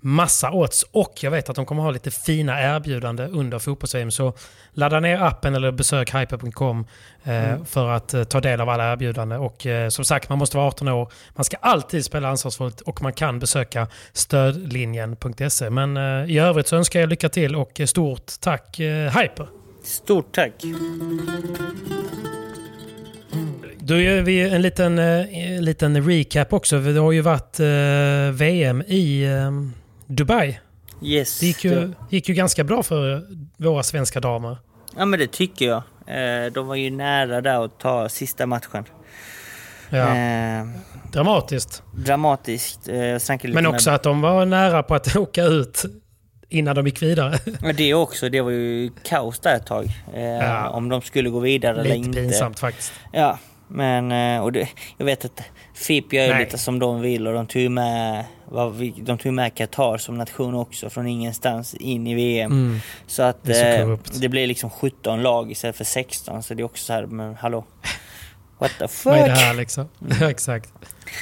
massa 0.00 0.50
odds 0.50 0.84
och 0.92 1.12
jag 1.20 1.30
vet 1.30 1.48
att 1.48 1.56
de 1.56 1.66
kommer 1.66 1.82
ha 1.82 1.90
lite 1.90 2.10
fina 2.10 2.62
erbjudande 2.62 3.26
under 3.26 3.58
fotbolls-VM. 3.58 4.10
Så 4.10 4.32
ladda 4.72 5.00
ner 5.00 5.22
appen 5.22 5.54
eller 5.54 5.72
besök 5.72 6.14
hyper.com 6.14 6.86
eh, 7.24 7.64
för 7.64 7.88
att 7.88 8.14
eh, 8.14 8.24
ta 8.24 8.40
del 8.40 8.60
av 8.60 8.68
alla 8.68 8.92
erbjudanden. 8.92 9.40
Och 9.40 9.66
eh, 9.66 9.88
som 9.88 10.04
sagt, 10.04 10.28
man 10.28 10.38
måste 10.38 10.56
vara 10.56 10.66
18 10.66 10.88
år. 10.88 11.12
Man 11.34 11.44
ska 11.44 11.56
alltid 11.56 12.04
spela 12.04 12.28
ansvarsfullt 12.28 12.80
och 12.80 13.02
man 13.02 13.12
kan 13.12 13.38
besöka 13.38 13.86
stödlinjen.se. 14.12 15.70
Men 15.70 15.96
eh, 15.96 16.30
i 16.30 16.38
övrigt 16.38 16.68
så 16.68 16.76
önskar 16.76 17.00
jag 17.00 17.08
lycka 17.08 17.28
till 17.28 17.56
och 17.56 17.80
eh, 17.80 17.86
stort 17.86 18.32
tack 18.40 18.80
eh, 18.80 19.18
Hyper. 19.18 19.59
Stort 19.82 20.32
tack! 20.34 20.52
Då 23.78 24.00
gör 24.00 24.22
vi 24.22 24.40
en 24.48 24.62
liten, 24.62 24.98
eh, 24.98 25.38
en 25.56 25.64
liten 25.64 26.08
recap 26.08 26.52
också. 26.52 26.78
Det 26.78 27.00
har 27.00 27.12
ju 27.12 27.20
varit 27.20 27.60
eh, 27.60 28.32
VM 28.38 28.82
i 28.86 29.22
eh, 29.24 29.50
Dubai. 30.06 30.60
Yes. 31.02 31.40
Det 31.40 31.46
gick 31.46 31.64
ju, 31.64 31.92
gick 32.10 32.28
ju 32.28 32.34
ganska 32.34 32.64
bra 32.64 32.82
för 32.82 33.22
våra 33.56 33.82
svenska 33.82 34.20
damer. 34.20 34.56
Ja 34.96 35.04
men 35.04 35.20
det 35.20 35.26
tycker 35.32 35.66
jag. 35.66 35.82
Eh, 36.46 36.52
de 36.52 36.66
var 36.66 36.74
ju 36.74 36.90
nära 36.90 37.40
där 37.40 37.64
att 37.64 37.78
ta 37.80 38.08
sista 38.08 38.46
matchen. 38.46 38.84
Ja, 39.90 40.16
Eh, 40.16 40.66
dramatiskt. 41.12 41.82
dramatiskt. 41.96 42.88
Eh, 42.88 42.94
Men 43.42 43.52
med- 43.54 43.66
också 43.66 43.90
att 43.90 44.02
de 44.02 44.20
var 44.20 44.46
nära 44.46 44.82
på 44.82 44.94
att 44.94 45.16
åka 45.16 45.44
ut 45.44 45.84
innan 46.50 46.74
de 46.76 46.86
gick 46.86 47.02
vidare. 47.02 47.38
Men 47.60 47.76
det 47.76 47.94
också, 47.94 48.28
det 48.28 48.40
var 48.40 48.50
ju 48.50 48.90
kaos 49.04 49.38
där 49.38 49.56
ett 49.56 49.66
tag. 49.66 49.84
Eh, 50.14 50.20
Ja. 50.22 50.68
Om 50.68 50.88
de 50.88 51.02
skulle 51.02 51.30
gå 51.30 51.38
vidare 51.40 51.72
eller 51.72 51.84
Lite 51.84 51.96
inte. 51.96 52.18
pinsamt 52.20 52.60
faktiskt. 52.60 52.92
Ja, 53.12 53.38
men 53.68 54.12
eh, 54.12 54.42
och 54.42 54.52
det, 54.52 54.68
jag 54.98 55.06
vet 55.06 55.24
att 55.24 55.42
FIP 55.74 56.12
gör 56.12 56.28
Nej. 56.28 56.44
lite 56.44 56.58
som 56.58 56.78
de 56.78 57.00
vill 57.00 57.26
och 57.26 57.34
de 57.34 57.46
tog 57.46 57.70
med, 57.70 58.24
de 59.02 59.18
tog 59.18 59.32
med 59.32 59.54
Qatar 59.54 59.98
som 59.98 60.18
nation 60.18 60.54
också 60.54 60.90
från 60.90 61.06
ingenstans 61.06 61.74
in 61.74 62.06
i 62.06 62.14
VM. 62.14 62.52
Mm. 62.52 62.80
Så 63.06 63.22
att 63.22 63.38
Det 63.42 63.54
så 63.54 63.64
eh, 63.66 63.98
det 64.20 64.28
blir 64.28 64.46
liksom 64.46 64.70
17 64.70 65.22
lag 65.22 65.50
istället 65.50 65.76
för 65.76 65.84
16 65.84 66.42
så 66.42 66.54
det 66.54 66.62
är 66.62 66.64
också 66.64 66.84
så 66.84 66.92
här, 66.92 67.06
men 67.06 67.34
hallå. 67.34 67.64
What 68.58 68.70
the 68.78 68.86
Vad 69.04 69.14
är 69.18 69.28
det 69.28 69.34
fuck? 69.34 69.38
här 69.44 69.54
liksom? 69.54 69.88
Ja, 70.20 70.30
exakt. 70.30 70.72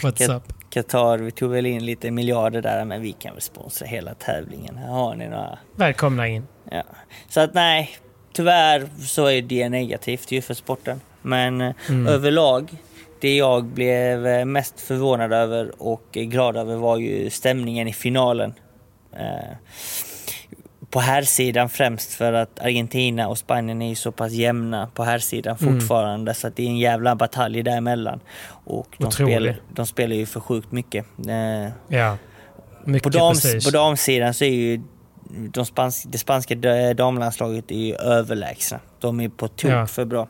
What's 0.03 0.27
Kat- 0.27 0.37
up? 0.37 0.53
Qatar, 0.83 1.19
vi 1.19 1.31
tog 1.31 1.51
väl 1.51 1.67
in 1.67 1.87
lite 1.87 2.11
miljarder 2.11 2.63
där 2.63 2.85
men 2.85 3.03
vi 3.03 3.13
kan 3.13 3.33
väl 3.33 3.43
sponsra 3.43 3.87
hela 3.87 4.15
tävlingen. 4.15 4.77
Här 4.77 4.89
har 4.89 5.15
ni 5.15 5.29
några 5.29 5.59
Välkomna 5.77 6.29
in. 6.29 6.47
Ja. 6.71 6.83
Så 7.29 7.41
att 7.41 7.55
nej, 7.55 7.91
tyvärr 8.33 8.89
så 9.07 9.27
är 9.27 9.43
det 9.43 9.69
negativt 9.69 10.31
ju 10.33 10.41
för 10.41 10.55
sporten. 10.55 11.01
Men 11.23 11.61
eh, 11.61 11.73
Mm. 11.89 12.07
överlag, 12.07 12.71
det 13.21 13.37
jag 13.37 13.65
blev 13.65 14.27
eh, 14.27 14.45
mest 14.45 14.81
förvånad 14.81 15.33
över 15.33 15.73
och 15.83 16.05
glad 16.13 16.57
över 16.57 16.77
var 16.77 16.97
ju 16.99 17.31
stämningen 17.31 17.89
i 17.89 17.93
finalen. 17.93 18.55
Eh, 19.13 19.57
på 20.91 21.01
här 21.01 21.23
sidan 21.23 21.69
främst 21.69 22.13
för 22.15 22.33
att 22.33 22.61
Argentina 22.61 23.29
och 23.29 23.39
Spanien 23.39 23.83
är 23.83 23.89
ju 23.89 23.95
så 23.95 24.13
pass 24.13 24.33
jämna 24.33 24.87
på 24.95 25.05
här 25.05 25.19
sidan 25.19 25.57
Mm. 25.61 25.81
fortfarande 25.81 26.35
så 26.35 26.47
att 26.47 26.57
det 26.57 26.63
är 26.63 26.67
en 26.67 26.79
jävla 26.79 27.15
batalj 27.17 27.63
däremellan. 27.63 28.21
Och 28.65 28.97
de, 28.99 29.11
spelar, 29.13 29.61
de 29.73 29.87
spelar 29.87 30.17
ju 30.17 30.27
för 30.27 30.41
sjukt 30.41 30.73
mycket. 30.73 31.07
Eh, 31.29 31.73
Ja. 31.99 32.17
Mycket 32.85 33.13
på, 33.13 33.31
prestige. 33.31 33.65
på 33.65 33.71
damsidan 33.71 34.35
så 34.35 34.45
är 34.45 34.49
ju 34.51 34.81
de 35.31 35.67
spans, 35.67 36.03
det 36.03 36.19
spanska 36.19 36.55
damlandslaget 36.95 37.71
är 37.71 37.75
ju 37.77 37.95
överlägsna. 37.95 38.81
De 39.01 39.21
är 39.21 39.29
på 39.29 39.49
tok 39.49 39.71
Ja. 39.71 39.87
för 39.87 40.05
bra. 40.05 40.29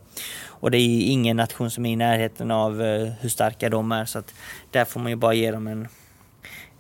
Och 0.61 0.71
det 0.71 0.79
är 0.79 0.87
ju 0.87 1.03
ingen 1.03 1.37
nation 1.37 1.71
som 1.71 1.87
är 1.87 1.93
i 1.93 1.97
närheten 1.97 2.51
av 2.51 2.83
eh, 2.83 3.09
hur 3.21 3.29
starka 3.29 3.69
de 3.69 3.93
är. 3.93 4.05
Så 4.05 4.19
att 4.19 4.35
där 4.71 4.85
får 4.85 5.01
man 5.01 5.11
ju 5.11 5.17
bara 5.17 5.35
ge 5.35 5.51
dem 5.51 5.67
en, 5.67 5.89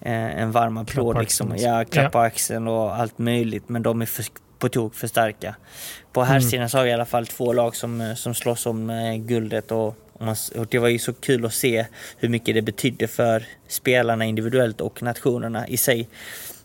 en 0.00 0.52
varm 0.52 0.76
applåd. 0.76 1.18
Liksom. 1.18 1.54
Ja, 1.56 1.84
klapp 1.84 2.12
på 2.12 2.18
axeln 2.18 2.68
och 2.68 2.96
allt 2.96 3.18
möjligt. 3.18 3.68
Men 3.68 3.82
de 3.82 4.02
är 4.02 4.06
för, 4.06 4.24
på 4.58 4.68
tok 4.68 4.94
för 4.94 5.06
starka. 5.06 5.54
På 6.12 6.22
här 6.22 6.36
Mm. 6.36 6.50
sidan 6.50 6.68
så 6.70 6.78
har 6.78 6.84
vi 6.84 6.90
i 6.90 6.94
alla 6.94 7.04
fall 7.06 7.26
två 7.26 7.52
lag 7.52 7.76
som, 7.76 8.00
eh, 8.00 8.14
som 8.14 8.34
slåss 8.34 8.66
om 8.66 8.90
eh, 8.90 9.14
guldet. 9.16 9.70
Och, 9.72 9.86
och, 10.12 10.26
man, 10.26 10.36
och 10.56 10.66
det 10.66 10.78
var 10.78 10.88
ju 10.88 10.98
så 10.98 11.12
kul 11.12 11.46
att 11.46 11.54
se 11.54 11.86
hur 12.16 12.28
mycket 12.28 12.54
det 12.54 12.62
betydde 12.62 13.08
för 13.08 13.46
spelarna 13.68 14.24
individuellt 14.24 14.80
och 14.80 15.02
nationerna 15.02 15.68
i 15.68 15.76
sig. 15.76 16.08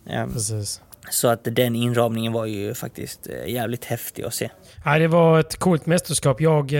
Eh, 0.10 0.28
Precis. 0.28 0.82
Så 1.14 1.28
att 1.28 1.40
den 1.44 1.76
inramningen 1.76 2.34
var 2.34 2.46
ju 2.46 2.74
faktiskt 2.74 3.28
eh, 3.30 3.54
jävligt 3.54 3.86
häftig 3.86 4.24
att 4.24 4.34
se. 4.34 4.50
Ja, 4.86 5.00
det 5.00 5.08
var 5.08 5.40
ett 5.40 5.56
coolt 5.56 5.86
mästerskap. 5.86 6.42
Jag 6.42 6.74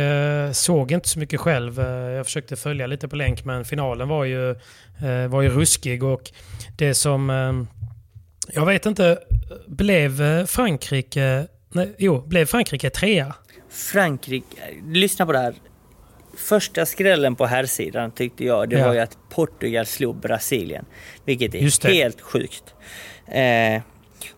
eh, 0.46 0.52
såg 0.52 0.92
inte 0.92 1.10
så 1.10 1.20
mycket 1.20 1.40
själv. 1.40 1.80
Eh, 1.80 1.88
jag 1.88 2.26
försökte 2.26 2.56
följa 2.56 2.88
lite 2.88 3.08
på 3.08 3.16
länk, 3.16 3.46
men 3.46 3.66
finalen 3.66 4.08
var 4.08 4.26
ju, 4.26 4.52
eh, 4.52 5.28
var 5.30 5.42
ju 5.42 5.50
ruskig. 5.50 6.04
Och 6.04 6.32
det 6.78 6.94
som... 6.94 7.30
Eh, 7.30 7.54
jag 8.54 8.66
vet 8.66 8.86
inte, 8.86 9.20
blev 9.68 10.46
Frankrike... 10.46 11.48
Nej, 11.74 11.96
jo, 11.98 12.22
blev 12.28 12.46
Frankrike 12.46 12.90
trea? 12.90 13.34
Frankrike, 13.70 14.46
lyssna 14.88 15.26
på 15.26 15.32
det 15.32 15.40
här. 15.40 15.54
Första 16.38 16.86
skrällen 16.86 17.36
på 17.36 17.46
här 17.46 17.66
sidan 17.66 18.12
tyckte 18.12 18.46
jag, 18.46 18.70
det 18.70 18.78
Ja. 18.80 18.88
var 18.88 18.94
ju 18.94 19.00
att 19.00 19.18
Portugal 19.30 19.86
slog 19.86 20.16
Brasilien. 20.16 20.86
Vilket 21.26 21.56
är 21.56 21.88
helt 21.90 22.22
sjukt. 22.22 22.64
Eh, 23.28 23.82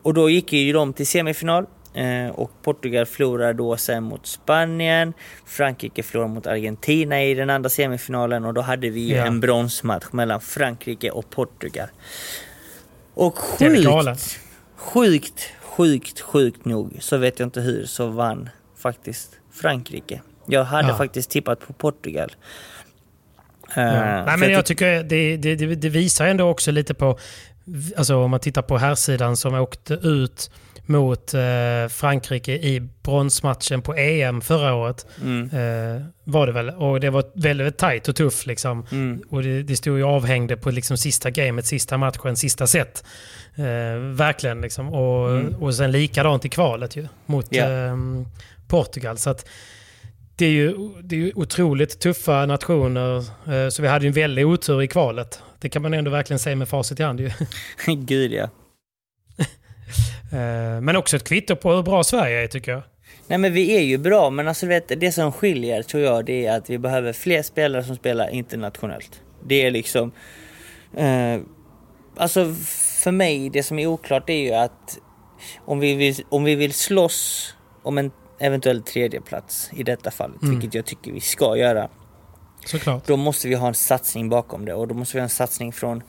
och 0.02 0.14
då 0.14 0.30
gick 0.30 0.54
ju 0.54 0.74
de 0.74 0.94
till 0.94 1.08
semifinal. 1.08 1.66
Eh, 1.94 2.28
och 2.30 2.52
Portugal 2.64 3.06
förlorade 3.06 3.54
då 3.54 3.78
sen 3.78 4.04
mot 4.04 4.28
Spanien. 4.28 5.14
Frankrike 5.46 6.04
förlorade 6.04 6.34
mot 6.34 6.48
Argentina 6.48 7.24
i 7.24 7.34
den 7.34 7.50
andra 7.50 7.70
semifinalen. 7.70 8.46
Och 8.46 8.54
då 8.54 8.62
hade 8.62 8.90
vi 8.90 9.12
Ja. 9.16 9.26
en 9.26 9.40
bronsmatch 9.40 10.06
mellan 10.12 10.42
Frankrike 10.42 11.12
och 11.12 11.30
Portugal. 11.30 11.88
Och 13.14 13.38
sjukt, 13.38 14.40
sjukt, 14.76 15.52
sjukt, 15.62 16.20
sjukt 16.22 16.66
nog 16.66 16.98
så 17.00 17.18
vet 17.18 17.40
jag 17.40 17.48
inte 17.48 17.62
hur 17.62 17.86
så 17.86 18.08
vann 18.08 18.50
faktiskt 18.78 19.32
Frankrike. 19.54 20.22
Jag 20.48 20.64
hade 20.64 20.88
Ja. 20.88 20.98
faktiskt 20.98 21.30
tippat 21.30 21.60
på 21.68 21.74
Portugal. 21.74 22.32
Ja. 23.68 23.74
för 23.74 24.26
Nej, 24.26 24.38
men 24.38 24.52
jag 24.52 24.62
tyck- 24.62 24.66
tycker 24.68 25.04
det, 25.04 25.38
det, 25.38 25.56
det, 25.56 25.76
det 25.76 25.90
visar 25.90 26.28
ändå 26.28 26.50
också 26.50 26.72
lite 26.72 26.94
på, 26.94 27.20
alltså 27.98 28.16
om 28.16 28.32
man 28.32 28.40
tittar 28.40 28.62
på 28.62 28.78
här 28.78 28.96
sidan 28.96 29.38
som 29.38 29.54
åkte 29.54 29.94
ut 29.94 30.52
mot 30.88 31.34
eh, 31.34 31.42
Frankrike 31.90 32.52
i 32.54 32.90
bronsmatchen 33.04 33.82
på 33.82 33.94
EM 33.96 34.42
förra 34.42 34.74
året. 34.76 35.06
Mm. 35.22 35.44
Eh, 35.50 36.02
var 36.24 36.48
det 36.48 36.54
väl. 36.54 36.70
Och 36.70 37.00
det 37.00 37.10
var 37.10 37.24
väldigt 37.36 37.78
tajt 37.78 38.08
och 38.08 38.16
tufft 38.16 38.46
liksom. 38.46 38.86
Mm. 38.92 39.22
Och 39.30 39.44
det, 39.44 39.64
det 39.64 39.76
stod 39.76 39.98
ju 39.98 40.04
avhängde 40.04 40.58
på 40.58 40.72
liksom 40.72 40.98
sista 40.98 41.30
gamet, 41.32 41.66
sista 41.66 41.98
matchen, 41.98 42.36
sista 42.38 42.68
set. 42.68 43.04
Eh, 43.56 43.98
verkligen 44.00 44.62
liksom. 44.62 44.94
Och, 44.94 45.30
Mm. 45.30 45.56
och 45.56 45.76
sen 45.76 45.92
likadant 45.92 46.46
i 46.46 46.50
kvalet 46.50 46.96
ju 46.96 47.08
mot 47.26 47.56
eh, 47.56 47.96
Portugal. 48.68 49.18
Så 49.18 49.30
att 49.30 49.46
det 50.38 50.46
är, 50.46 50.50
ju, 50.50 50.74
det 51.04 51.16
är 51.16 51.20
ju 51.20 51.32
otroligt 51.36 52.00
tuffa 52.00 52.46
nationer. 52.46 53.18
Eh, 53.52 53.70
så 53.70 53.82
vi 53.82 53.88
hade 53.88 54.06
ju 54.06 54.08
en 54.08 54.14
väldig 54.14 54.48
otur 54.48 54.82
i 54.82 54.88
kvalet. 54.88 55.42
Det 55.60 55.70
kan 55.70 55.82
man 55.82 55.94
ändå 55.94 56.12
verkligen 56.12 56.40
säga 56.40 56.56
med 56.56 56.70
facit 56.70 57.00
i 57.00 57.04
hand 57.04 57.20
ju. 57.20 57.32
Gud 57.96 58.34
ja. 58.34 58.50
Eh, 60.32 60.82
Men 60.82 60.96
också 60.96 61.16
ett 61.16 61.24
kvitto 61.24 61.56
på 61.56 61.74
hur 61.74 61.84
bra 61.84 62.04
Sverige 62.04 62.44
är 62.44 62.48
tycker 62.48 62.72
jag. 62.72 62.84
Nej 63.28 63.38
men 63.38 63.54
vi 63.54 63.76
är 63.78 63.82
ju 63.82 63.98
bra, 63.98 64.30
men 64.30 64.48
alltså 64.48 64.68
vet, 64.68 65.00
det 65.00 65.12
som 65.12 65.32
skiljer 65.32 65.82
tror 65.82 66.04
jag 66.04 66.26
det 66.26 66.46
är 66.46 66.58
att 66.58 66.70
vi 66.70 66.78
behöver 66.78 67.14
fler 67.14 67.44
spelare 67.44 67.84
som 67.84 67.96
spelar 67.96 68.30
internationellt. 68.30 69.22
Det 69.48 69.62
är 69.62 69.72
liksom... 69.72 70.12
Eh, 70.98 71.40
alltså 72.18 72.54
för 73.04 73.12
mig, 73.12 73.50
det 73.50 73.64
som 73.64 73.80
är 73.80 73.88
oklart 73.88 74.30
är 74.30 74.34
ju 74.34 74.52
att 74.52 74.98
om 75.66 75.80
vi 75.80 75.96
vill, 75.96 76.16
om 76.30 76.44
vi 76.44 76.56
vill 76.56 76.74
slåss 76.74 77.54
om 77.84 77.98
en 77.98 78.12
eventuell 78.40 78.82
tredje 78.82 79.22
plats 79.22 79.70
i 79.74 79.84
detta 79.84 80.12
fallet, 80.12 80.42
Mm. 80.44 80.56
vilket 80.56 80.74
jag 80.76 80.86
tycker 80.86 81.12
vi 81.12 81.20
ska 81.20 81.58
göra, 81.58 81.90
Såklart. 82.66 83.08
då 83.08 83.18
måste 83.18 83.48
vi 83.48 83.56
ha 83.56 83.68
en 83.68 83.74
satsning 83.74 84.30
bakom 84.30 84.66
det 84.66 84.74
och 84.74 84.88
då 84.88 84.96
måste 84.96 85.18
vi 85.18 85.20
ha 85.20 85.24
en 85.24 85.30
satsning 85.30 85.72
från 85.74 86.04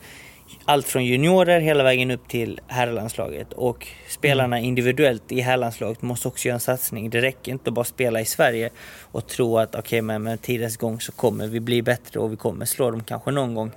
allt 0.65 0.87
från 0.87 1.05
juniorer 1.05 1.59
hela 1.59 1.83
vägen 1.83 2.11
upp 2.11 2.27
till 2.27 2.59
herrlandslaget 2.67 3.53
och 3.53 3.87
spelarna 4.09 4.59
individuellt 4.59 5.31
i 5.31 5.41
herrlandslaget 5.41 6.01
måste 6.01 6.27
också 6.27 6.47
göra 6.47 6.53
en 6.53 6.59
satsning. 6.59 7.09
Det 7.09 7.21
räcker 7.21 7.51
inte 7.51 7.69
att 7.69 7.73
bara 7.73 7.85
spela 7.85 8.21
i 8.21 8.25
Sverige 8.25 8.69
och 9.01 9.27
tro 9.27 9.57
att 9.57 9.75
okej 9.75 10.01
men 10.01 10.23
med 10.23 10.41
tidens 10.41 10.77
gång 10.77 11.01
så 11.01 11.11
kommer 11.11 11.47
vi 11.47 11.59
bli 11.59 11.81
bättre 11.81 12.19
och 12.19 12.31
vi 12.31 12.35
kommer 12.35 12.65
slå 12.65 12.91
dem 12.91 13.03
kanske 13.03 13.31
någon 13.31 13.55
gång. 13.55 13.71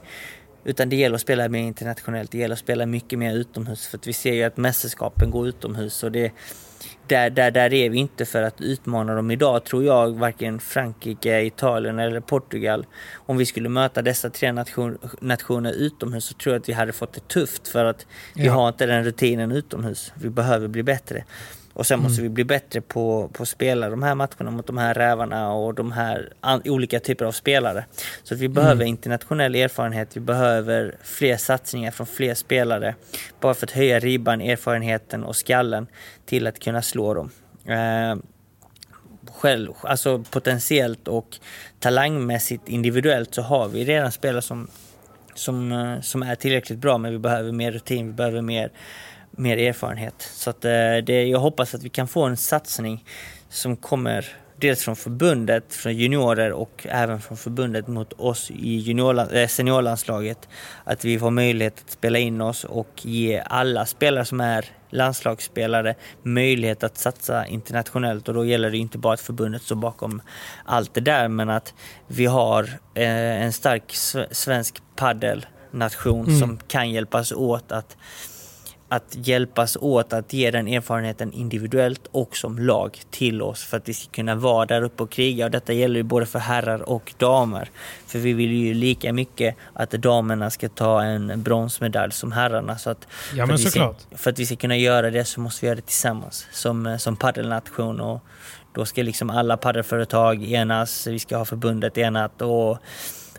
Utan 0.64 0.88
det 0.88 0.96
gäller 0.96 1.14
att 1.14 1.20
spela 1.20 1.48
mer 1.48 1.60
internationellt, 1.62 2.30
det 2.30 2.38
gäller 2.38 2.52
att 2.52 2.58
spela 2.58 2.86
mycket 2.86 3.18
mer 3.18 3.34
utomhus 3.34 3.86
för 3.86 3.98
att 3.98 4.06
vi 4.06 4.12
ser 4.12 4.32
ju 4.32 4.42
att 4.42 4.56
mästerskapen 4.56 5.30
går 5.30 5.48
utomhus 5.48 6.02
och 6.02 6.12
det 6.12 6.32
där, 7.06 7.30
där, 7.30 7.50
där 7.50 7.72
är 7.74 7.90
vi 7.90 7.98
inte 7.98 8.24
för 8.24 8.42
att 8.42 8.60
utmana 8.60 9.14
dem 9.14 9.30
idag 9.30 9.64
tror 9.64 9.84
jag, 9.84 10.10
varken 10.18 10.58
Frankrike, 10.60 11.40
Italien 11.42 11.98
eller 11.98 12.20
Portugal. 12.20 12.86
Om 13.14 13.36
vi 13.36 13.46
skulle 13.46 13.68
möta 13.68 14.02
dessa 14.02 14.30
tre 14.30 14.52
nation, 14.52 14.98
nationer 15.20 15.72
utomhus 15.72 16.24
så 16.24 16.34
tror 16.34 16.54
jag 16.54 16.60
att 16.60 16.68
vi 16.68 16.72
hade 16.72 16.92
fått 16.92 17.12
det 17.12 17.28
tufft 17.28 17.68
för 17.68 17.84
att 17.84 18.06
vi 18.34 18.46
Ja. 18.46 18.52
har 18.52 18.68
inte 18.68 18.86
den 18.86 19.04
rutinen 19.04 19.52
utomhus. 19.52 20.12
Vi 20.14 20.30
behöver 20.30 20.68
bli 20.68 20.82
bättre. 20.82 21.24
Och 21.80 21.86
sen 21.86 22.00
måste 22.00 22.22
vi 22.22 22.28
bli 22.28 22.44
bättre 22.44 22.80
på, 22.80 23.30
på 23.32 23.42
att 23.42 23.48
spela 23.48 23.90
de 23.90 24.02
här 24.02 24.14
matcherna 24.14 24.50
mot 24.50 24.66
de 24.66 24.78
här 24.78 24.94
rävarna 24.94 25.52
och 25.52 25.74
de 25.74 25.92
här 25.92 26.32
an, 26.40 26.62
olika 26.64 27.00
typer 27.00 27.24
av 27.24 27.32
spelare. 27.32 27.84
Så 28.22 28.34
att 28.34 28.40
vi 28.40 28.48
behöver 28.48 28.84
internationell 28.84 29.54
erfarenhet, 29.54 30.16
vi 30.16 30.20
behöver 30.20 30.96
fler 31.02 31.36
satsningar 31.36 31.90
från 31.90 32.06
fler 32.06 32.34
spelare. 32.34 32.94
Bara 33.40 33.54
för 33.54 33.66
att 33.66 33.70
höja 33.70 33.98
ribban, 33.98 34.40
erfarenheten 34.40 35.24
och 35.24 35.36
skallen 35.36 35.86
till 36.26 36.46
att 36.46 36.58
kunna 36.58 36.82
slå 36.82 37.14
dem. 37.14 37.30
Eh, 37.64 38.16
själv, 39.32 39.72
alltså 39.82 40.24
potentiellt 40.30 41.08
och 41.08 41.38
talangmässigt 41.78 42.68
individuellt 42.68 43.34
så 43.34 43.42
har 43.42 43.68
vi 43.68 43.84
redan 43.84 44.12
spelare 44.12 44.42
som, 44.42 44.68
som, 45.34 45.72
eh, 45.72 46.00
som 46.00 46.22
är 46.22 46.34
tillräckligt 46.34 46.78
bra 46.78 46.98
men 46.98 47.12
vi 47.12 47.18
behöver 47.18 47.52
mer 47.52 47.72
rutin, 47.72 48.06
vi 48.06 48.12
behöver 48.12 48.42
mer, 48.42 48.70
mer 49.30 49.56
erfarenhet. 49.58 50.14
Så 50.34 50.50
att, 50.50 50.64
eh, 50.64 50.96
det, 51.06 51.24
jag 51.24 51.38
hoppas 51.38 51.74
att 51.74 51.82
vi 51.82 51.88
kan 51.88 52.08
få 52.08 52.22
en 52.24 52.36
satsning 52.36 53.04
som 53.48 53.76
kommer 53.76 54.26
dels 54.56 54.84
från 54.84 54.96
förbundet, 54.96 55.74
från 55.74 55.96
juniorer 55.96 56.52
och 56.52 56.86
även 56.90 57.20
från 57.20 57.36
förbundet 57.36 57.86
mot 57.88 58.12
oss 58.12 58.50
i 58.50 58.76
juniorland, 58.76 59.32
eh, 59.32 59.46
seniorlandslaget. 59.46 60.48
Att 60.84 61.04
vi 61.04 61.18
får 61.18 61.30
möjlighet 61.30 61.80
att 61.86 61.90
spela 61.90 62.18
in 62.18 62.40
oss 62.40 62.64
och 62.64 62.88
ge 63.02 63.42
alla 63.46 63.86
spelare 63.86 64.24
som 64.24 64.40
är 64.40 64.64
landslagsspelare 64.90 65.94
möjlighet 66.22 66.84
att 66.84 66.98
satsa 66.98 67.46
internationellt 67.46 68.28
och 68.28 68.34
då 68.34 68.44
gäller 68.44 68.70
det 68.70 68.78
inte 68.78 68.98
bara 68.98 69.14
att 69.14 69.20
förbundet 69.20 69.62
står 69.62 69.76
bakom 69.76 70.22
allt 70.64 70.94
det 70.94 71.00
där 71.00 71.28
men 71.28 71.50
att 71.50 71.74
vi 72.06 72.26
har 72.26 72.62
eh, 72.94 73.42
en 73.44 73.52
stark 73.52 73.82
sve- 73.92 74.26
svensk 74.32 74.82
paddelnation 74.96 76.26
Mm. 76.26 76.40
som 76.40 76.58
kan 76.68 76.90
hjälpas 76.90 77.32
åt 77.32 77.72
att 77.72 77.96
att 78.92 79.16
hjälpas 79.26 79.76
åt 79.80 80.12
att 80.12 80.32
ge 80.32 80.50
den 80.50 80.68
erfarenheten 80.68 81.32
individuellt 81.32 82.06
och 82.12 82.36
som 82.36 82.58
lag 82.58 83.00
till 83.10 83.42
oss 83.42 83.64
för 83.64 83.76
att 83.76 83.88
vi 83.88 83.94
ska 83.94 84.10
kunna 84.10 84.34
vara 84.34 84.66
där 84.66 84.82
uppe 84.82 85.02
och 85.02 85.10
kriga. 85.10 85.44
Och 85.44 85.50
detta 85.50 85.72
gäller 85.72 85.96
ju 85.96 86.02
både 86.02 86.26
för 86.26 86.38
herrar 86.38 86.88
och 86.88 87.14
damer. 87.18 87.70
För 88.06 88.18
vi 88.18 88.32
vill 88.32 88.52
ju 88.52 88.74
lika 88.74 89.12
mycket 89.12 89.56
att 89.72 89.90
damerna 89.90 90.50
ska 90.50 90.68
ta 90.68 91.02
en 91.02 91.42
bronsmedalj 91.42 92.12
som 92.12 92.32
herrarna. 92.32 92.78
Så 92.78 92.90
att 92.90 93.06
Ja, 93.34 93.46
för 93.46 93.54
att. 93.54 93.60
Ska, 93.60 93.94
för 94.10 94.30
att 94.30 94.38
vi 94.38 94.46
ska 94.46 94.56
kunna 94.56 94.76
göra 94.76 95.10
det 95.10 95.24
så 95.24 95.40
måste 95.40 95.60
vi 95.60 95.66
göra 95.66 95.76
det 95.76 95.82
tillsammans 95.82 96.46
som, 96.52 96.96
som 96.98 97.16
paddelnation. 97.16 98.00
Och 98.00 98.24
då 98.72 98.84
ska 98.84 99.02
liksom 99.02 99.30
alla 99.30 99.56
paddelföretag 99.56 100.52
enas, 100.52 101.06
vi 101.06 101.18
ska 101.18 101.36
ha 101.36 101.44
förbundet 101.44 101.98
enat 101.98 102.42
och 102.42 102.78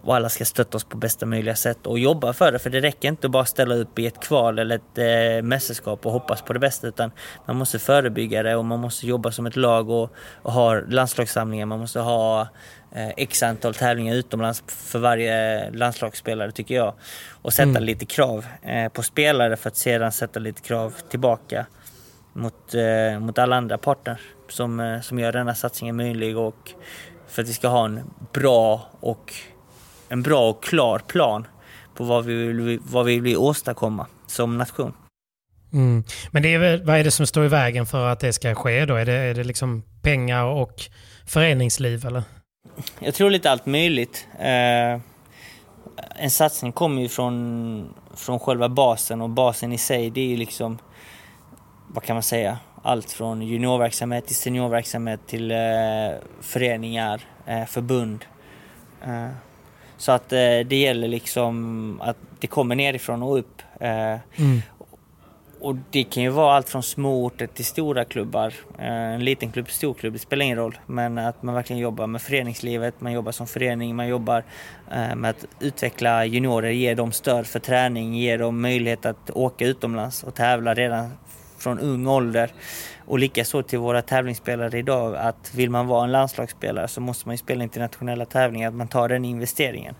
och 0.03 0.15
alla 0.15 0.29
ska 0.29 0.45
stötta 0.45 0.77
oss 0.77 0.83
på 0.83 0.97
bästa 0.97 1.25
möjliga 1.25 1.55
sätt 1.55 1.87
och 1.87 1.99
jobba 1.99 2.33
för 2.33 2.51
det. 2.51 2.59
För 2.59 2.69
det 2.69 2.79
räcker 2.79 3.07
inte 3.07 3.27
att 3.27 3.31
bara 3.31 3.45
ställa 3.45 3.75
upp 3.75 3.99
i 3.99 4.07
ett 4.07 4.19
kval 4.19 4.59
eller 4.59 4.75
ett 4.75 4.97
eh, 4.97 5.43
mästerskap 5.43 6.05
och 6.05 6.11
hoppas 6.11 6.41
på 6.41 6.53
det 6.53 6.59
bästa. 6.59 6.87
Utan 6.87 7.11
man 7.45 7.55
måste 7.55 7.79
förebygga 7.79 8.43
det 8.43 8.55
och 8.55 8.65
man 8.65 8.79
måste 8.79 9.07
jobba 9.07 9.31
som 9.31 9.45
ett 9.45 9.55
lag 9.55 9.89
och, 9.89 10.11
och 10.41 10.51
ha 10.53 10.79
landslagssamlingar. 10.79 11.65
Man 11.65 11.79
måste 11.79 11.99
ha 11.99 12.41
eh, 12.95 13.09
x 13.17 13.43
antal 13.43 13.73
tävlingar 13.73 14.15
utomlands 14.15 14.63
för 14.67 14.99
varje 14.99 15.71
landslagsspelare 15.71 16.51
tycker 16.51 16.75
jag. 16.75 16.93
Och 17.41 17.53
sätta 17.53 17.69
Mm. 17.69 17.83
lite 17.83 18.05
krav 18.05 18.45
eh, 18.61 18.89
på 18.89 19.03
spelare 19.03 19.57
för 19.57 19.69
att 19.69 19.77
sedan 19.77 20.11
sätta 20.11 20.39
lite 20.39 20.61
krav 20.61 20.93
tillbaka 21.09 21.65
mot, 22.33 22.73
eh, 22.73 23.19
mot 23.19 23.39
alla 23.39 23.55
andra 23.55 23.77
parter 23.77 24.21
som, 24.49 24.79
eh, 24.79 25.01
som 25.01 25.19
gör 25.19 25.31
denna 25.31 25.55
satsningen 25.55 25.95
möjlig 25.95 26.37
och 26.37 26.71
för 27.27 27.41
att 27.41 27.49
vi 27.49 27.53
ska 27.53 27.67
ha 27.67 27.85
en 27.85 28.01
bra 28.33 28.89
och, 28.99 29.33
en 30.11 30.21
bra 30.21 30.49
och 30.49 30.63
klar 30.63 30.99
plan 30.99 31.47
på 31.95 32.03
vad 32.03 32.25
vi 32.25 32.33
vill, 32.33 32.79
vad 32.83 33.05
vi 33.05 33.19
vill 33.19 33.37
åstadkomma 33.37 34.07
som 34.27 34.57
nation. 34.57 34.93
Mm. 35.73 36.03
Men 36.31 36.43
det 36.43 36.53
är 36.53 36.83
vad 36.85 36.97
är 36.97 37.03
det 37.03 37.11
som 37.11 37.27
står 37.27 37.45
i 37.45 37.47
vägen 37.47 37.85
för 37.85 38.07
att 38.07 38.19
det 38.19 38.33
ska 38.33 38.55
ske 38.55 38.85
då? 38.85 38.95
Är 38.95 39.05
det, 39.05 39.13
är 39.13 39.33
det 39.33 39.43
liksom 39.43 39.83
pengar 40.01 40.43
och 40.43 40.81
föreningsliv 41.25 42.05
eller? 42.05 42.23
Jag 42.99 43.13
tror 43.13 43.29
lite 43.29 43.51
allt 43.51 43.65
möjligt. 43.65 44.27
Eh, 44.39 45.01
en 46.15 46.29
satsning 46.29 46.71
kommer 46.71 47.01
ju 47.01 47.09
från, 47.09 47.93
från 48.15 48.39
själva 48.39 48.69
basen 48.69 49.21
och 49.21 49.29
basen 49.29 49.73
i 49.73 49.77
sig 49.77 50.09
det 50.09 50.21
är 50.21 50.27
ju 50.27 50.37
liksom, 50.37 50.77
vad 51.87 52.03
kan 52.03 52.15
man 52.15 52.23
säga, 52.23 52.57
allt 52.83 53.11
från 53.11 53.41
juniorverksamhet 53.41 54.27
till 54.27 54.35
seniorverksamhet 54.35 55.19
till 55.27 55.51
eh, 55.51 55.57
föreningar, 56.41 57.21
eh, 57.45 57.65
förbund. 57.65 58.25
Så 60.01 60.11
att 60.11 60.33
eh, 60.33 60.59
det 60.65 60.75
gäller 60.75 61.07
liksom 61.07 62.01
att 62.01 62.17
det 62.39 62.47
kommer 62.47 62.75
nerifrån 62.75 63.23
och 63.23 63.37
upp. 63.37 63.61
Eh, 63.79 63.89
mm. 63.89 64.61
Och 65.59 65.75
det 65.91 66.03
kan 66.03 66.23
ju 66.23 66.29
vara 66.29 66.55
allt 66.55 66.69
från 66.69 66.83
små 66.83 67.25
orter 67.25 67.47
till 67.47 67.65
stora 67.65 68.05
klubbar. 68.05 68.53
Eh, 68.79 69.13
en 69.13 69.25
liten 69.25 69.51
klubb, 69.51 69.69
stor 69.69 69.93
klubb, 69.93 70.13
det 70.13 70.19
spelar 70.19 70.45
ingen 70.45 70.57
roll. 70.57 70.79
Men 70.85 71.17
att 71.17 71.43
man 71.43 71.55
verkligen 71.55 71.79
jobbar 71.81 72.07
med 72.07 72.21
föreningslivet, 72.21 73.01
man 73.01 73.11
jobbar 73.11 73.31
som 73.31 73.47
förening, 73.47 73.95
man 73.95 74.07
jobbar 74.07 74.43
med 75.15 75.29
att 75.29 75.45
utveckla 75.59 76.25
juniorer, 76.25 76.71
ge 76.71 76.93
dem 76.93 77.11
stöd 77.11 77.47
för 77.47 77.59
träning, 77.59 78.15
ge 78.15 78.37
dem 78.37 78.61
möjlighet 78.61 79.05
att 79.05 79.29
åka 79.29 79.65
utomlands 79.65 80.23
och 80.23 80.35
tävla 80.35 80.73
redan 80.73 81.09
från 81.57 81.79
ung 81.79 82.07
ålder. 82.07 82.51
Och 83.11 83.19
likaså 83.19 83.63
till 83.63 83.79
våra 83.79 84.01
tävlingsspelare 84.01 84.79
idag 84.79 85.15
att 85.15 85.55
vill 85.55 85.69
man 85.69 85.87
vara 85.87 86.03
en 86.03 86.11
landslagsspelare 86.11 86.87
så 86.87 87.01
måste 87.01 87.27
man 87.27 87.33
ju 87.33 87.37
spela 87.37 87.63
internationella 87.63 88.25
tävlingar, 88.25 88.67
att 88.67 88.73
man 88.73 88.87
tar 88.87 89.09
den 89.09 89.25
investeringen. 89.25 89.95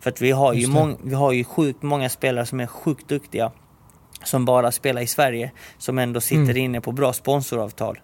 För 0.00 0.10
att 0.10 0.20
vi 0.20 0.30
har, 0.30 0.52
ju, 0.52 0.66
mång, 0.66 0.96
vi 1.04 1.14
har 1.14 1.32
ju 1.32 1.44
sjukt 1.44 1.82
många 1.82 2.08
spelare 2.08 2.46
som 2.46 2.60
är 2.60 2.66
sjukt 2.66 3.08
duktiga 3.08 3.52
som 4.24 4.44
bara 4.44 4.72
spelar 4.72 5.02
i 5.02 5.06
Sverige, 5.06 5.50
som 5.78 5.98
ändå 5.98 6.20
sitter 6.20 6.42
mm. 6.42 6.56
inne 6.56 6.80
på 6.80 6.92
bra 6.92 7.12
sponsoravtal. 7.12 8.00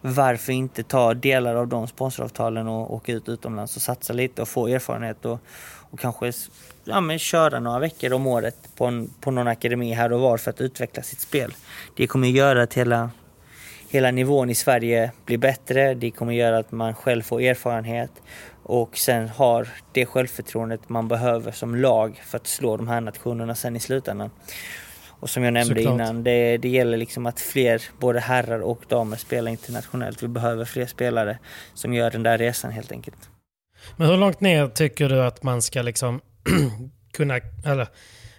Varför 0.00 0.52
inte 0.52 0.82
ta 0.82 1.14
delar 1.14 1.54
av 1.54 1.68
de 1.68 1.86
sponsoravtalen 1.86 2.68
och 2.68 2.94
åka 2.94 3.12
ut 3.12 3.28
utomlands 3.28 3.76
och 3.76 3.82
satsa 3.82 4.12
lite 4.12 4.42
och 4.42 4.48
få 4.48 4.66
erfarenhet 4.66 5.24
och, 5.24 5.40
och 5.90 6.00
kanske 6.00 6.32
ja, 6.84 7.00
men 7.00 7.18
köra 7.18 7.60
några 7.60 7.78
veckor 7.78 8.12
om 8.12 8.26
året 8.26 8.56
på, 8.76 8.86
en, 8.86 9.10
på 9.20 9.30
någon 9.30 9.48
akademi 9.48 9.92
här 9.92 10.12
och 10.12 10.20
var 10.20 10.38
för 10.38 10.50
att 10.50 10.60
utveckla 10.60 11.02
sitt 11.02 11.20
spel. 11.20 11.54
Det 11.96 12.06
kommer 12.06 12.28
göra 12.28 12.62
att 12.62 12.74
hela, 12.74 13.10
hela 13.92 14.10
nivån 14.10 14.50
i 14.50 14.54
Sverige 14.54 15.12
blir 15.26 15.38
bättre. 15.38 15.94
Det 15.94 16.10
kommer 16.10 16.32
göra 16.32 16.58
att 16.58 16.72
man 16.72 16.94
själv 16.94 17.22
får 17.22 17.40
erfarenhet 17.40 18.10
och 18.62 18.96
sen 18.96 19.28
har 19.28 19.68
det 19.92 20.06
självförtroendet 20.06 20.88
man 20.88 21.08
behöver 21.08 21.52
som 21.52 21.76
lag 21.76 22.22
för 22.24 22.36
att 22.36 22.46
slå 22.46 22.76
de 22.76 22.88
här 22.88 23.00
nationerna 23.00 23.54
sen 23.54 23.76
i 23.76 23.80
slutändan. 23.80 24.30
Och 25.08 25.30
som 25.30 25.44
jag 25.44 25.52
nämnde 25.52 25.74
Såklart. 25.74 25.94
innan, 25.94 26.24
det, 26.24 26.56
det 26.56 26.68
gäller 26.68 26.96
liksom 26.96 27.26
att 27.26 27.40
fler, 27.40 27.82
både 27.98 28.20
herrar 28.20 28.60
och 28.60 28.82
damer, 28.88 29.16
spelar 29.16 29.50
internationellt. 29.50 30.22
Vi 30.22 30.28
behöver 30.28 30.64
fler 30.64 30.86
spelare 30.86 31.38
som 31.74 31.94
gör 31.94 32.10
den 32.10 32.22
där 32.22 32.38
resan 32.38 32.70
helt 32.70 32.92
enkelt. 32.92 33.30
Men 33.96 34.08
hur 34.08 34.16
långt 34.16 34.40
ner 34.40 34.68
tycker 34.68 35.08
du 35.08 35.22
att 35.22 35.42
man 35.42 35.62
ska 35.62 35.82
liksom 35.82 36.20
kunna, 37.12 37.40
eller 37.64 37.88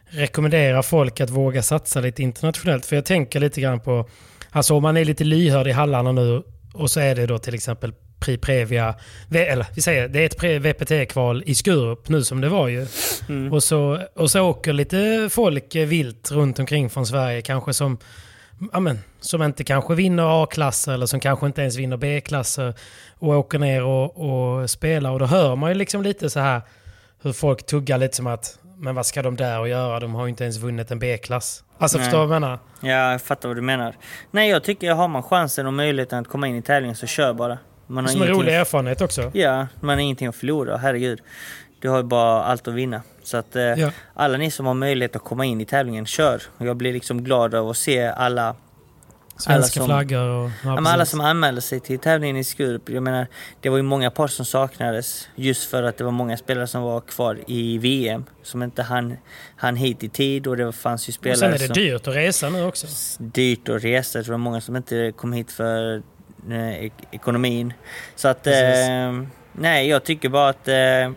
rekommendera 0.05 0.83
folk 0.83 1.21
att 1.21 1.29
våga 1.29 1.63
satsa 1.63 2.01
lite 2.01 2.23
internationellt? 2.23 2.85
För 2.85 2.95
jag 2.95 3.05
tänker 3.05 3.39
lite 3.39 3.61
grann 3.61 3.79
på, 3.79 4.09
alltså 4.53 4.75
om 4.75 4.83
man 4.83 4.97
är 4.97 5.05
lite 5.05 5.23
lyhörd 5.23 5.67
i 5.67 5.71
hallarna 5.71 6.11
nu 6.11 6.43
och 6.73 6.91
så 6.91 6.99
är 6.99 7.15
det 7.15 7.25
då 7.25 7.37
till 7.37 7.53
exempel 7.53 7.93
Pri 8.19 8.37
Previa, 8.37 8.95
eller 9.31 9.65
vi 9.75 9.81
säger 9.81 10.07
det 10.07 10.19
är 10.19 10.25
ett 10.25 10.63
VPT-kval 10.63 11.43
i 11.45 11.55
Skurup 11.55 12.09
nu 12.09 12.23
som 12.23 12.41
det 12.41 12.49
var 12.49 12.67
ju. 12.67 12.87
Mm. 13.29 13.53
Och, 13.53 13.63
så, 13.63 13.99
och 14.15 14.31
så 14.31 14.41
åker 14.41 14.73
lite 14.73 15.29
folk 15.31 15.75
vilt 15.75 16.31
runt 16.31 16.59
omkring 16.59 16.89
från 16.89 17.05
Sverige 17.05 17.41
kanske 17.41 17.73
som 17.73 17.97
Amen, 18.71 18.99
som 19.19 19.43
inte 19.43 19.63
kanske 19.63 19.95
vinner 19.95 20.43
A-klasser 20.43 20.93
eller 20.93 21.05
som 21.05 21.19
kanske 21.19 21.45
inte 21.45 21.61
ens 21.61 21.77
vinner 21.77 21.97
B-klasser 21.97 22.73
och 23.19 23.29
åker 23.29 23.59
ner 23.59 23.83
och, 23.83 24.17
och 24.17 24.69
spelar. 24.69 25.11
Och 25.11 25.19
då 25.19 25.25
hör 25.25 25.55
man 25.55 25.71
ju 25.71 25.75
liksom 25.75 26.01
lite 26.01 26.29
så 26.29 26.39
här 26.39 26.61
hur 27.21 27.33
folk 27.33 27.65
tuggar 27.65 27.97
lite 27.97 28.15
som 28.15 28.27
att 28.27 28.59
men 28.83 28.95
vad 28.95 29.05
ska 29.05 29.21
de 29.21 29.35
där 29.35 29.59
och 29.59 29.67
göra? 29.67 29.99
De 29.99 30.15
har 30.15 30.25
ju 30.25 30.29
inte 30.29 30.43
ens 30.43 30.57
vunnit 30.57 30.91
en 30.91 30.99
B-klass. 30.99 31.63
Alltså 31.77 31.97
Nej. 31.97 32.05
förstår 32.05 32.21
du 32.21 32.27
vad 32.27 32.35
jag 32.35 32.41
menar? 32.41 32.59
Ja, 32.81 33.11
jag 33.11 33.21
fattar 33.21 33.49
vad 33.49 33.57
du 33.57 33.61
menar. 33.61 33.95
Nej, 34.31 34.49
jag 34.49 34.63
tycker 34.63 34.93
har 34.93 35.07
man 35.07 35.23
chansen 35.23 35.67
och 35.67 35.73
möjligheten 35.73 36.19
att 36.19 36.27
komma 36.27 36.47
in 36.47 36.55
i 36.55 36.61
tävlingen 36.61 36.95
så 36.95 37.07
kör 37.07 37.33
bara. 37.33 37.57
Man 37.87 38.03
har 38.03 38.11
Som 38.11 38.21
en 38.21 38.27
rolig 38.27 38.55
erfarenhet 38.55 39.01
också. 39.01 39.31
Ja, 39.33 39.67
man 39.79 39.89
har 39.89 40.01
ingenting 40.01 40.27
att 40.27 40.35
förlora. 40.35 40.77
Herregud. 40.77 41.21
Du 41.79 41.89
har 41.89 41.97
ju 41.97 42.03
bara 42.03 42.43
allt 42.43 42.67
att 42.67 42.73
vinna. 42.73 43.01
Så 43.23 43.37
att 43.37 43.55
eh, 43.55 43.63
ja. 43.63 43.91
alla 44.13 44.37
ni 44.37 44.51
som 44.51 44.65
har 44.65 44.73
möjlighet 44.73 45.15
att 45.15 45.23
komma 45.23 45.45
in 45.45 45.61
i 45.61 45.65
tävlingen, 45.65 46.05
kör. 46.05 46.41
Jag 46.57 46.77
blir 46.77 46.93
liksom 46.93 47.23
glad 47.23 47.55
av 47.55 47.69
att 47.69 47.77
se 47.77 48.07
alla 48.07 48.55
Svenska 49.37 49.79
som, 49.79 49.85
flaggor 49.85 50.29
och... 50.29 50.49
Ja, 50.65 50.89
alla 50.89 51.05
som 51.05 51.21
anmälde 51.21 51.61
sig 51.61 51.79
till 51.79 51.99
tävlingen 51.99 52.37
i 52.37 52.43
Skurup. 52.43 52.89
Jag 52.89 53.03
menar, 53.03 53.27
det 53.61 53.69
var 53.69 53.77
ju 53.77 53.83
många 53.83 54.11
par 54.11 54.27
som 54.27 54.45
saknades 54.45 55.29
just 55.35 55.69
för 55.69 55.83
att 55.83 55.97
det 55.97 56.03
var 56.03 56.11
många 56.11 56.37
spelare 56.37 56.67
som 56.67 56.81
var 56.81 57.01
kvar 57.01 57.39
i 57.47 57.77
VM 57.77 58.25
som 58.43 58.63
inte 58.63 58.83
hann, 58.83 59.17
hann 59.55 59.75
hit 59.75 60.03
i 60.03 60.09
tid 60.09 60.47
och 60.47 60.57
det 60.57 60.71
fanns 60.71 61.09
ju 61.09 61.13
spelare 61.13 61.37
som... 61.37 61.51
Sen 61.51 61.63
är 61.63 61.67
det 61.67 61.73
dyrt 61.73 62.07
att 62.07 62.15
resa 62.15 62.49
nu 62.49 62.65
också. 62.65 62.87
Dyrt 63.19 63.69
att 63.69 63.83
resa. 63.83 64.19
Det 64.19 64.29
var 64.29 64.37
många 64.37 64.61
som 64.61 64.75
inte 64.75 65.13
kom 65.15 65.33
hit 65.33 65.51
för 65.51 66.01
eh, 66.49 66.91
ekonomin. 67.11 67.73
Så 68.15 68.27
att... 68.27 68.47
Eh, 68.47 68.53
nej, 69.51 69.87
jag 69.87 70.03
tycker 70.03 70.29
bara 70.29 70.49
att... 70.49 70.67
Eh, 70.67 71.11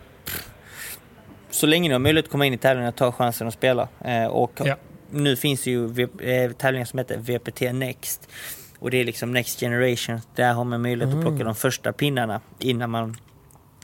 så 1.51 1.67
länge 1.67 1.89
ni 1.89 1.93
har 1.93 1.99
möjlighet 1.99 2.25
att 2.27 2.33
komma 2.33 2.47
in 2.47 2.55
i 2.55 2.59
tävlingen, 2.59 2.93
ta 2.93 3.13
chansen 3.13 3.49
att 3.49 3.55
spela. 3.55 3.89
Eh, 4.05 4.27
och 4.27 4.61
ja 4.65 4.77
nu 5.17 5.37
finns 5.37 5.63
det 5.63 5.71
ju 5.71 6.09
eh, 6.21 6.53
tävlingar 6.53 6.85
som 6.85 6.99
heter 6.99 7.19
VPT 7.19 7.61
Next. 7.61 8.29
Och 8.79 8.91
det 8.91 9.01
är 9.01 9.05
liksom 9.05 9.33
Next 9.33 9.61
Generation. 9.61 10.21
Där 10.35 10.53
har 10.53 10.65
man 10.65 10.83
möjlighet 10.83 11.13
mm. 11.15 11.19
att 11.19 11.25
plocka 11.27 11.45
de 11.45 11.55
första 11.55 11.93
pinnarna 11.93 12.41
innan 12.59 12.91
man 12.91 13.17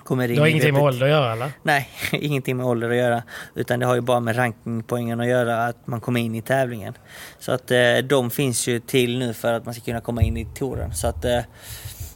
kommer 0.04 0.28
in 0.28 0.34
Det 0.34 0.40
har 0.40 0.46
ingenting 0.46 0.74
med 0.74 0.82
ålder 0.82 1.06
att 1.06 1.10
göra 1.10 1.32
eller? 1.32 1.52
Nej, 1.62 1.88
ingenting 2.12 2.56
med 2.56 2.66
ålder 2.66 2.90
att 2.90 2.96
göra. 2.96 3.22
Utan 3.54 3.80
det 3.80 3.86
har 3.86 3.94
ju 3.94 4.00
bara 4.00 4.20
med 4.20 4.36
rankingpoängen 4.36 5.20
att 5.20 5.26
göra 5.26 5.66
att 5.66 5.86
man 5.86 6.00
kommer 6.00 6.20
in 6.20 6.34
i 6.34 6.42
tävlingen. 6.42 6.94
Så 7.38 7.52
att 7.52 7.70
eh, 7.70 7.96
de 8.04 8.30
finns 8.30 8.66
ju 8.68 8.80
till 8.80 9.18
nu 9.18 9.34
för 9.34 9.52
att 9.52 9.64
man 9.64 9.74
ska 9.74 9.84
kunna 9.84 10.00
komma 10.00 10.22
in 10.22 10.36
i 10.36 10.44
touren. 10.44 10.94
Så 10.94 11.06
att 11.06 11.24
eh, 11.24 11.40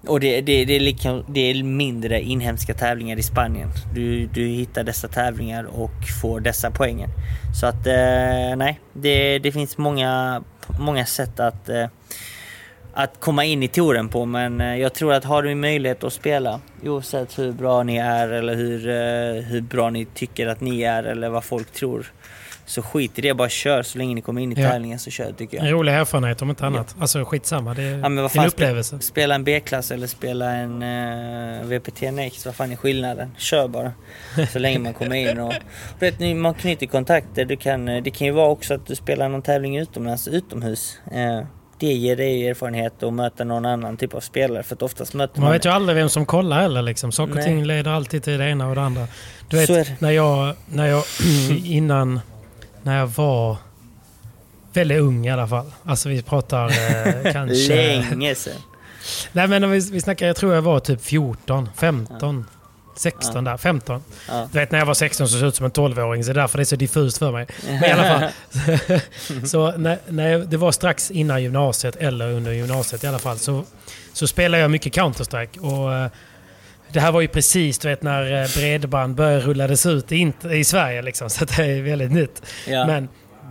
och 0.07 0.21
det, 0.21 0.41
det, 0.41 0.65
det, 0.65 0.77
är 0.77 0.81
lika, 0.81 1.23
det 1.29 1.41
är 1.41 1.63
mindre 1.63 2.23
inhemska 2.23 2.75
tävlingar 2.75 3.17
i 3.17 3.23
Spanien. 3.23 3.69
Du, 3.95 4.27
du 4.27 4.47
hittar 4.47 4.85
dessa 4.85 5.09
tävlingar 5.09 5.65
och 5.65 5.93
får 6.23 6.41
dessa 6.41 6.71
poängen. 6.71 7.11
Så 7.61 7.67
att 7.67 7.87
eh, 7.87 8.57
nej, 8.57 8.81
det, 8.93 9.39
det 9.39 9.53
finns 9.53 9.79
många, 9.79 10.43
många 10.79 11.07
sätt 11.07 11.41
att, 11.41 11.69
eh, 11.69 11.87
att 12.93 13.21
komma 13.21 13.45
in 13.45 13.63
i 13.63 13.69
touren 13.69 14.09
på. 14.09 14.25
Men 14.25 14.61
eh, 14.61 14.77
jag 14.77 14.95
tror 14.95 15.13
att 15.13 15.25
har 15.25 15.43
du 15.43 15.55
möjlighet 15.55 16.05
att 16.05 16.13
spela, 16.13 16.61
oavsett 16.83 17.39
hur 17.39 17.53
bra 17.53 17.83
ni 17.83 17.97
är 17.97 18.29
eller 18.29 18.55
hur, 18.55 18.89
eh, 18.89 19.43
hur 19.45 19.61
bra 19.61 19.91
ni 19.91 20.05
tycker 20.05 20.47
att 20.47 20.61
ni 20.61 20.83
är 20.83 21.03
eller 21.03 21.29
vad 21.29 21.45
folk 21.45 21.73
tror 21.73 22.13
så 22.67 22.83
skit 22.83 23.19
i 23.19 23.23
det, 23.23 23.35
bara 23.35 23.49
kör 23.49 23.83
så 23.83 23.99
länge 23.99 24.15
ni 24.15 24.21
kommer 24.21 24.41
in 24.41 24.53
i 24.53 24.61
ja. 24.61 24.71
tävlingen 24.71 24.99
så 24.99 25.11
kör 25.11 25.33
tycker 25.33 25.57
jag. 25.57 25.67
En 25.67 25.73
rolig 25.73 25.93
erfarenhet 25.93 26.43
om 26.43 26.51
inte 26.51 26.67
annat. 26.67 26.95
Ja. 26.97 27.03
Alltså 27.03 27.25
skitsamma, 27.25 27.75
det 27.75 27.83
är 27.83 27.99
ja, 27.99 28.09
men 28.09 28.23
vad 28.23 28.33
fan, 28.33 28.45
en 28.45 28.49
upplevelse. 28.49 28.99
Spela 29.01 29.35
en 29.35 29.45
B-klass 29.45 29.91
eller 29.91 30.07
spela 30.07 30.53
en 30.53 30.83
uh, 30.83 31.61
eh, 31.61 31.67
VPT 31.67 32.01
Next, 32.01 32.47
vad 32.47 32.55
fan 32.55 32.73
är 32.73 32.77
skillnaden? 32.77 33.31
Kör 33.39 33.69
bara. 33.69 33.93
Så 34.53 34.59
länge 34.59 34.79
man 34.79 34.95
kommer 34.95 35.17
in 35.17 35.41
och... 35.41 35.53
Vet 35.99 36.37
man 36.37 36.55
knyter 36.55 36.87
kontakter. 36.87 37.45
Du 37.45 37.57
kan, 37.57 37.89
eh, 37.89 38.03
det 38.03 38.11
kan 38.11 38.27
ju 38.27 38.33
vara 38.33 38.49
också 38.49 38.75
att 38.75 38.87
du 38.87 38.95
spelar 38.95 39.29
någon 39.29 39.43
tävling 39.43 39.79
utomlands, 39.79 40.29
utomhus. 40.29 40.99
Uh, 41.13 41.47
det 41.79 41.93
ger 41.93 42.17
dig 42.17 42.49
erfarenhet 42.49 43.03
att 43.03 43.13
möta 43.13 43.45
någon 43.45 43.67
annan 43.67 43.97
typ 43.97 44.15
av 44.15 44.21
spelare. 44.21 44.63
För 44.63 44.75
att 44.75 44.83
oftast 44.83 45.15
möter 45.15 45.41
man... 45.41 45.45
Man 45.45 45.53
vet 45.53 45.65
ju 45.65 45.71
aldrig 45.71 45.97
vem 45.97 46.09
som 46.09 46.27
kollar 46.27 46.61
heller 46.61 46.83
liksom. 46.83 47.13
Saker 47.13 47.39
och 47.39 47.45
ting 47.45 47.65
leder 47.65 47.91
alltid 47.91 48.23
till 48.23 48.39
det 48.39 48.49
ena 48.49 48.69
och 48.69 48.75
det 48.75 48.83
andra. 48.83 49.07
Du 49.49 49.57
vet, 49.57 50.01
när 50.01 50.11
jag, 50.11 50.55
när 50.67 50.87
jag 50.87 51.05
innan 51.65 52.21
när 52.87 52.99
jag 52.99 53.07
var 53.07 53.57
väldigt 54.73 55.01
ung 55.01 55.27
i 55.27 55.31
alla 55.31 55.49
fall. 55.49 55.73
Alltså 55.85 56.09
vi 56.09 56.23
pratar 56.23 56.65
eh, 56.67 57.33
kanske... 57.33 58.03
Länge 58.11 58.35
sedan. 58.35 58.61
Nej 59.33 59.49
men 59.49 59.71
vi, 59.71 59.91
vi 59.93 60.01
snackar, 60.01 60.27
jag 60.27 60.37
tror 60.37 60.55
jag 60.55 60.63
var 60.63 60.81
typ 60.81 61.03
14, 61.03 61.69
15, 61.77 62.45
ja. 62.49 62.57
16 62.97 63.35
ja. 63.35 63.51
där, 63.51 63.57
15. 63.57 64.03
Ja. 64.29 64.49
Du 64.53 64.59
vet 64.59 64.71
när 64.71 64.79
jag 64.79 64.87
var 64.87 64.95
16 64.95 65.29
så 65.29 65.33
såg 65.33 65.43
jag 65.43 65.49
ut 65.49 65.55
som 65.55 65.67
en 65.67 65.73
12-åring 65.73 66.25
så 66.25 66.33
det 66.33 66.39
är 66.39 66.43
därför 66.43 66.59
det 66.59 66.63
är 66.63 66.65
så 66.65 66.77
diffust 66.77 67.19
för 67.19 67.33
mig. 67.33 67.47
Men 67.67 67.85
i 67.85 67.93
alla 67.93 68.05
fall. 68.05 69.01
så 69.47 69.77
när, 69.77 69.99
när 70.09 70.39
det 70.39 70.57
var 70.57 70.73
strax 70.73 71.11
innan 71.11 71.43
gymnasiet 71.43 71.97
eller 71.97 72.33
under 72.33 72.53
gymnasiet 72.53 73.05
i 73.05 73.07
alla 73.07 73.19
fall 73.19 73.39
så, 73.39 73.65
så 74.13 74.27
spelade 74.27 74.63
jag 74.63 74.71
mycket 74.71 74.95
Counter-Strike. 74.97 75.59
Och, 75.59 75.95
eh, 75.95 76.11
det 76.93 77.01
här 77.01 77.13
var 77.13 77.21
ju 77.21 77.29
precis 77.29 77.79
du 77.79 77.89
vet, 77.89 78.03
när 78.03 78.43
eh, 78.43 78.49
bredband 78.57 79.15
började 79.15 79.41
rullades 79.41 79.87
ut 79.87 80.13
i, 80.13 80.33
i 80.51 80.65
Sverige. 80.65 81.03
Liksom, 81.03 81.31
så 81.31 81.45
det 81.45 81.63
är 81.63 81.83
väldigt 81.83 82.13
nytt. 82.13 82.43
Ja. 82.67 82.87
Men 82.87 83.09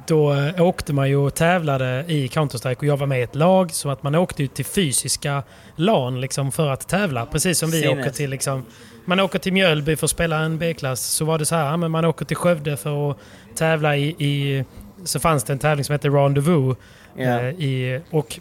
då 0.08 0.34
eh, 0.34 0.62
åkte 0.62 0.94
man 0.94 1.10
ju 1.10 1.16
och 1.16 1.36
tävlade 1.36 2.06
i 2.08 2.28
Counter-Strike 2.28 2.78
och 2.78 2.86
jag 2.86 2.98
var 2.98 3.08
med 3.08 3.20
i 3.20 3.24
ett 3.24 3.36
lag. 3.36 3.72
Så 3.72 3.90
att 3.90 4.04
man 4.04 4.16
åkte 4.16 4.42
ju 4.42 4.48
till 4.48 4.66
fysiska 4.66 5.44
LAN 5.76 6.22
liksom 6.22 6.52
för 6.52 6.70
att 6.70 6.88
tävla. 6.88 7.26
Precis 7.26 7.60
som 7.60 7.72
vi 7.72 7.82
Sinnes. 7.82 8.00
åker 8.00 8.12
till 8.12 8.30
liksom... 8.30 8.66
Man 9.06 9.20
åker 9.20 9.40
till 9.40 9.54
Mjölby 9.54 9.96
för 9.96 10.06
att 10.06 10.12
spela 10.12 10.40
en 10.40 10.58
B-klass. 10.58 11.02
Så 11.02 11.26
var 11.26 11.40
det 11.40 11.46
så 11.46 11.56
här, 11.56 11.78
men 11.78 11.92
man 11.92 12.06
åker 12.06 12.26
till 12.26 12.38
Skövde 12.38 12.78
för 12.78 13.12
att 13.12 13.18
tävla 13.56 13.98
i... 13.98 14.08
i 14.08 14.64
så 15.04 15.20
fanns 15.20 15.44
det 15.44 15.54
en 15.54 15.60
tävling 15.60 15.84
som 15.84 15.94
hette 15.94 16.10
Rendezvous. 16.10 16.78
Ja. 17.18 17.24
Eh, 17.24 17.50
i, 17.50 18.02
och 18.12 18.40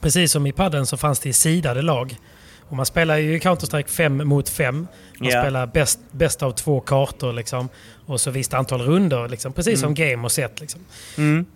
precis 0.00 0.32
som 0.32 0.46
i 0.46 0.52
padden 0.52 0.86
så 0.86 0.96
fanns 0.96 1.20
det 1.20 1.28
i 1.28 1.32
sidade 1.32 1.82
lag. 1.82 2.16
Och 2.68 2.76
man 2.76 2.86
spelar 2.86 3.16
ju 3.16 3.38
Counter-Strike 3.38 3.88
5 3.88 4.28
mot 4.28 4.48
5. 4.48 4.86
Man 5.20 5.28
Ja. 5.30 5.42
spelar 5.42 5.66
bäst, 5.66 5.98
bäst 6.10 6.42
av 6.42 6.52
två 6.52 6.80
kartor 6.80 7.32
liksom. 7.32 7.68
Och 8.06 8.20
så 8.20 8.30
visst 8.30 8.54
antal 8.54 8.80
runder 8.82 9.28
liksom. 9.28 9.52
Precis 9.52 9.80
som 9.80 9.94
game 9.94 10.24
och 10.24 10.32
set 10.32 10.60
liksom. 10.60 10.80
Mm. 11.18 11.46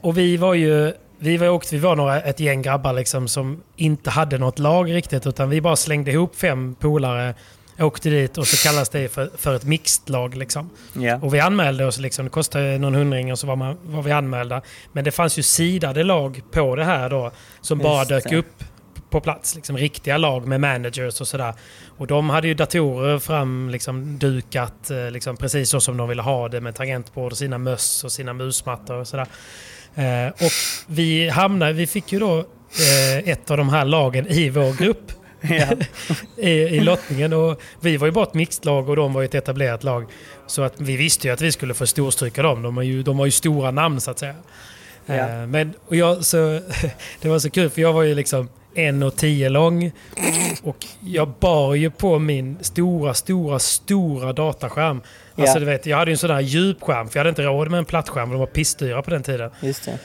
Och 0.00 0.18
vi 0.18 0.36
var 0.36 0.54
ju... 0.54 0.92
Vi 1.22 1.36
var, 1.36 1.48
åkt, 1.48 1.72
vi 1.72 1.78
var 1.78 1.96
några, 1.96 2.20
ett 2.20 2.40
gäng 2.40 2.62
grabbar 2.62 2.92
liksom, 2.92 3.28
som 3.28 3.62
inte 3.76 4.10
hade 4.10 4.38
något 4.38 4.58
lag 4.58 4.92
riktigt. 4.94 5.26
Utan 5.26 5.50
vi 5.50 5.60
bara 5.60 5.76
slängde 5.76 6.10
ihop 6.10 6.36
fem 6.36 6.74
polare, 6.74 7.34
åkte 7.78 8.10
dit 8.10 8.38
och 8.38 8.46
så 8.46 8.68
kallas 8.68 8.88
det 8.88 9.08
för, 9.08 9.30
för 9.36 9.56
ett 9.56 9.64
mixed-lag. 9.64 10.36
Liksom. 10.36 10.70
Ja. 10.92 11.16
Och 11.22 11.34
vi 11.34 11.40
anmälde 11.40 11.84
oss, 11.86 11.98
liksom, 11.98 12.24
det 12.24 12.30
kostade 12.30 12.78
någon 12.78 12.94
hundring 12.94 13.32
och 13.32 13.38
så 13.38 13.46
var, 13.46 13.56
man, 13.56 13.76
var 13.82 14.02
vi 14.02 14.10
anmälda. 14.12 14.62
Men 14.92 15.04
det 15.04 15.10
fanns 15.10 15.38
ju 15.38 15.42
sidade 15.42 16.02
lag 16.04 16.42
på 16.52 16.76
det 16.76 16.84
här 16.84 17.10
då, 17.10 17.30
som 17.60 17.78
bara 17.78 17.98
Just 17.98 18.08
dök 18.08 18.24
det. 18.24 18.36
upp 18.36 18.64
på 19.10 19.20
plats. 19.20 19.54
Liksom, 19.54 19.76
riktiga 19.76 20.18
lag 20.18 20.46
med 20.46 20.60
managers 20.60 21.20
och 21.20 21.28
sådär. 21.28 21.54
Och 21.98 22.06
de 22.06 22.30
hade 22.30 22.48
ju 22.48 22.54
datorer 22.54 23.18
fram 23.18 23.70
liksom, 23.70 24.18
dukat 24.18 24.90
eh, 24.90 25.10
liksom, 25.10 25.36
precis 25.36 25.70
så 25.70 25.80
som 25.80 25.96
de 25.96 26.08
ville 26.08 26.22
ha 26.22 26.48
det 26.48 26.60
med 26.60 26.74
tangentbord 26.74 27.32
och 27.32 27.38
sina 27.38 27.58
möss 27.58 28.04
och 28.04 28.12
sina 28.12 28.32
musmattor 28.32 28.96
och 28.96 29.08
sådär. 29.08 29.26
Eh, 29.94 30.28
och 30.28 30.52
vi 30.86 31.28
hamnade, 31.28 31.72
vi 31.72 31.86
fick 31.86 32.12
ju 32.12 32.18
då 32.18 32.38
eh, 32.38 33.18
ett 33.28 33.50
av 33.50 33.56
de 33.56 33.68
här 33.68 33.84
lagen 33.84 34.26
i 34.26 34.50
vår 34.50 34.78
grupp 34.78 35.12
i, 36.36 36.50
i 36.50 36.80
lottningen. 36.80 37.32
Och 37.32 37.60
vi 37.80 37.96
var 37.96 38.06
ju 38.06 38.12
bara 38.12 38.26
ett 38.26 38.34
mixed-lag 38.34 38.88
och 38.88 38.96
de 38.96 39.12
var 39.12 39.20
ju 39.20 39.24
ett 39.24 39.34
etablerat 39.34 39.84
lag. 39.84 40.06
Så 40.46 40.62
att 40.62 40.80
vi 40.80 40.96
visste 40.96 41.26
ju 41.28 41.32
att 41.34 41.40
vi 41.40 41.52
skulle 41.52 41.74
få 41.74 41.86
storstryka 41.86 42.42
dem. 42.42 42.62
De, 42.62 42.78
är 42.78 42.82
ju, 42.82 43.02
de 43.02 43.16
var 43.16 43.24
ju 43.24 43.30
stora 43.30 43.70
namn 43.70 44.00
så 44.00 44.10
att 44.10 44.18
säga. 44.18 44.34
Eh, 45.06 45.46
Men 45.46 45.74
och 45.86 45.96
jag, 45.96 46.24
så, 46.24 46.36
det 47.20 47.28
var 47.28 47.38
så 47.38 47.50
kul 47.50 47.70
för 47.70 47.82
jag 47.82 47.92
var 47.92 48.02
ju 48.02 48.14
liksom 48.14 48.48
1,10 48.74 49.48
lång. 49.48 49.92
Och 50.62 50.76
jag 51.04 51.28
bar 51.40 51.74
ju 51.74 51.90
på 51.90 52.18
min 52.18 52.56
stora, 52.60 53.14
stora, 53.14 53.58
stora 53.58 54.32
dataskärm. 54.32 55.00
Alltså 55.36 55.54
Ja. 55.56 55.60
du 55.60 55.66
vet, 55.66 55.86
jag 55.86 55.96
hade 55.96 56.10
ju 56.10 56.12
en 56.12 56.18
sån 56.18 56.30
där 56.30 56.40
djupskärm 56.40 57.08
för 57.08 57.18
jag 57.18 57.20
hade 57.20 57.28
inte 57.28 57.42
råd 57.42 57.70
med 57.70 57.78
en 57.78 57.84
plattskärm. 57.84 58.30
De 58.30 58.38
var 58.38 58.46
pissdyra 58.46 59.02
på 59.02 59.10
den 59.10 59.22
tiden. 59.22 59.50
Just 59.60 59.84
det. 59.84 59.98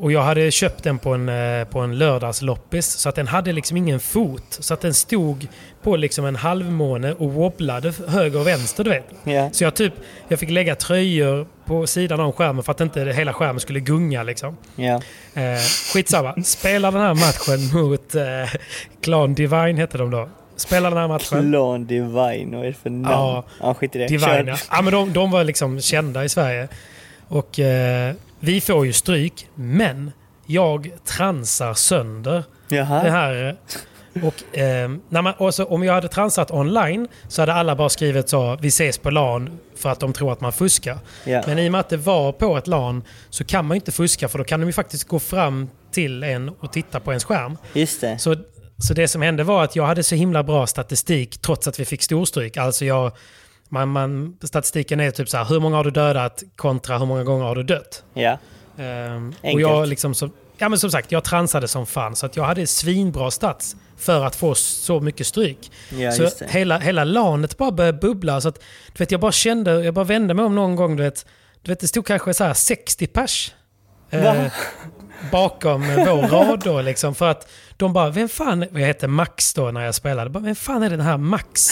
Och 0.00 0.12
jag 0.12 0.22
hade 0.22 0.50
köpt 0.50 0.82
den 0.84 0.98
på 0.98 1.14
en, 1.14 1.28
eh, 1.28 1.64
på 1.64 1.80
en 1.80 1.98
lördagsloppis 1.98 2.86
så 2.86 3.08
att 3.08 3.14
den 3.14 3.26
hade 3.26 3.52
liksom 3.52 3.76
ingen 3.76 4.00
fot. 4.00 4.42
Så 4.48 4.74
att 4.74 4.80
den 4.80 4.94
stod 4.94 5.46
på 5.82 5.96
liksom 5.96 6.24
en 6.24 6.36
halvmåne 6.36 7.12
och 7.12 7.32
wobblade 7.32 7.92
höger 8.08 8.40
och 8.40 8.46
vänster 8.46 8.84
du 8.84 8.90
vet. 8.90 9.04
Ja. 9.24 9.50
Så 9.52 9.64
jag 9.64 9.74
typ, 9.74 9.92
jag 10.28 10.38
fick 10.38 10.50
lägga 10.50 10.74
tröjor 10.74 11.46
på 11.66 11.86
sidan 11.86 12.20
av 12.20 12.32
skärmen 12.32 12.62
för 12.62 12.72
att 12.72 12.80
inte 12.80 13.00
hela 13.04 13.32
skärmen 13.32 13.60
skulle 13.60 13.80
gunga 13.80 14.22
liksom. 14.22 14.56
Ja. 14.76 15.00
Eh, 15.34 15.58
skitsamma, 15.92 16.34
spela 16.44 16.90
den 16.90 17.00
här 17.00 17.14
matchen 17.14 17.82
mot 17.82 18.14
eh, 18.14 18.60
Clan 19.00 19.34
Divine 19.34 19.76
hette 19.76 19.98
de 19.98 20.10
då. 20.10 20.28
Spela 20.56 20.90
den 20.90 20.98
här 20.98 21.08
matchen. 21.08 21.50
Clan 21.50 21.86
Divine, 21.86 22.56
vad 22.56 22.64
är 22.64 22.66
det 22.66 22.72
för 22.82 22.90
namn? 22.90 23.12
Ja. 23.12 23.44
Ja, 23.60 23.74
skit 23.74 23.96
i 23.96 23.98
det. 23.98 24.06
Divine, 24.06 24.26
Kör. 24.26 24.44
ja. 24.46 24.56
ja 24.70 24.82
men 24.82 24.92
de, 24.92 25.12
de 25.12 25.30
var 25.30 25.44
liksom 25.44 25.80
kända 25.80 26.24
i 26.24 26.28
Sverige. 26.28 26.68
Och 27.28 27.60
eh, 27.60 28.14
vi 28.40 28.60
får 28.60 28.86
ju 28.86 28.92
stryk, 28.92 29.48
men 29.54 30.12
jag 30.46 30.90
transar 31.04 31.74
sönder 31.74 32.44
Jaha. 32.68 33.02
det 33.02 33.10
här. 33.10 33.56
Och, 34.22 34.58
eh, 34.58 34.90
när 35.08 35.22
man, 35.22 35.34
och 35.38 35.54
så, 35.54 35.64
om 35.64 35.82
jag 35.82 35.92
hade 35.92 36.08
transat 36.08 36.50
online 36.50 37.08
så 37.28 37.42
hade 37.42 37.52
alla 37.52 37.76
bara 37.76 37.88
skrivit 37.88 38.28
så 38.28 38.56
vi 38.60 38.68
ses 38.68 38.98
på 38.98 39.10
LAN 39.10 39.58
för 39.76 39.90
att 39.90 40.00
de 40.00 40.12
tror 40.12 40.32
att 40.32 40.40
man 40.40 40.52
fuskar. 40.52 40.98
Ja. 41.24 41.42
Men 41.46 41.58
i 41.58 41.68
och 41.68 41.72
med 41.72 41.80
att 41.80 41.88
det 41.88 41.96
var 41.96 42.32
på 42.32 42.56
ett 42.56 42.66
LAN 42.66 43.04
så 43.30 43.44
kan 43.44 43.66
man 43.66 43.74
ju 43.74 43.78
inte 43.78 43.92
fuska 43.92 44.28
för 44.28 44.38
då 44.38 44.44
kan 44.44 44.60
de 44.60 44.66
ju 44.66 44.72
faktiskt 44.72 45.08
gå 45.08 45.18
fram 45.18 45.68
till 45.90 46.22
en 46.22 46.48
och 46.48 46.72
titta 46.72 47.00
på 47.00 47.10
ens 47.10 47.24
skärm. 47.24 47.58
Just 47.72 48.00
det. 48.00 48.18
Så, 48.18 48.36
så 48.78 48.94
det 48.94 49.08
som 49.08 49.22
hände 49.22 49.44
var 49.44 49.64
att 49.64 49.76
jag 49.76 49.86
hade 49.86 50.02
så 50.02 50.14
himla 50.14 50.42
bra 50.42 50.66
statistik 50.66 51.38
trots 51.38 51.68
att 51.68 51.80
vi 51.80 51.84
fick 51.84 52.02
storstryk. 52.02 52.56
Alltså 52.56 52.84
jag, 52.84 53.12
man, 53.68 53.88
man, 53.88 54.36
statistiken 54.42 55.00
är 55.00 55.10
typ 55.10 55.28
så 55.28 55.36
här, 55.36 55.44
hur 55.44 55.60
många 55.60 55.76
har 55.76 55.84
du 55.84 55.90
dödat 55.90 56.42
kontra 56.56 56.98
hur 56.98 57.06
många 57.06 57.24
gånger 57.24 57.44
har 57.44 57.54
du 57.54 57.62
dött? 57.62 58.04
Ja. 58.14 58.38
Ehm, 58.78 59.28
och 59.28 59.44
Enkelt. 59.44 59.60
jag 59.60 59.88
liksom 59.88 60.14
som, 60.14 60.32
ja 60.58 60.68
men 60.68 60.78
som 60.78 60.90
sagt, 60.90 61.12
jag 61.12 61.24
transade 61.24 61.68
som 61.68 61.86
fan 61.86 62.16
så 62.16 62.26
att 62.26 62.36
jag 62.36 62.44
hade 62.44 62.66
svinbra 62.66 63.30
stats 63.30 63.76
för 63.96 64.24
att 64.24 64.36
få 64.36 64.54
så 64.54 65.00
mycket 65.00 65.26
stryk. 65.26 65.70
Ja, 65.98 66.12
så 66.12 66.30
hela, 66.44 66.78
hela 66.78 67.04
lanet 67.04 67.56
bara 67.56 67.70
började 67.70 67.98
bubbla. 67.98 68.40
Så 68.40 68.48
att, 68.48 68.58
du 68.92 68.98
vet, 68.98 69.10
jag 69.10 69.20
bara 69.20 69.32
kände, 69.32 69.84
jag 69.84 69.94
bara 69.94 70.04
vände 70.04 70.34
mig 70.34 70.44
om 70.44 70.54
någon 70.54 70.76
gång, 70.76 70.96
du 70.96 71.02
vet, 71.02 71.26
du 71.62 71.70
vet 71.72 71.80
det 71.80 71.88
stod 71.88 72.06
kanske 72.06 72.34
så 72.34 72.44
här 72.44 72.54
60 72.54 73.06
pers. 73.06 73.54
eh, 74.10 74.46
bakom 75.32 75.82
vår 75.96 76.28
rad 76.28 76.60
då 76.64 76.82
liksom. 76.82 77.14
För 77.14 77.30
att 77.30 77.48
de 77.76 77.92
bara, 77.92 78.10
vem 78.10 78.28
fan, 78.28 78.66
jag 78.72 78.80
hette 78.86 79.08
Max 79.08 79.54
då 79.54 79.70
när 79.70 79.84
jag 79.84 79.94
spelade, 79.94 80.30
bara, 80.30 80.44
vem 80.44 80.54
fan 80.56 80.82
är 80.82 80.90
den 80.90 81.00
här 81.00 81.16
Max? 81.16 81.70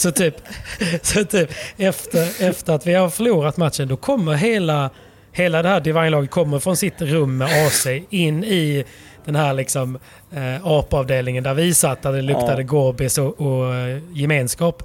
så 0.00 0.10
typ, 0.10 0.34
så 1.02 1.24
typ 1.24 1.50
efter, 1.76 2.42
efter 2.42 2.72
att 2.72 2.86
vi 2.86 2.94
har 2.94 3.08
förlorat 3.10 3.56
matchen, 3.56 3.88
då 3.88 3.96
kommer 3.96 4.34
hela, 4.34 4.90
hela 5.34 5.62
det 5.62 5.68
här 5.68 5.80
Divine-laget 5.80 6.30
kommer 6.30 6.58
från 6.58 6.76
sitt 6.76 7.02
rum 7.02 7.36
med 7.38 7.66
AC 7.66 7.86
in 8.10 8.44
i 8.44 8.84
den 9.24 9.36
här 9.36 9.52
liksom 9.52 9.98
eh, 10.36 10.66
apavdelningen 10.66 11.44
där 11.44 11.54
vi 11.54 11.74
satt, 11.74 12.02
där 12.02 12.12
det 12.12 12.22
luktade 12.22 12.62
Ja. 12.62 12.66
gorbis 12.66 13.18
och, 13.18 13.40
och 13.40 13.74
eh, 13.74 13.98
gemenskap. 14.12 14.82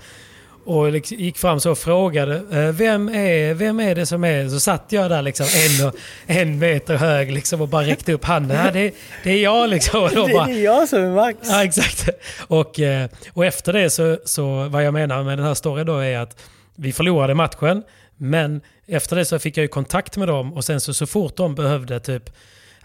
Och 0.65 0.91
liksom 0.91 1.17
gick 1.17 1.37
fram 1.37 1.59
så 1.59 1.71
och 1.71 1.77
frågade 1.77 2.35
eh, 2.51 2.71
vem 2.71 3.09
är, 3.09 3.53
vem 3.53 3.79
är 3.79 3.95
det 3.95 4.05
som 4.05 4.23
är... 4.23 4.49
Så 4.49 4.59
satt 4.59 4.85
jag 4.89 5.09
där 5.09 5.21
liksom 5.21 5.45
en, 5.79 5.87
och, 5.87 5.95
en 6.27 6.59
meter 6.59 6.95
hög 6.95 7.31
liksom 7.31 7.61
och 7.61 7.67
bara 7.67 7.85
räckte 7.85 8.13
upp 8.13 8.25
handen. 8.25 8.65
Ja, 8.65 8.71
det, 8.71 8.93
det 9.23 9.31
är 9.31 9.43
jag 9.43 9.69
liksom. 9.69 10.03
Och 10.03 10.09
Det 10.09 10.15
de 10.15 10.33
bara, 10.33 10.49
är 10.49 10.63
jag 10.63 10.89
som 10.89 10.99
är 10.99 11.09
Max. 11.15 11.37
Ja, 11.41 11.63
exakt. 11.63 12.09
Och, 12.47 12.79
eh, 12.79 13.09
och 13.33 13.45
efter 13.45 13.73
det 13.73 13.89
så, 13.89 14.17
så, 14.25 14.67
vad 14.69 14.83
jag 14.83 14.93
menar 14.93 15.23
med 15.23 15.37
den 15.37 15.45
här 15.47 15.53
storyn 15.53 15.85
då 15.85 15.97
är 15.97 16.17
att 16.19 16.37
vi 16.75 16.91
förlorade 16.93 17.33
matchen, 17.33 17.83
men 18.19 18.61
efter 18.87 19.15
det 19.15 19.25
så 19.25 19.39
fick 19.39 19.57
jag 19.57 19.61
ju 19.61 19.67
kontakt 19.67 20.17
med 20.17 20.27
dem 20.27 20.53
och 20.53 20.65
sen 20.65 20.81
så, 20.81 20.93
så 20.93 21.07
fort 21.07 21.37
de 21.37 21.55
behövde 21.55 21.99
typ 21.99 22.29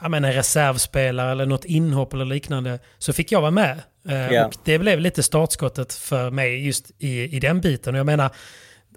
ja, 0.01 0.09
men 0.09 0.25
en 0.25 0.33
reservspelare 0.33 1.33
eller 1.33 1.47
något 1.47 1.65
inhopp 1.65 2.13
eller 2.13 2.25
liknande 2.25 2.79
så 2.99 3.13
fick 3.13 3.33
jag 3.33 3.41
vara 3.41 3.51
med. 3.51 3.83
Ja. 4.03 4.47
Och 4.47 4.55
det 4.65 4.79
blev 4.79 5.01
lite 5.01 5.23
startskottet 5.23 5.95
för 5.95 6.31
mig 6.31 6.67
just 6.67 6.91
i, 6.99 7.37
i 7.37 7.41
den 7.41 7.61
biten. 7.61 7.95
Och 7.95 7.99
jag 7.99 8.07
menar, 8.07 8.31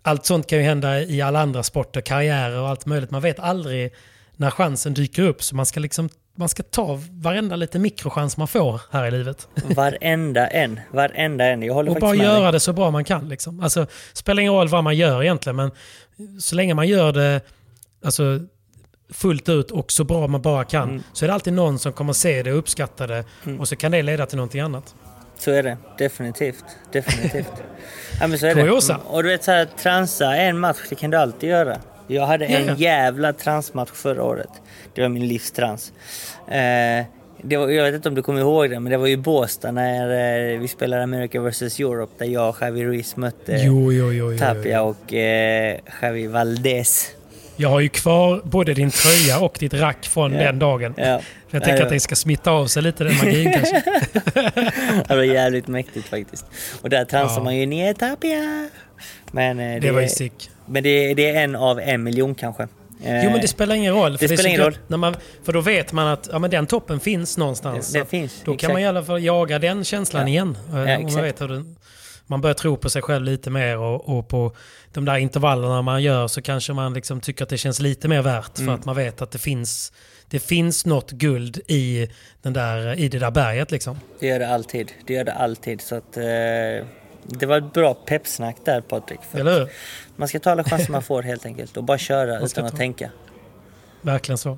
allt 0.02 0.26
sånt 0.26 0.48
kan 0.48 0.58
ju 0.58 0.64
hända 0.64 1.02
i 1.02 1.22
alla 1.22 1.42
andra 1.42 1.64
sporter, 1.64 2.02
karriärer 2.02 2.60
och 2.60 2.70
allt 2.70 2.86
möjligt. 2.86 3.12
Man 3.12 3.22
vet 3.22 3.40
aldrig 3.40 3.94
när 4.36 4.52
chansen 4.52 4.94
dyker 4.94 5.24
upp. 5.24 5.44
Så 5.44 5.56
man 5.56 5.66
ska, 5.66 5.80
liksom, 5.80 6.10
man 6.38 6.50
ska 6.50 6.64
ta 6.64 7.00
varenda 7.12 7.56
lite 7.56 7.80
mikrochans 7.80 8.38
man 8.38 8.48
får 8.48 8.82
här 8.92 9.08
i 9.08 9.12
livet. 9.12 9.48
Varenda 9.76 10.48
en. 10.48 10.80
Varenda 10.92 11.46
en. 11.46 11.64
Jag 11.64 11.74
håller 11.74 11.92
Och 11.92 11.98
bara 12.00 12.12
med 12.14 12.24
göra 12.26 12.44
dig. 12.44 12.52
det 12.52 12.60
så 12.60 12.74
bra 12.74 12.92
man 12.92 13.04
kan. 13.04 13.30
Liksom. 13.30 13.60
Alltså, 13.60 13.86
spelar 14.14 14.42
ingen 14.42 14.54
roll 14.54 14.68
vad 14.68 14.84
man 14.84 14.96
gör 14.96 15.24
egentligen, 15.24 15.56
men 15.56 15.72
så 16.40 16.56
länge 16.56 16.74
man 16.74 16.88
gör 16.88 17.12
det 17.12 17.42
alltså, 18.06 18.40
fullt 19.14 19.50
ut 19.50 19.72
och 19.72 19.92
så 19.92 20.04
bra 20.04 20.28
man 20.28 20.42
bara 20.42 20.64
kan 20.64 20.90
Mm. 20.90 21.04
så 21.14 21.26
är 21.26 21.28
det 21.28 21.34
alltid 21.34 21.54
någon 21.54 21.80
som 21.80 21.94
kommer 21.94 22.14
se 22.14 22.44
det 22.44 22.52
och 22.52 22.58
uppskatta 22.60 23.08
det 23.08 23.24
och 23.60 23.68
så 23.68 23.76
kan 23.76 23.92
det 23.92 24.02
leda 24.02 24.26
till 24.26 24.38
någonting 24.38 24.62
annat. 24.62 24.96
Så 25.38 25.52
är 25.52 25.64
det. 25.64 25.78
Definitivt. 25.98 26.66
Definitivt. 26.92 27.52
ja, 28.20 28.28
men 28.28 28.40
så 28.40 28.46
är 28.48 28.54
Kuriosa. 28.54 28.94
det. 28.94 29.00
Och 29.10 29.24
du 29.24 29.30
vet 29.30 29.44
så 29.44 29.52
här, 29.52 29.66
transa 29.66 30.36
en 30.36 30.60
match, 30.60 30.78
det 30.90 30.96
kan 30.96 31.12
du 31.12 31.18
alltid 31.18 31.50
göra. 31.50 31.78
Jag 32.08 32.26
hade 32.26 32.46
en 32.46 32.76
jävla 32.78 33.34
transmatch 33.34 33.92
förra 33.94 34.24
året. 34.24 34.50
Det 34.94 35.02
var 35.02 35.10
min 35.10 35.28
livstrans. 35.28 35.94
Eh, 36.48 37.06
det 37.42 37.58
var, 37.58 37.70
jag 37.70 37.84
vet 37.84 37.94
inte 37.96 38.10
om 38.10 38.16
du 38.16 38.22
kommer 38.24 38.40
ihåg 38.42 38.70
det, 38.70 38.80
men 38.80 38.92
det 38.92 38.98
var 38.98 39.08
ju 39.08 39.18
Båstad 39.18 39.72
när 39.72 40.10
eh, 40.54 40.60
vi 40.60 40.68
spelade 40.68 41.04
America 41.04 41.40
vs 41.42 41.80
Europe 41.80 42.14
där 42.18 42.26
jag 42.26 42.50
och 42.50 42.58
Javi 42.62 42.86
Ruiz 42.86 43.16
mötte 43.16 43.52
Jo, 43.66 43.94
jo, 43.94 44.14
jo. 44.14 44.38
Tapia 44.38 44.82
och 44.82 45.14
eh, 45.14 45.78
Javi 46.02 46.28
Valdez. 46.28 47.12
Jag 47.60 47.70
har 47.70 47.80
ju 47.80 47.90
kvar 47.90 48.42
både 48.44 48.74
din 48.74 48.92
tröja 48.92 49.40
och 49.40 49.56
ditt 49.60 49.74
rack 49.74 50.06
från 50.08 50.34
Ja. 50.34 50.40
den 50.44 50.60
dagen. 50.60 50.94
För 50.94 51.22
jag 51.52 51.64
tänker 51.64 51.84
att 51.84 51.90
det 51.90 52.00
ska 52.00 52.16
smitta 52.16 52.52
av 52.52 52.66
sig 52.68 52.84
lite 52.84 53.04
den 53.04 53.18
magin 53.18 53.54
kanske. 53.54 53.84
Det 55.08 55.16
var 55.16 55.24
jävligt 55.24 55.68
mäktigt 55.68 56.08
faktiskt. 56.08 56.46
Och 56.82 56.90
där 56.90 57.06
transar 57.06 57.38
Ja. 57.38 57.44
man 57.44 57.56
ju 57.58 57.66
ner 57.66 57.94
Tapia. 57.94 58.70
Men, 59.32 59.60
eh, 59.60 59.82
Det 59.82 59.92
var 59.92 60.02
ju 60.02 60.08
sick. 60.08 60.50
Men 60.68 60.84
det, 60.84 61.14
det 61.14 61.30
är 61.30 61.44
en 61.44 61.56
av 61.56 61.80
en 61.80 62.04
miljon 62.04 62.36
kanske. 62.36 62.64
Eh, 63.04 63.24
Jo 63.26 63.32
men 63.32 63.42
det 63.42 63.48
spelar 63.48 63.76
ingen 63.76 63.94
roll. 63.94 64.18
det 64.18 64.26
är 64.26 64.28
så 64.28 64.34
spelar 64.36 64.50
ingen 64.50 64.62
roll. 64.62 64.78
När 64.88 64.98
man, 64.98 65.16
för 65.44 65.54
då 65.54 65.62
vet 65.62 65.92
man 65.94 66.08
att 66.08 66.30
ja, 66.32 66.40
men 66.40 66.50
den 66.50 66.68
toppen 66.68 67.00
finns 67.00 67.38
någonstans. 67.38 67.92
Den- 67.92 68.00
den 68.00 68.08
finns, 68.10 68.42
Då 68.46 68.52
exakt. 68.54 68.62
kan 68.62 68.74
man 68.74 68.82
i 68.82 68.88
alla 68.88 69.04
fall 69.04 69.24
jaga 69.24 69.60
den 69.60 69.84
känslan 69.84 70.22
Ja. 70.22 70.28
igen. 70.28 70.58
eh, 70.74 70.92
Ja, 70.92 71.00
man 71.00 71.22
vet 71.24 71.42
hur 71.42 71.48
den, 71.48 71.76
man 72.28 72.42
börjar 72.42 72.54
tro 72.54 72.78
på 72.78 72.90
sig 72.90 73.02
själv 73.02 73.26
lite 73.26 73.50
mer 73.50 73.78
och, 73.78 74.18
och 74.18 74.28
på 74.28 74.56
de 74.94 75.06
där 75.06 75.18
intervallerna 75.18 75.82
man 75.82 76.04
gör 76.04 76.28
så 76.28 76.42
kanske 76.42 76.74
man 76.74 76.94
liksom 76.94 77.22
tycker 77.22 77.44
att 77.44 77.50
det 77.50 77.58
känns 77.58 77.80
lite 77.80 78.08
mer 78.08 78.22
värt 78.22 78.58
Mm. 78.60 78.68
för 78.68 78.80
att 78.80 78.86
man 78.86 78.96
vet 78.96 79.22
att 79.22 79.32
det 79.32 79.38
finns, 79.40 79.92
det 80.30 80.40
finns 80.40 80.86
något 80.86 81.12
guld 81.12 81.60
i, 81.68 82.08
den 82.42 82.54
där, 82.54 83.00
i 83.00 83.08
det 83.10 83.20
där 83.20 83.32
berget 83.32 83.72
liksom. 83.72 84.00
Det 84.20 84.28
gör 84.28 84.40
det 84.40 84.48
alltid. 84.48 84.92
Det 85.08 85.14
gör 85.14 85.24
det 85.24 85.34
alltid. 85.34 85.82
Så 85.82 85.96
att, 85.96 86.18
eh, 86.18 86.24
det 87.28 87.46
var 87.46 87.58
ett 87.58 87.74
bra 87.74 87.94
peppsnack 87.94 88.58
där 88.64 88.82
Patrik. 88.82 89.20
Eller 89.32 89.60
hur? 89.60 89.70
Man 90.16 90.28
ska 90.28 90.40
ta 90.40 90.52
alla 90.52 90.64
chanser 90.64 90.92
man 90.92 91.04
får 91.04 91.24
helt 91.24 91.46
enkelt 91.46 91.78
och 91.78 91.84
bara 91.84 91.98
köra 91.98 92.40
utan 92.40 92.66
att 92.66 92.78
tänka. 92.78 93.12
Verkligen 94.02 94.38
så. 94.38 94.58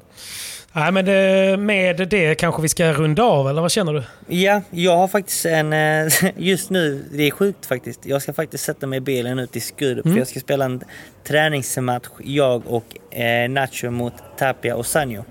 Nej, 0.73 0.91
men 0.91 1.05
det, 1.05 1.57
med 1.59 2.07
det 2.09 2.35
kanske 2.35 2.61
vi 2.61 2.69
ska 2.69 2.93
runda 2.93 3.23
av, 3.23 3.49
eller 3.49 3.61
vad 3.61 3.71
känner 3.71 3.93
du? 3.93 4.03
Ja, 4.35 4.61
jag 4.71 4.97
har 4.97 5.07
faktiskt 5.07 5.45
en... 5.45 5.73
eh, 5.73 6.07
Just 6.37 6.69
nu, 6.69 7.05
det 7.11 7.23
är 7.27 7.31
sjukt 7.31 7.65
faktiskt. 7.65 8.05
Jag 8.05 8.21
ska 8.21 8.33
faktiskt 8.33 8.63
sätta 8.63 8.87
mig 8.87 8.97
i 8.97 8.99
bilen 9.01 9.39
ut 9.39 9.55
i 9.55 9.59
Skurup 9.59 10.05
Mm. 10.05 10.15
för 10.15 10.19
jag 10.21 10.27
ska 10.27 10.39
spela 10.39 10.65
en 10.65 10.81
träningsmatch, 11.27 12.07
jag 12.23 12.61
och 12.67 13.15
eh, 13.17 13.49
Nacho 13.49 13.89
mot 13.91 14.13
Tapia 14.37 14.75
och 14.75 14.85
Sanjo. 14.85 15.23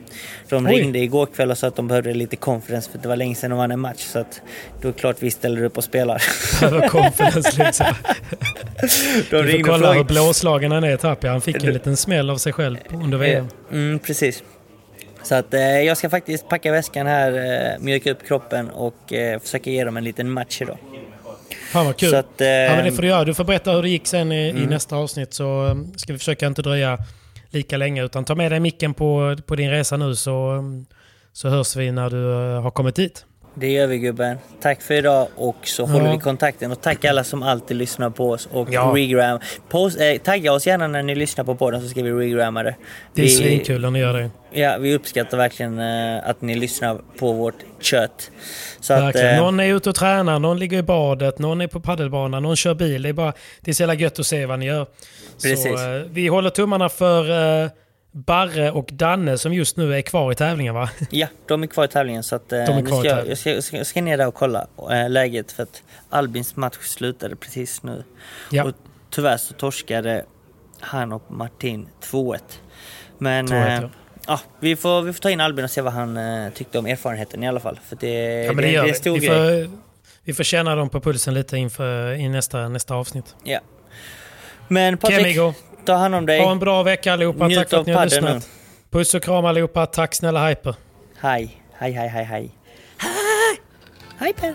De 0.49 0.67
Oj. 0.67 0.73
ringde 0.73 0.99
igår 0.99 1.27
kväll 1.27 1.51
och 1.51 1.59
sa 1.59 1.67
att 1.67 1.77
de 1.77 1.89
behövde 1.89 2.15
lite 2.15 2.37
confidence 2.37 2.91
för 2.91 2.99
det 2.99 3.09
var 3.09 3.17
länge 3.17 3.35
sedan 3.35 3.51
de 3.51 3.59
vann 3.59 3.71
en 3.71 3.81
match. 3.81 4.01
Så 4.01 4.19
att 4.19 4.41
då 4.83 4.89
är 4.89 4.93
det 4.93 4.99
klart 4.99 5.17
vi 5.21 5.31
ställer 5.31 5.65
upp 5.65 5.77
och 5.77 5.85
spelar. 5.85 6.23
Över 6.63 6.81
liksom. 7.67 7.87
de 9.31 9.43
Du 9.43 9.53
får 9.53 9.63
kolla 9.63 9.93
hur 9.93 10.05
blåslagen 10.05 10.73
han 10.73 10.85
är, 10.85 10.97
Tapia. 10.97 11.31
Han 11.31 11.41
fick 11.41 11.65
en 11.65 11.73
liten 11.73 11.97
smäll 11.97 12.31
av 12.31 12.37
sig 12.37 12.53
själv 12.53 12.77
under 12.93 13.19
VM. 13.19 13.49
Mm, 13.73 13.99
precis. 13.99 14.43
Så 15.23 15.35
att 15.35 15.55
eh, 15.55 15.61
jag 15.61 15.97
ska 15.97 16.11
faktiskt 16.11 16.49
packa 16.49 16.73
väskan 16.73 17.07
här, 17.07 17.33
eh, 17.33 17.79
mjuka 17.81 18.11
upp 18.11 18.27
kroppen 18.27 18.71
och 18.71 19.13
eh, 19.13 19.41
försöka 19.41 19.71
ge 19.71 19.85
dem 19.85 19.97
en 19.97 20.05
liten 20.05 20.31
match 20.31 20.63
idag. 20.63 20.79
Fan 21.73 21.87
vad 21.87 21.97
kul. 21.97 22.11
Så 22.11 22.17
att, 22.17 22.41
eh, 22.41 22.49
ja, 22.49 22.77
men 22.77 22.85
det 22.85 22.93
får 22.93 23.03
du 23.03 23.09
göra. 23.09 23.25
Du 23.25 23.35
får 23.35 23.45
berätta 23.45 23.73
hur 23.73 23.83
det 23.83 23.89
gick 23.89 24.07
sen 24.07 24.33
i, 24.33 24.47
i 24.47 24.51
Mm. 24.51 24.63
nästa 24.63 24.97
avsnitt 24.97 25.35
så 25.35 25.63
um, 25.65 25.93
ska 25.97 26.13
vi 26.13 26.19
försöka 26.19 26.47
inte 26.47 26.63
dröja 26.63 26.99
lika 27.51 27.77
länge. 27.77 28.05
Utan 28.05 28.25
ta 28.25 28.35
med 28.35 28.53
dig 28.53 28.61
micken 28.61 28.95
på, 28.95 29.37
på 29.47 29.57
din 29.57 29.71
resa 29.71 29.97
nu 29.97 30.15
så, 30.15 30.65
så 31.33 31.49
hörs 31.49 31.77
vi 31.77 31.93
när 31.93 32.11
du 32.11 32.17
uh, 32.17 32.61
har 32.63 32.71
kommit 32.71 32.95
dit. 32.97 33.25
Det 33.61 33.69
gör 33.73 33.87
vi 33.87 33.99
gubben. 33.99 34.39
Tack 34.61 34.83
för 34.83 34.95
idag 34.95 35.29
och 35.37 35.57
så 35.63 35.87
håller 35.87 36.07
Ja. 36.07 36.13
vi 36.13 36.19
kontakten. 36.19 36.73
Och 36.73 36.81
tack 36.83 37.05
alla 37.05 37.25
som 37.25 37.43
alltid 37.43 37.77
lyssnar 37.77 38.11
på 38.11 38.31
oss 38.31 38.49
och 38.53 38.69
Ja. 38.71 38.93
regram. 38.97 39.41
Post, 39.69 40.01
eh, 40.01 40.17
tagga 40.17 40.53
oss 40.53 40.67
gärna 40.67 40.87
när 40.89 41.03
ni 41.03 41.15
lyssnar 41.15 41.45
på 41.45 41.55
podden 41.55 41.83
så 41.83 41.89
ska 41.89 42.03
vi 42.03 42.11
regramma 42.13 42.63
det. 42.63 42.77
Det 43.15 43.21
är 43.23 43.25
vi, 43.25 43.31
svinkul 43.31 43.81
när 43.81 43.91
ni 43.91 43.99
gör 43.99 44.15
det. 44.15 44.31
Ja, 44.61 44.77
vi 44.81 44.95
uppskattar 44.95 45.37
verkligen 45.39 45.79
eh, 45.79 46.29
att 46.29 46.43
ni 46.43 46.55
lyssnar 46.55 47.01
på 47.19 47.33
vårt 47.33 47.55
kött. 47.81 48.31
Så 48.81 48.93
att, 48.95 49.17
eh, 49.17 49.37
Någon 49.37 49.61
är 49.61 49.75
ute 49.75 49.89
och 49.91 49.95
tränar, 49.97 50.39
någon 50.39 50.59
ligger 50.59 50.79
i 50.79 50.83
badet, 50.83 51.39
någon 51.39 51.61
är 51.61 51.67
på 51.67 51.81
paddelbanan, 51.81 52.43
någon 52.43 52.57
kör 52.57 52.75
bil. 52.75 53.03
Det 53.03 53.09
är, 53.09 53.13
bara, 53.13 53.33
det 53.61 53.71
är 53.71 53.75
så 53.75 53.83
jävla 53.83 53.95
gött 53.95 54.19
att 54.19 54.27
se 54.27 54.47
vad 54.47 54.59
ni 54.59 54.67
gör. 54.67 54.87
Precis. 55.43 55.63
Så, 55.63 55.95
eh, 55.97 56.03
vi 56.11 56.29
håller 56.29 56.51
tummarna 56.51 56.89
för 56.89 57.63
eh, 57.65 57.71
Barre 58.13 58.71
och 58.71 58.89
Danne 58.93 59.39
som 59.39 59.55
just 59.55 59.77
nu 59.77 59.95
är 59.95 60.03
kvar 60.03 60.33
i 60.33 60.35
tävlingen 60.35 60.75
va? 60.75 60.91
Ja, 61.11 61.27
de 61.47 61.63
är 61.63 61.67
kvar 61.67 61.85
i 61.85 61.89
tävlingen 61.89 62.23
så 62.23 62.37
att, 62.37 62.53
eh, 62.53 62.65
De 62.65 62.73
är 62.73 62.83
nu 62.83 62.87
kvar 62.87 63.01
ska, 63.01 63.09
jag, 63.09 63.29
jag, 63.29 63.39
ska, 63.39 63.77
jag, 63.77 63.87
ska, 63.87 64.03
ner 64.03 64.19
där 64.19 64.27
och 64.27 64.35
kolla 64.35 64.67
eh, 64.91 65.11
läget 65.11 65.53
för 65.53 65.63
att 65.63 65.83
Albins 66.11 66.57
match 66.57 66.77
slutade 66.81 67.37
precis 67.37 67.83
nu. 67.83 68.05
Ja. 68.51 68.65
Och 68.65 68.73
tyvärr 69.11 69.37
så 69.37 69.55
torskade 69.55 70.25
han 70.81 71.13
och 71.13 71.23
Martin 71.29 71.89
2-1. 72.03 72.39
Men 73.19 73.49
2-1, 73.49 73.83
eh, 73.83 73.91
ja. 74.27 74.41
vi, 74.61 74.77
får, 74.77 75.03
vi 75.03 75.13
får 75.13 75.21
ta 75.21 75.31
in 75.31 75.41
Albin 75.41 75.65
och 75.65 75.71
se 75.71 75.81
vad 75.81 75.93
han 75.93 76.17
eh, 76.17 76.53
tyckte 76.53 76.79
om 76.79 76.87
erfarenheten 76.87 77.43
i 77.45 77.49
alla 77.49 77.61
fall. 77.61 77.81
För 77.89 77.97
det, 77.97 78.45
Ja, 78.45 78.53
det, 78.53 78.63
det, 78.63 78.69
det 78.69 78.89
är 78.91 78.93
stor 78.93 79.19
vi, 79.19 79.27
grej. 79.27 79.67
får, 79.67 79.79
vi 80.25 80.35
får 80.35 80.45
känna 80.45 80.75
dem 80.75 80.89
på 80.89 81.01
pulsen 81.01 81.35
lite 81.35 81.57
inför 81.57 82.13
i 82.13 82.29
nästa, 82.29 82.69
nästa 82.69 82.95
avsnitt. 82.95 83.37
Ja. 83.45 83.61
Men 84.69 84.99
Patrik. 84.99 85.37
Ta 85.89 85.95
hand 85.95 86.15
om 86.15 86.27
dig. 86.27 86.41
Ha 86.41 86.53
en 86.53 86.59
bra 86.59 86.83
vecka 86.83 87.13
allihopa. 87.13 87.47
Njut 87.47 87.59
Tack 87.59 87.71
för 87.71 87.81
att 87.81 87.87
ni 87.87 87.93
har 87.93 88.05
lyssnat. 88.05 88.49
Puss 88.91 89.15
och 89.15 89.23
kram 89.23 89.45
allihopa. 89.45 89.87
Tack 89.87 90.15
snälla 90.15 90.49
Hyper. 90.49 90.75
Hej, 91.21 91.63
hej, 91.73 91.93
hej, 91.93 92.09
hej, 92.09 92.25
hej. 92.25 92.51
Hej 94.19 94.33
Per! 94.33 94.55